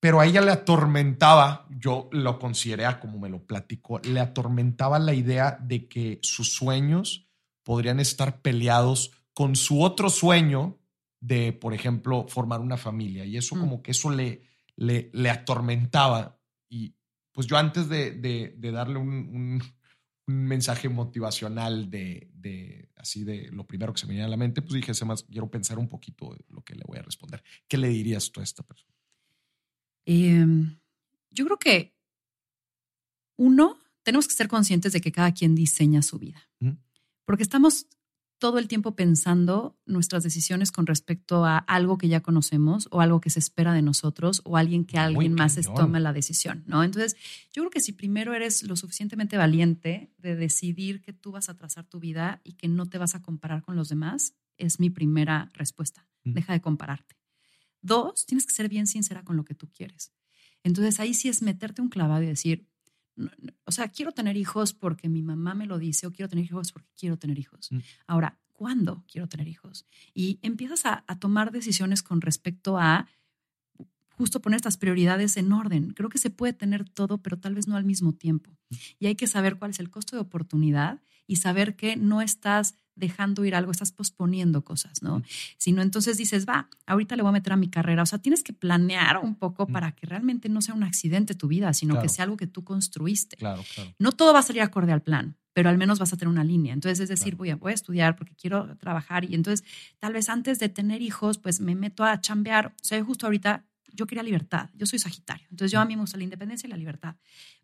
pero 0.00 0.20
a 0.20 0.26
ella 0.26 0.40
le 0.40 0.50
atormentaba, 0.50 1.66
yo 1.70 2.08
lo 2.12 2.38
consideré 2.38 2.84
como 3.00 3.18
me 3.18 3.30
lo 3.30 3.46
platicó, 3.46 4.00
le 4.00 4.20
atormentaba 4.20 4.98
la 4.98 5.14
idea 5.14 5.58
de 5.60 5.88
que 5.88 6.18
sus 6.22 6.52
sueños 6.52 7.28
podrían 7.62 8.00
estar 8.00 8.42
peleados 8.42 9.12
con 9.34 9.56
su 9.56 9.82
otro 9.82 10.10
sueño 10.10 10.78
de, 11.20 11.52
por 11.52 11.72
ejemplo, 11.72 12.26
formar 12.28 12.60
una 12.60 12.76
familia. 12.76 13.24
Y 13.24 13.36
eso 13.36 13.54
mm. 13.54 13.60
como 13.60 13.82
que 13.82 13.92
eso 13.92 14.10
le, 14.10 14.42
le, 14.76 15.10
le, 15.12 15.30
atormentaba. 15.30 16.38
Y 16.68 16.96
pues 17.32 17.46
yo 17.46 17.56
antes 17.56 17.88
de, 17.88 18.10
de, 18.10 18.54
de 18.58 18.70
darle 18.72 18.98
un, 18.98 19.08
un, 19.08 19.62
un, 20.26 20.44
mensaje 20.44 20.88
motivacional 20.88 21.90
de, 21.90 22.30
de, 22.34 22.90
así 22.96 23.24
de 23.24 23.48
lo 23.50 23.66
primero 23.66 23.92
que 23.92 24.00
se 24.00 24.06
me 24.06 24.12
viene 24.12 24.26
a 24.26 24.30
la 24.30 24.36
mente, 24.36 24.62
pues 24.62 24.74
dije, 24.74 24.92
más 25.04 25.24
quiero 25.24 25.50
pensar 25.50 25.78
un 25.78 25.88
poquito 25.88 26.36
lo 26.48 26.62
que 26.62 26.74
le 26.74 26.84
voy 26.86 26.98
a 26.98 27.02
responder. 27.02 27.42
¿Qué 27.68 27.76
le 27.76 27.88
dirías 27.88 28.30
tú 28.30 28.40
a 28.40 28.44
esta 28.44 28.62
persona? 28.62 28.94
Eh, 30.06 30.46
yo 31.30 31.44
creo 31.44 31.58
que 31.58 31.94
uno, 33.36 33.78
tenemos 34.02 34.28
que 34.28 34.34
ser 34.34 34.48
conscientes 34.48 34.92
de 34.92 35.00
que 35.00 35.12
cada 35.12 35.32
quien 35.32 35.54
diseña 35.54 36.02
su 36.02 36.18
vida. 36.18 36.48
¿Mm? 36.60 36.72
Porque 37.24 37.42
estamos 37.42 37.86
todo 38.42 38.58
el 38.58 38.66
tiempo 38.66 38.96
pensando 38.96 39.78
nuestras 39.86 40.24
decisiones 40.24 40.72
con 40.72 40.84
respecto 40.84 41.44
a 41.44 41.58
algo 41.58 41.96
que 41.96 42.08
ya 42.08 42.22
conocemos 42.22 42.88
o 42.90 43.00
algo 43.00 43.20
que 43.20 43.30
se 43.30 43.38
espera 43.38 43.72
de 43.72 43.82
nosotros 43.82 44.42
o 44.44 44.56
alguien 44.56 44.84
que 44.84 44.98
alguien 44.98 45.34
más 45.34 45.56
tome 45.76 46.00
la 46.00 46.12
decisión, 46.12 46.64
¿no? 46.66 46.82
Entonces, 46.82 47.14
yo 47.52 47.62
creo 47.62 47.70
que 47.70 47.80
si 47.80 47.92
primero 47.92 48.34
eres 48.34 48.64
lo 48.64 48.74
suficientemente 48.74 49.36
valiente 49.36 50.10
de 50.18 50.34
decidir 50.34 51.02
que 51.02 51.12
tú 51.12 51.30
vas 51.30 51.48
a 51.50 51.56
trazar 51.56 51.86
tu 51.86 52.00
vida 52.00 52.40
y 52.42 52.54
que 52.54 52.66
no 52.66 52.86
te 52.86 52.98
vas 52.98 53.14
a 53.14 53.22
comparar 53.22 53.62
con 53.62 53.76
los 53.76 53.88
demás, 53.88 54.34
es 54.56 54.80
mi 54.80 54.90
primera 54.90 55.48
respuesta. 55.54 56.08
Deja 56.24 56.52
de 56.52 56.60
compararte. 56.60 57.14
Dos, 57.80 58.26
tienes 58.26 58.44
que 58.44 58.54
ser 58.54 58.68
bien 58.68 58.88
sincera 58.88 59.22
con 59.22 59.36
lo 59.36 59.44
que 59.44 59.54
tú 59.54 59.70
quieres. 59.72 60.10
Entonces, 60.64 60.98
ahí 60.98 61.14
sí 61.14 61.28
es 61.28 61.42
meterte 61.42 61.80
un 61.80 61.90
clavado 61.90 62.24
y 62.24 62.26
decir, 62.26 62.68
o 63.64 63.72
sea, 63.72 63.88
quiero 63.88 64.12
tener 64.12 64.36
hijos 64.36 64.72
porque 64.72 65.08
mi 65.08 65.22
mamá 65.22 65.54
me 65.54 65.66
lo 65.66 65.78
dice 65.78 66.06
o 66.06 66.12
quiero 66.12 66.28
tener 66.28 66.44
hijos 66.44 66.72
porque 66.72 66.90
quiero 66.98 67.18
tener 67.18 67.38
hijos. 67.38 67.70
Mm. 67.70 67.78
Ahora, 68.06 68.38
¿cuándo 68.52 69.04
quiero 69.10 69.28
tener 69.28 69.48
hijos? 69.48 69.86
Y 70.14 70.38
empiezas 70.42 70.86
a, 70.86 71.04
a, 71.06 71.18
tomar 71.18 71.52
decisiones 71.52 72.02
con 72.02 72.20
respecto 72.20 72.78
a 72.78 73.08
justo 74.10 74.40
poner 74.40 74.56
estas 74.56 74.76
prioridades 74.76 75.36
en 75.36 75.52
orden. 75.52 75.90
Creo 75.90 76.08
que 76.08 76.18
se 76.18 76.30
puede 76.30 76.52
tener 76.52 76.88
todo, 76.88 77.18
pero 77.18 77.38
tal 77.38 77.54
vez 77.54 77.66
no 77.66 77.76
al 77.76 77.84
mismo 77.84 78.12
tiempo. 78.12 78.50
Mm. 78.70 78.74
Y 79.00 79.06
hay 79.06 79.14
que 79.14 79.26
saber 79.26 79.58
cuál 79.58 79.72
es 79.72 79.80
el 79.80 79.90
costo 79.90 80.16
de 80.16 80.22
oportunidad 80.22 81.00
y 81.26 81.36
saber 81.36 81.76
que 81.76 81.96
no 81.96 82.22
estás 82.22 82.76
dejando 82.94 83.44
ir 83.44 83.54
algo, 83.54 83.72
estás 83.72 83.92
posponiendo 83.92 84.64
cosas, 84.64 85.02
¿no? 85.02 85.18
Mm. 85.18 85.22
Sino 85.56 85.82
entonces 85.82 86.18
dices, 86.18 86.46
va, 86.46 86.68
ahorita 86.86 87.16
le 87.16 87.22
voy 87.22 87.30
a 87.30 87.32
meter 87.32 87.52
a 87.52 87.56
mi 87.56 87.68
carrera. 87.68 88.02
O 88.02 88.06
sea, 88.06 88.18
tienes 88.18 88.42
que 88.42 88.52
planear 88.52 89.18
un 89.18 89.34
poco 89.34 89.66
para 89.66 89.92
que 89.92 90.06
realmente 90.06 90.48
no 90.48 90.60
sea 90.60 90.74
un 90.74 90.82
accidente 90.82 91.34
tu 91.34 91.48
vida, 91.48 91.72
sino 91.72 91.94
claro. 91.94 92.02
que 92.02 92.08
sea 92.08 92.24
algo 92.24 92.36
que 92.36 92.46
tú 92.46 92.64
construiste. 92.64 93.36
Claro, 93.36 93.64
claro. 93.74 93.94
No 93.98 94.12
todo 94.12 94.32
va 94.32 94.40
a 94.40 94.42
salir 94.42 94.62
acorde 94.62 94.92
al 94.92 95.02
plan, 95.02 95.36
pero 95.52 95.68
al 95.68 95.78
menos 95.78 95.98
vas 95.98 96.12
a 96.12 96.16
tener 96.16 96.30
una 96.30 96.44
línea. 96.44 96.74
Entonces, 96.74 97.00
es 97.00 97.08
decir, 97.08 97.36
voy 97.36 97.50
a, 97.50 97.56
voy 97.56 97.72
a 97.72 97.74
estudiar 97.74 98.16
porque 98.16 98.34
quiero 98.34 98.76
trabajar 98.76 99.24
y 99.24 99.34
entonces 99.34 99.66
tal 99.98 100.12
vez 100.12 100.28
antes 100.28 100.58
de 100.58 100.68
tener 100.68 101.02
hijos, 101.02 101.38
pues 101.38 101.60
me 101.60 101.74
meto 101.74 102.04
a 102.04 102.20
chambear. 102.20 102.68
O 102.68 102.84
sea, 102.84 103.02
justo 103.02 103.26
ahorita 103.26 103.64
yo 103.92 104.06
quería 104.06 104.22
libertad. 104.22 104.70
Yo 104.74 104.86
soy 104.86 104.98
Sagitario. 104.98 105.46
Entonces, 105.50 105.72
yo 105.72 105.80
a 105.80 105.84
mí 105.84 105.94
me 105.94 106.02
gusta 106.02 106.16
la 106.16 106.24
independencia 106.24 106.66
y 106.66 106.70
la 106.70 106.76
libertad. 106.76 107.16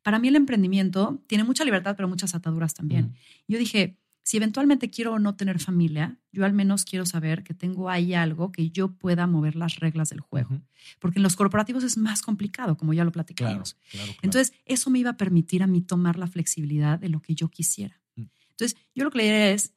Para 0.03 0.19
mí 0.19 0.29
el 0.29 0.37
emprendimiento 0.37 1.23
tiene 1.27 1.45
mucha 1.45 1.65
libertad, 1.65 1.95
pero 1.97 2.09
muchas 2.09 2.35
ataduras 2.35 2.75
también. 2.75 3.07
Mm. 3.07 3.15
Yo 3.49 3.59
dije, 3.59 3.97
si 4.29 4.37
eventualmente 4.37 4.91
quiero 4.91 5.15
o 5.15 5.19
no 5.19 5.37
tener 5.37 5.59
familia, 5.59 6.19
yo 6.33 6.45
al 6.45 6.53
menos 6.53 6.85
quiero 6.85 7.07
saber 7.07 7.45
que 7.45 7.55
tengo 7.55 7.89
ahí 7.89 8.13
algo 8.13 8.53
que 8.53 8.69
yo 8.69 8.93
pueda 8.93 9.27
mover 9.27 9.57
las 9.57 9.77
reglas 9.77 10.11
del 10.11 10.21
juego. 10.21 10.55
Uh 10.55 10.59
-huh. 10.59 10.63
Porque 10.99 11.19
en 11.19 11.23
los 11.23 11.35
corporativos 11.35 11.83
es 11.83 11.97
más 11.97 12.21
complicado, 12.21 12.77
como 12.77 12.93
ya 12.93 13.05
lo 13.05 13.11
platicamos. 13.11 13.73
Claro, 13.73 13.89
claro, 13.91 14.07
claro. 14.07 14.21
Entonces, 14.23 14.53
eso 14.67 14.91
me 14.91 14.99
iba 14.99 15.11
a 15.11 15.17
permitir 15.17 15.63
a 15.63 15.67
mí 15.67 15.81
tomar 15.81 16.19
la 16.19 16.27
flexibilidad 16.27 16.99
de 16.99 17.09
lo 17.09 17.23
que 17.23 17.35
yo 17.35 17.49
quisiera. 17.49 18.03
Uh 18.17 18.21
-huh. 18.21 18.31
Entonces, 18.51 18.77
yo 18.95 19.05
lo 19.05 19.11
que 19.11 19.17
le 19.17 19.25
diría 19.25 19.51
es, 19.53 19.73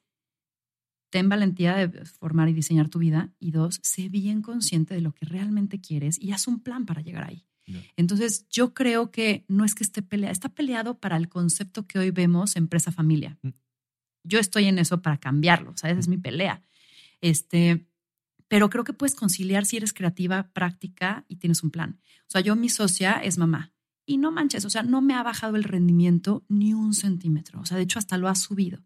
ten 1.12 1.28
valentía 1.28 1.76
de 1.76 2.04
formar 2.06 2.48
y 2.48 2.54
diseñar 2.54 2.88
tu 2.88 2.98
vida. 2.98 3.30
Y 3.38 3.52
dos, 3.52 3.78
sé 3.84 4.08
bien 4.08 4.42
consciente 4.42 4.94
de 4.94 5.02
lo 5.02 5.12
que 5.12 5.26
realmente 5.26 5.80
quieres 5.80 6.20
y 6.20 6.32
haz 6.32 6.48
un 6.48 6.58
plan 6.58 6.86
para 6.86 7.02
llegar 7.02 7.28
ahí. 7.28 7.46
Entonces, 7.96 8.48
yo 8.48 8.74
creo 8.74 9.12
que 9.12 9.44
no 9.46 9.64
es 9.64 9.74
que 9.74 9.84
esté 9.84 10.02
peleado, 10.02 10.32
está 10.32 10.48
peleado 10.48 10.98
para 10.98 11.16
el 11.16 11.28
concepto 11.28 11.86
que 11.86 11.98
hoy 11.98 12.10
vemos 12.10 12.56
empresa-familia. 12.56 13.38
-huh 13.42 13.54
yo 14.24 14.38
estoy 14.38 14.66
en 14.66 14.78
eso 14.78 15.02
para 15.02 15.18
cambiarlo, 15.18 15.72
¿sabes? 15.76 15.98
Es 15.98 16.08
mi 16.08 16.18
pelea. 16.18 16.62
Este, 17.20 17.86
pero 18.48 18.70
creo 18.70 18.84
que 18.84 18.92
puedes 18.92 19.14
conciliar 19.14 19.64
si 19.64 19.76
eres 19.76 19.92
creativa, 19.92 20.50
práctica 20.52 21.24
y 21.28 21.36
tienes 21.36 21.62
un 21.62 21.70
plan. 21.70 22.00
O 22.22 22.30
sea, 22.30 22.40
yo 22.40 22.56
mi 22.56 22.68
socia 22.68 23.14
es 23.14 23.38
mamá 23.38 23.72
y 24.04 24.18
no 24.18 24.32
manches, 24.32 24.64
o 24.64 24.70
sea, 24.70 24.82
no 24.82 25.00
me 25.00 25.14
ha 25.14 25.22
bajado 25.22 25.56
el 25.56 25.64
rendimiento 25.64 26.44
ni 26.48 26.74
un 26.74 26.94
centímetro. 26.94 27.60
O 27.60 27.66
sea, 27.66 27.76
de 27.76 27.84
hecho 27.84 27.98
hasta 27.98 28.18
lo 28.18 28.28
ha 28.28 28.34
subido, 28.34 28.82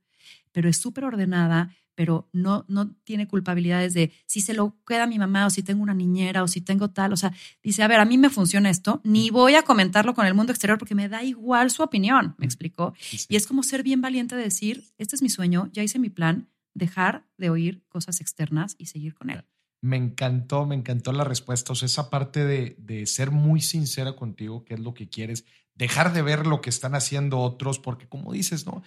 pero 0.52 0.68
es 0.68 0.76
súper 0.76 1.04
ordenada, 1.04 1.74
pero 1.97 2.28
no, 2.32 2.64
no 2.68 2.94
tiene 3.03 3.26
culpabilidades 3.26 3.94
de 3.94 4.12
si 4.26 4.40
se 4.40 4.55
lo 4.55 4.76
queda 4.86 5.07
mi 5.07 5.18
mamá 5.18 5.47
o 5.47 5.51
si 5.51 5.62
tengo 5.62 5.82
una 5.82 5.94
niñera 5.94 6.44
o 6.44 6.49
si 6.49 6.61
tengo 6.61 6.90
tal. 6.90 7.12
O 7.12 7.16
sea, 7.16 7.32
dice, 7.64 7.82
a 7.82 7.88
ver, 7.88 7.99
a 7.99 8.05
mí 8.05 8.18
me 8.18 8.30
funciona 8.30 8.70
esto, 8.70 9.01
ni 9.03 9.30
voy 9.30 9.55
a 9.55 9.62
comentarlo 9.62 10.14
con 10.14 10.26
el 10.26 10.34
mundo 10.34 10.53
exterior 10.53 10.78
porque 10.78 10.94
me 10.94 11.09
da 11.09 11.24
igual 11.24 11.70
su 11.70 11.82
opinión, 11.82 12.36
me 12.38 12.47
explicó. 12.47 12.94
Y 13.28 13.34
es 13.34 13.47
como 13.47 13.64
ser 13.64 13.82
bien 13.82 14.01
valiente 14.01 14.36
de 14.36 14.42
decir, 14.42 14.84
este 14.99 15.16
es 15.16 15.22
mi 15.22 15.30
sueño, 15.30 15.70
ya 15.72 15.82
hice 15.82 15.99
mi 15.99 16.11
plan, 16.11 16.49
dejar 16.74 17.26
de 17.38 17.51
oír 17.51 17.82
cosas 17.88 18.20
externas 18.20 18.76
y 18.78 18.86
seguir 18.86 19.14
con 19.14 19.30
él. 19.30 19.44
Me 19.80 19.97
encantó, 19.97 20.66
me 20.66 20.74
encantó 20.74 21.12
la 21.12 21.24
respuesta. 21.24 21.72
O 21.72 21.76
sea, 21.76 21.86
esa 21.86 22.11
parte 22.11 22.44
de, 22.44 22.76
de 22.78 23.07
ser 23.07 23.30
muy 23.30 23.61
sincera 23.61 24.14
contigo, 24.14 24.64
qué 24.64 24.74
es 24.74 24.80
lo 24.80 24.92
que 24.94 25.09
quieres, 25.09 25.44
dejar 25.74 26.12
de 26.12 26.22
ver 26.22 26.47
lo 26.47 26.61
que 26.61 26.70
están 26.70 26.94
haciendo 26.94 27.38
otros, 27.38 27.78
porque 27.78 28.09
como 28.09 28.32
dices, 28.32 28.66
¿no? 28.66 28.82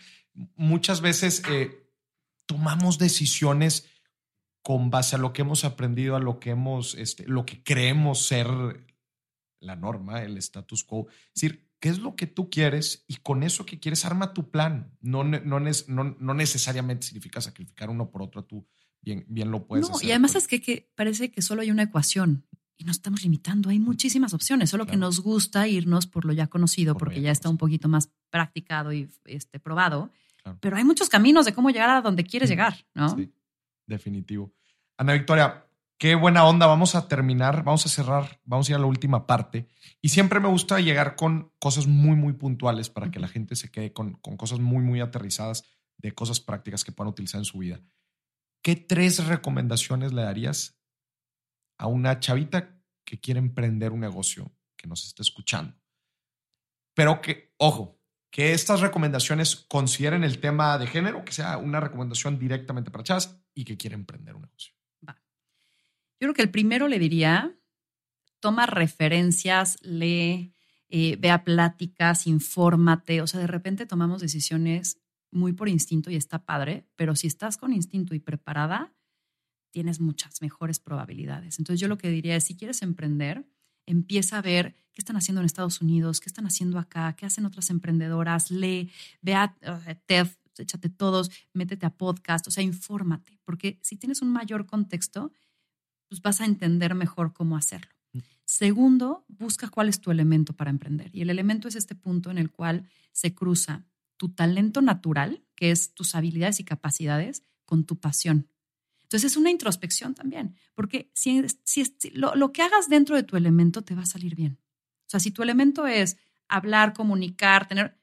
Muchas 0.55 1.01
veces 1.01 1.43
eh, 1.49 1.88
tomamos 2.49 2.97
decisiones 2.97 3.85
con 4.63 4.89
base 4.89 5.15
a 5.15 5.19
lo 5.19 5.33
que 5.33 5.43
hemos 5.43 5.63
aprendido, 5.65 6.15
a 6.15 6.19
lo 6.19 6.39
que 6.39 6.49
hemos, 6.49 6.95
este, 6.95 7.27
lo 7.27 7.45
que 7.45 7.61
creemos 7.61 8.25
ser 8.25 8.47
la 9.59 9.75
norma, 9.75 10.23
el 10.23 10.35
status 10.37 10.83
quo. 10.83 11.07
Es 11.27 11.41
decir, 11.41 11.69
¿qué 11.79 11.89
es 11.89 11.99
lo 11.99 12.15
que 12.15 12.25
tú 12.25 12.49
quieres? 12.49 13.05
Y 13.07 13.17
con 13.17 13.43
eso 13.43 13.67
que 13.67 13.79
quieres, 13.79 14.03
arma 14.03 14.33
tu 14.33 14.49
plan. 14.49 14.97
No, 14.99 15.23
no, 15.23 15.59
no, 15.59 16.33
necesariamente 16.33 17.05
significa 17.05 17.39
sacrificar 17.39 17.91
uno 17.91 18.09
por 18.09 18.23
otro. 18.23 18.43
Tú 18.43 18.67
bien, 18.99 19.25
bien 19.29 19.51
lo 19.51 19.67
puedes 19.67 19.87
hacer. 19.87 20.07
Y 20.07 20.11
además 20.11 20.33
es 20.33 20.47
que, 20.47 20.59
que, 20.59 20.91
parece 20.95 21.29
que 21.29 21.43
solo 21.43 21.61
hay 21.61 21.69
una 21.69 21.83
ecuación 21.83 22.47
y 22.77 22.83
nos 22.83 22.97
estamos 22.97 23.21
limitando. 23.21 23.69
Hay 23.69 23.77
muchísimas 23.77 24.33
opciones, 24.33 24.71
solo 24.71 24.87
que 24.87 24.97
nos 24.97 25.19
gusta 25.19 25.67
irnos 25.67 26.07
por 26.07 26.25
lo 26.25 26.33
ya 26.33 26.47
conocido, 26.47 26.97
porque 26.97 27.21
ya 27.21 27.29
está 27.29 27.47
un 27.47 27.59
poquito 27.59 27.89
más 27.89 28.09
practicado 28.31 28.91
y 28.91 29.07
este, 29.25 29.59
probado. 29.59 30.09
Pero 30.59 30.77
hay 30.77 30.83
muchos 30.83 31.09
caminos 31.09 31.45
de 31.45 31.53
cómo 31.53 31.69
llegar 31.69 31.89
a 31.89 32.01
donde 32.01 32.23
quieres 32.23 32.49
llegar, 32.49 32.85
¿no? 32.93 33.15
Sí, 33.15 33.33
definitivo. 33.85 34.53
Ana 34.97 35.13
Victoria, 35.13 35.65
qué 35.97 36.15
buena 36.15 36.45
onda. 36.45 36.65
Vamos 36.65 36.95
a 36.95 37.07
terminar, 37.07 37.63
vamos 37.63 37.85
a 37.85 37.89
cerrar, 37.89 38.39
vamos 38.43 38.67
a 38.67 38.71
ir 38.71 38.75
a 38.77 38.79
la 38.79 38.85
última 38.85 39.27
parte. 39.27 39.67
Y 40.01 40.09
siempre 40.09 40.39
me 40.39 40.47
gusta 40.47 40.79
llegar 40.79 41.15
con 41.15 41.51
cosas 41.59 41.87
muy, 41.87 42.15
muy 42.15 42.33
puntuales 42.33 42.89
para 42.89 43.11
que 43.11 43.19
la 43.19 43.27
gente 43.27 43.55
se 43.55 43.69
quede 43.71 43.93
con, 43.93 44.13
con 44.13 44.37
cosas 44.37 44.59
muy, 44.59 44.83
muy 44.83 45.01
aterrizadas 45.01 45.63
de 45.97 46.13
cosas 46.13 46.39
prácticas 46.39 46.83
que 46.83 46.91
puedan 46.91 47.11
utilizar 47.11 47.39
en 47.39 47.45
su 47.45 47.59
vida. 47.59 47.81
¿Qué 48.61 48.75
tres 48.75 49.25
recomendaciones 49.25 50.13
le 50.13 50.21
darías 50.21 50.79
a 51.77 51.87
una 51.87 52.19
chavita 52.19 52.81
que 53.05 53.19
quiere 53.19 53.39
emprender 53.39 53.91
un 53.91 54.01
negocio 54.01 54.51
que 54.75 54.87
nos 54.87 55.05
está 55.05 55.21
escuchando? 55.21 55.75
Pero 56.93 57.21
que, 57.21 57.53
ojo, 57.57 57.98
que 58.29 58.53
estas 58.53 58.81
recomendaciones 58.81 59.55
consideren 59.55 60.23
el 60.23 60.39
tema 60.39 60.77
de 60.77 60.87
género, 60.87 61.25
que 61.25 61.31
sea 61.31 61.57
una 61.57 61.79
recomendación 61.79 62.37
directamente 62.37 62.91
para 62.91 63.03
chavas 63.03 63.39
y 63.53 63.65
que 63.65 63.77
quieren 63.77 64.01
emprender 64.01 64.35
un 64.35 64.43
negocio. 64.43 64.73
Yo 66.21 66.25
creo 66.25 66.33
que 66.33 66.41
el 66.41 66.51
primero 66.51 66.89
le 66.89 66.99
diría, 66.99 67.57
toma 68.41 68.65
referencias, 68.65 69.77
lee, 69.81 70.53
eh, 70.89 71.15
vea 71.17 71.45
pláticas, 71.45 72.27
infórmate. 72.27 73.21
O 73.21 73.27
sea, 73.27 73.39
de 73.39 73.47
repente 73.47 73.85
tomamos 73.85 74.21
decisiones 74.21 74.99
muy 75.31 75.53
por 75.53 75.69
instinto 75.69 76.11
y 76.11 76.15
está 76.15 76.45
padre, 76.45 76.87
pero 76.95 77.15
si 77.15 77.27
estás 77.27 77.55
con 77.55 77.71
instinto 77.71 78.15
y 78.15 78.19
preparada, 78.19 78.93
tienes 79.71 79.99
muchas 79.99 80.41
mejores 80.41 80.79
probabilidades. 80.79 81.59
Entonces 81.59 81.79
yo 81.79 81.87
lo 81.87 81.97
que 81.97 82.09
diría 82.09 82.35
es, 82.35 82.43
si 82.43 82.57
quieres 82.57 82.81
emprender, 82.81 83.45
empieza 83.91 84.37
a 84.37 84.41
ver 84.41 84.75
qué 84.91 85.01
están 85.01 85.15
haciendo 85.15 85.41
en 85.41 85.45
Estados 85.45 85.81
Unidos, 85.81 86.19
qué 86.19 86.29
están 86.29 86.45
haciendo 86.45 86.79
acá, 86.79 87.13
qué 87.13 87.25
hacen 87.25 87.45
otras 87.45 87.69
emprendedoras, 87.69 88.51
lee, 88.51 88.91
vea 89.21 89.55
uh, 89.63 89.93
TED, 90.05 90.27
échate 90.57 90.89
todos, 90.89 91.31
métete 91.53 91.85
a 91.85 91.89
podcast, 91.89 92.47
o 92.47 92.51
sea, 92.51 92.63
infórmate, 92.63 93.39
porque 93.43 93.79
si 93.81 93.95
tienes 93.95 94.21
un 94.21 94.29
mayor 94.29 94.65
contexto, 94.65 95.31
pues 96.07 96.21
vas 96.21 96.41
a 96.41 96.45
entender 96.45 96.95
mejor 96.95 97.33
cómo 97.33 97.55
hacerlo. 97.55 97.91
Mm. 98.13 98.19
Segundo, 98.45 99.25
busca 99.27 99.69
cuál 99.69 99.89
es 99.89 100.01
tu 100.01 100.11
elemento 100.11 100.53
para 100.53 100.71
emprender. 100.71 101.09
Y 101.13 101.21
el 101.21 101.29
elemento 101.29 101.67
es 101.67 101.75
este 101.75 101.95
punto 101.95 102.31
en 102.31 102.37
el 102.37 102.51
cual 102.51 102.89
se 103.11 103.33
cruza 103.33 103.85
tu 104.17 104.29
talento 104.29 104.81
natural, 104.81 105.43
que 105.55 105.71
es 105.71 105.93
tus 105.93 106.15
habilidades 106.15 106.59
y 106.59 106.63
capacidades, 106.65 107.43
con 107.65 107.85
tu 107.85 107.95
pasión. 107.97 108.47
Entonces 109.09 109.31
es 109.31 109.37
una 109.37 109.49
introspección 109.49 110.13
también, 110.13 110.55
porque 110.75 111.09
si, 111.15 111.43
si, 111.63 111.83
lo, 112.11 112.51
que 112.51 112.61
hagas 112.61 112.89
dentro 112.89 113.15
de 113.15 113.23
tu 113.23 113.37
elemento 113.37 113.81
te 113.81 113.95
va 113.95 114.03
a 114.03 114.05
salir 114.05 114.35
bien. 114.35 114.59
O 115.07 115.09
sea, 115.09 115.19
si 115.19 115.31
tu 115.31 115.41
elemento 115.41 115.87
es 115.87 116.17
hablar, 116.47 116.93
comunicar, 116.93 117.67
tener, 117.67 117.99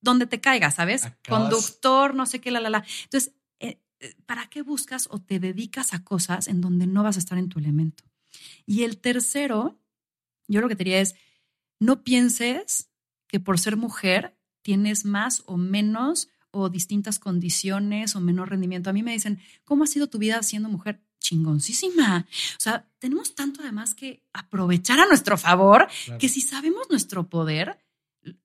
donde 0.00 0.26
te 0.26 0.40
caiga, 0.40 0.70
¿sabes? 0.70 1.02
Conductor, 1.28 2.14
no 2.14 2.24
sé 2.24 2.40
qué, 2.40 2.50
la, 2.50 2.60
la, 2.60 2.70
la. 2.70 2.84
Entonces, 3.04 3.34
eh, 3.58 3.82
eh, 3.98 4.14
¿para 4.24 4.48
qué 4.48 4.62
buscas 4.62 5.08
o 5.10 5.20
te 5.20 5.40
dedicas 5.40 5.92
a 5.92 6.04
cosas 6.04 6.48
en 6.48 6.62
donde 6.62 6.86
no 6.86 7.02
vas 7.02 7.16
a 7.16 7.18
estar 7.18 7.36
en 7.36 7.50
tu 7.50 7.58
elemento? 7.58 8.04
Y 8.64 8.84
el 8.84 8.96
tercero, 8.96 9.78
yo 10.48 10.62
lo 10.62 10.70
que 10.70 10.74
te 10.74 10.84
diría 10.84 11.02
es, 11.02 11.16
no 11.80 12.02
pienses 12.02 12.88
que 13.26 13.40
por 13.40 13.58
ser 13.58 13.76
mujer 13.76 14.38
tienes 14.62 15.04
más 15.04 15.42
o 15.44 15.58
menos 15.58 16.30
o 16.50 16.68
distintas 16.68 17.18
condiciones 17.18 18.16
o 18.16 18.20
menor 18.20 18.50
rendimiento. 18.50 18.90
A 18.90 18.92
mí 18.92 19.02
me 19.02 19.12
dicen, 19.12 19.40
¿cómo 19.64 19.84
ha 19.84 19.86
sido 19.86 20.08
tu 20.08 20.18
vida 20.18 20.42
siendo 20.42 20.68
mujer? 20.68 21.00
Chingoncísima. 21.18 22.26
O 22.56 22.60
sea, 22.60 22.88
tenemos 22.98 23.34
tanto 23.34 23.60
además 23.62 23.94
que 23.94 24.22
aprovechar 24.32 25.00
a 25.00 25.06
nuestro 25.06 25.36
favor 25.36 25.88
que 26.18 26.28
si 26.28 26.40
sabemos 26.40 26.88
nuestro 26.90 27.28
poder 27.28 27.78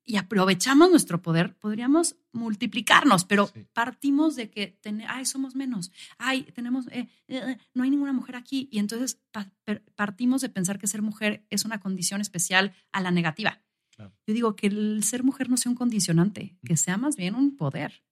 y 0.03 0.17
aprovechamos 0.17 0.89
nuestro 0.89 1.21
poder, 1.21 1.55
podríamos 1.57 2.15
multiplicarnos, 2.31 3.25
pero 3.25 3.51
partimos 3.73 4.35
de 4.35 4.49
que 4.49 4.77
ay, 5.07 5.25
somos 5.25 5.55
menos, 5.55 5.91
ay, 6.17 6.43
tenemos, 6.53 6.87
eh, 6.87 7.09
eh, 7.27 7.37
eh, 7.37 7.57
no 7.73 7.83
hay 7.83 7.89
ninguna 7.89 8.13
mujer 8.13 8.35
aquí, 8.35 8.69
y 8.71 8.79
entonces 8.79 9.19
partimos 9.95 10.41
de 10.41 10.49
pensar 10.49 10.79
que 10.79 10.87
ser 10.87 11.01
mujer 11.01 11.45
es 11.49 11.65
una 11.65 11.79
condición 11.79 12.21
especial 12.21 12.73
a 12.91 13.01
la 13.01 13.11
negativa. 13.11 13.61
Yo 13.97 14.33
digo 14.33 14.55
que 14.55 14.67
el 14.67 15.03
ser 15.03 15.23
mujer 15.23 15.49
no 15.49 15.57
sea 15.57 15.69
un 15.69 15.77
condicionante, 15.77 16.57
que 16.65 16.77
sea 16.77 16.97
más 16.97 17.15
bien 17.15 17.35
un 17.35 17.55
poder. 17.55 18.03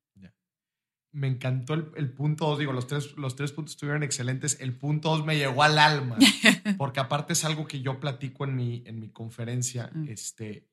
Me 1.12 1.28
encantó 1.28 1.76
el, 1.76 2.12
punto 2.12 2.48
dos, 2.48 2.58
digo, 2.58 2.74
los 2.74 2.88
tres, 2.88 3.16
los 3.18 3.36
tres 3.36 3.52
puntos 3.52 3.76
estuvieron 3.76 4.02
excelentes. 4.02 4.60
El 4.60 4.76
punto 4.76 5.10
dos 5.10 5.24
me 5.24 5.38
llegó 5.38 5.62
al 5.62 5.78
alma, 5.78 6.18
porque 6.80 7.00
aparte 7.00 7.34
es 7.34 7.46
algo 7.46 7.68
que 7.68 7.82
yo 7.82 8.00
platico 8.00 8.46
en 8.46 8.56
mi, 8.56 8.82
en 8.88 9.00
mi 9.00 9.12
conferencia. 9.12 9.92
Mm. 9.94 10.08
Este, 10.08 10.72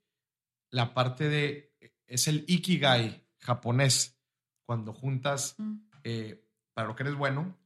la 0.71 0.95
parte 0.95 1.29
de, 1.29 1.75
es 2.07 2.27
el 2.27 2.47
ikigai 2.49 3.23
japonés, 3.41 4.19
cuando 4.65 4.95
juntas 4.95 5.57
mm. 5.59 5.75
eh, 6.05 6.49
para 6.73 6.89
lo 6.89 6.97
que 6.97 7.03
eres 7.03 7.17
bueno, 7.17 7.59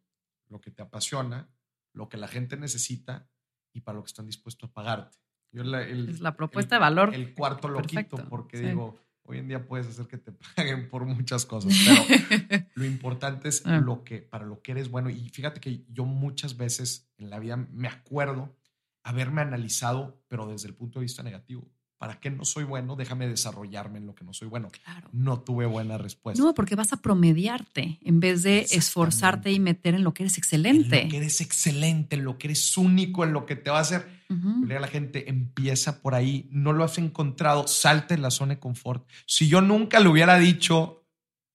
lo 0.49 0.61
que 0.61 0.72
te 0.72 0.82
apasiona, 0.82 1.49
lo 1.92 2.09
que 2.09 2.16
la 2.16 2.26
gente 2.26 2.57
necesita 2.57 3.30
y 3.72 3.82
para 3.82 3.99
lo 3.99 4.03
que 4.03 4.09
están 4.09 4.26
dispuestos 4.26 4.68
a 4.68 4.72
pagarte 4.72 5.23
es 5.55 6.20
la 6.20 6.36
propuesta 6.36 6.76
de 6.76 6.80
valor. 6.80 7.14
El 7.14 7.34
cuarto 7.34 7.68
lo 7.68 7.82
quito 7.82 8.16
porque 8.28 8.59
digo, 8.59 8.98
hoy 9.22 9.38
en 9.38 9.48
día 9.48 9.66
puedes 9.66 9.86
hacer 9.86 10.07
que 10.07 10.18
te 10.18 10.32
paguen 10.57 10.88
por 10.88 11.05
muchas 11.05 11.46
cosas, 11.46 11.72
pero 11.84 12.66
lo 12.74 12.84
importante 12.84 13.48
es 13.48 13.62
ah. 13.66 13.78
lo 13.78 14.05
que, 14.05 14.18
para 14.18 14.44
lo 14.44 14.61
que 14.62 14.72
eres 14.72 14.90
bueno. 14.90 15.11
Y 15.11 15.28
fíjate 15.30 15.61
que 15.61 15.84
yo 15.88 16.05
muchas 16.05 16.57
veces 16.57 17.09
en 17.18 17.30
la 17.30 17.38
vida 17.38 17.57
me 17.57 17.88
acuerdo 17.88 18.55
haberme 19.02 19.42
analizado, 19.42 20.22
pero 20.28 20.46
desde 20.46 20.68
el 20.68 20.74
punto 20.74 20.98
de 20.98 21.05
vista 21.05 21.22
negativo. 21.22 21.70
¿para 22.05 22.20
qué 22.20 22.30
no 22.30 22.44
soy 22.44 22.64
bueno? 22.64 22.96
Déjame 22.96 23.26
desarrollarme 23.26 23.96
en 23.96 24.07
lo 24.07 24.14
que 24.14 24.24
no 24.24 24.34
soy 24.34 24.46
bueno. 24.46 24.68
Claro. 24.68 25.09
No 25.12 25.40
tuve 25.40 25.64
buena 25.64 25.96
respuesta. 25.96 26.42
No, 26.42 26.52
porque 26.52 26.74
vas 26.74 26.92
a 26.92 26.98
promediarte 26.98 27.98
en 28.02 28.20
vez 28.20 28.42
de 28.42 28.66
esforzarte 28.70 29.50
y 29.52 29.59
meter 29.59 29.94
en 29.94 30.05
lo 30.05 30.12
que 30.12 30.24
eres 30.24 30.36
excelente. 30.36 30.98
En 30.98 31.05
lo 31.05 31.11
que 31.11 31.16
eres 31.16 31.40
excelente, 31.40 32.16
en 32.16 32.24
lo 32.24 32.36
que 32.36 32.48
eres 32.48 32.76
único, 32.76 33.24
en 33.24 33.32
lo 33.32 33.46
que 33.46 33.57
te 33.57 33.70
va 33.70 33.78
a 33.78 33.80
hacer. 33.80 34.07
Uh 34.35 34.66
La 34.66 34.89
gente 34.89 35.28
empieza 35.28 36.03
por 36.03 36.14
ahí, 36.14 36.49
no 36.51 36.72
lo 36.72 36.85
has 36.85 36.99
encontrado, 36.99 37.66
salte 37.68 38.14
en 38.14 38.22
la 38.22 38.30
zona 38.30 38.55
de 38.55 38.61
confort. 38.61 39.09
Si 39.26 39.49
yo 39.49 39.61
nunca 39.61 40.01
le 40.01 40.09
hubiera 40.09 40.39
dicho 40.39 41.07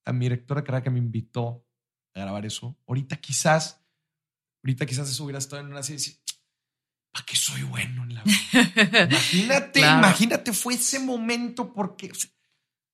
a 0.05 0.13
mi 0.13 0.25
directora 0.25 0.63
que 0.63 0.71
era 0.71 0.83
que 0.83 0.89
me 0.89 0.99
invitó 0.99 1.65
a 2.15 2.21
grabar 2.21 2.45
eso, 2.45 2.77
ahorita 2.87 3.17
quizás, 3.17 3.83
ahorita 4.63 4.85
quizás 4.85 5.09
eso 5.09 5.23
hubiera 5.23 5.39
estado 5.39 5.61
en 5.61 5.67
una 5.67 5.79
así 5.79 5.97
¿para 7.11 7.25
qué 7.25 7.35
soy 7.35 7.63
bueno 7.63 8.03
en 8.03 8.15
la 8.15 8.23
vida? 8.23 9.05
Imagínate, 9.09 9.79
imagínate, 9.79 10.53
fue 10.53 10.75
ese 10.75 10.99
momento 10.99 11.73
porque 11.73 12.11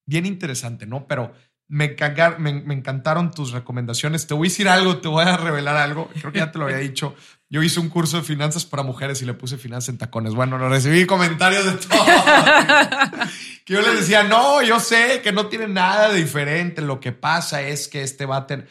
bien 0.06 0.26
interesante, 0.26 0.86
¿no? 0.86 1.06
Pero 1.06 1.34
me, 1.68 1.96
me, 2.38 2.74
encantaron 2.74 3.32
tus 3.32 3.50
recomendaciones. 3.50 4.26
Te 4.26 4.34
voy 4.34 4.48
a 4.48 4.50
decir 4.50 4.68
algo, 4.68 4.98
te 4.98 5.08
voy 5.08 5.24
a 5.24 5.36
revelar 5.36 5.76
algo. 5.76 6.08
Creo 6.20 6.32
que 6.32 6.38
ya 6.38 6.52
te 6.52 6.58
lo 6.58 6.66
había 6.66 6.78
dicho. 6.78 7.14
Yo 7.48 7.62
hice 7.62 7.78
un 7.78 7.88
curso 7.88 8.16
de 8.16 8.22
finanzas 8.24 8.64
para 8.64 8.82
mujeres 8.82 9.22
y 9.22 9.24
le 9.24 9.34
puse 9.34 9.56
finanzas 9.56 9.90
en 9.90 9.98
tacones. 9.98 10.34
Bueno, 10.34 10.58
no 10.58 10.68
recibí 10.68 11.06
comentarios 11.06 11.64
de 11.64 11.72
todo. 11.72 12.04
que 13.64 13.74
yo 13.74 13.82
les 13.82 14.00
decía, 14.00 14.24
no, 14.24 14.62
yo 14.62 14.80
sé 14.80 15.20
que 15.22 15.32
no 15.32 15.46
tiene 15.46 15.68
nada 15.68 16.10
de 16.10 16.18
diferente. 16.18 16.82
Lo 16.82 16.98
que 16.98 17.12
pasa 17.12 17.62
es 17.62 17.88
que 17.88 18.02
este 18.02 18.26
va 18.26 18.38
a 18.38 18.46
tener, 18.46 18.68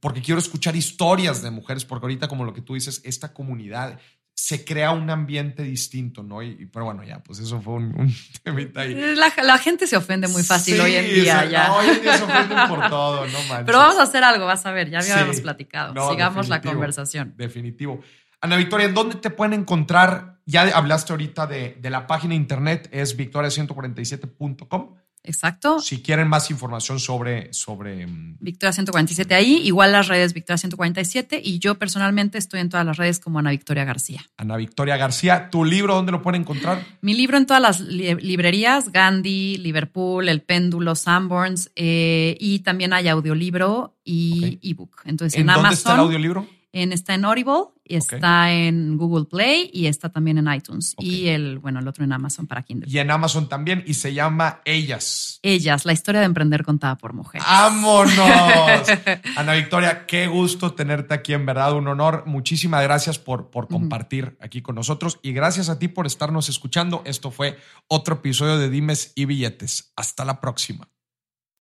porque 0.00 0.20
quiero 0.22 0.38
escuchar 0.38 0.76
historias 0.76 1.42
de 1.42 1.50
mujeres, 1.50 1.84
porque 1.84 2.04
ahorita, 2.04 2.28
como 2.28 2.44
lo 2.44 2.52
que 2.52 2.62
tú 2.62 2.74
dices, 2.74 3.00
esta 3.04 3.32
comunidad 3.32 3.98
se 4.40 4.64
crea 4.64 4.92
un 4.92 5.10
ambiente 5.10 5.64
distinto, 5.64 6.22
¿no? 6.22 6.44
Y, 6.44 6.66
pero 6.66 6.84
bueno, 6.84 7.02
ya, 7.02 7.20
pues 7.24 7.40
eso 7.40 7.60
fue 7.60 7.74
un, 7.74 7.86
un 7.98 8.14
temita 8.44 8.82
ahí. 8.82 8.94
La, 9.16 9.32
la, 9.42 9.58
gente 9.58 9.88
se 9.88 9.96
ofende 9.96 10.28
muy 10.28 10.44
fácil 10.44 10.76
Sí, 10.76 10.80
hoy 10.80 10.94
en 10.94 11.06
día 11.12 11.40
se- 11.42 11.50
ya. 11.50 11.66
no, 11.66 11.76
hoy 11.78 11.88
en 11.88 12.00
día 12.02 12.16
se 12.16 12.22
ofenden 12.22 12.56
por 12.68 12.88
todo, 12.88 13.26
no 13.26 13.38
manches. 13.48 13.64
Pero 13.66 13.78
vamos 13.78 13.98
a 13.98 14.02
hacer 14.02 14.22
algo, 14.22 14.46
vas 14.46 14.64
a 14.64 14.70
ver, 14.70 14.90
ya 14.90 15.00
habíamos 15.00 15.36
Sí. 15.36 15.42
platicado. 15.42 15.92
No, 15.92 16.08
Sigamos 16.10 16.48
la 16.48 16.60
conversación. 16.62 17.34
Definitivo. 17.36 18.00
Ana 18.40 18.56
Victoria, 18.56 18.86
¿en 18.86 18.94
dónde 18.94 19.16
te 19.16 19.30
pueden 19.30 19.54
encontrar? 19.54 20.38
Ya 20.46 20.62
hablaste 20.68 21.12
ahorita 21.12 21.48
de, 21.48 21.76
de 21.80 21.90
la 21.90 22.06
página 22.06 22.30
de 22.30 22.36
internet, 22.36 22.88
es 22.92 23.18
victoria147.com. 23.18 24.94
Exacto. 25.28 25.78
Si 25.80 26.00
quieren 26.02 26.26
más 26.26 26.50
información 26.50 26.98
sobre, 26.98 27.52
sobre 27.52 28.06
mm, 28.06 28.38
Victoria 28.40 28.72
147 28.72 29.34
ahí, 29.34 29.60
igual 29.64 29.92
las 29.92 30.08
redes 30.08 30.32
Victoria 30.32 30.58
147 30.58 31.40
y 31.44 31.58
yo 31.58 31.76
personalmente 31.78 32.38
estoy 32.38 32.60
en 32.60 32.68
todas 32.70 32.86
las 32.86 32.96
redes 32.96 33.18
como 33.20 33.38
Ana 33.38 33.50
Victoria 33.50 33.84
García. 33.84 34.24
Ana 34.36 34.56
Victoria 34.56 34.96
García, 34.96 35.50
¿tu 35.50 35.64
libro 35.64 35.94
dónde 35.94 36.12
lo 36.12 36.22
pueden 36.22 36.40
encontrar? 36.42 36.84
Mi 37.02 37.14
libro 37.14 37.36
en 37.36 37.46
todas 37.46 37.62
las 37.62 37.80
li- 37.80 38.14
librerías, 38.16 38.90
Gandhi, 38.90 39.58
Liverpool, 39.58 40.28
El 40.28 40.40
Péndulo, 40.42 40.94
Sanborns, 40.94 41.70
eh, 41.76 42.36
y 42.40 42.60
también 42.60 42.92
hay 42.92 43.08
audiolibro 43.08 43.96
y 44.04 44.54
Ok. 44.56 44.60
ebook. 44.62 45.02
Entonces 45.04 45.34
¿En 45.34 45.42
en, 45.42 45.46
dónde 45.48 45.60
Amazon, 45.60 45.74
está 45.78 45.94
el 45.94 46.00
audiolibro? 46.00 46.46
En- 46.72 46.92
está 46.92 47.14
en 47.14 47.24
Audible, 47.24 47.68
está 47.84 48.52
en 48.52 48.96
Google 48.98 49.24
Play 49.24 49.70
y 49.72 49.86
está 49.86 50.10
también 50.10 50.36
en 50.38 50.52
iTunes. 50.52 50.94
Y 50.98 51.28
el, 51.28 51.58
bueno, 51.58 51.80
el 51.80 51.88
otro 51.88 52.04
en 52.04 52.12
Amazon 52.12 52.46
para 52.46 52.62
Kindle. 52.62 52.90
Y 52.90 52.98
en 52.98 53.10
Amazon 53.10 53.48
también, 53.48 53.82
y 53.86 53.94
se 53.94 54.12
llama 54.12 54.60
Ellas. 54.66 55.40
Ellas, 55.42 55.84
la 55.86 55.92
historia 55.94 56.20
de 56.20 56.26
emprender 56.26 56.64
contada 56.64 56.96
por 56.98 57.14
mujeres. 57.14 57.46
¡Vámonos! 57.46 58.88
Ana 59.36 59.54
Victoria, 59.54 60.06
qué 60.06 60.26
gusto 60.26 60.74
tenerte 60.74 61.14
aquí, 61.14 61.32
en 61.32 61.46
verdad, 61.46 61.72
un 61.74 61.88
honor. 61.88 62.24
Muchísimas 62.26 62.82
gracias 62.82 63.18
por, 63.18 63.50
por 63.50 63.68
compartir 63.68 64.36
aquí 64.40 64.60
con 64.62 64.74
nosotros 64.74 65.18
y 65.22 65.32
gracias 65.32 65.68
a 65.68 65.78
ti 65.78 65.88
por 65.88 66.06
estarnos 66.06 66.48
escuchando. 66.48 67.02
Esto 67.06 67.30
fue 67.30 67.56
otro 67.86 68.16
episodio 68.16 68.58
de 68.58 68.68
Dimes 68.70 69.12
y 69.14 69.24
Billetes. 69.24 69.92
Hasta 69.96 70.24
la 70.24 70.40
próxima. 70.40 70.88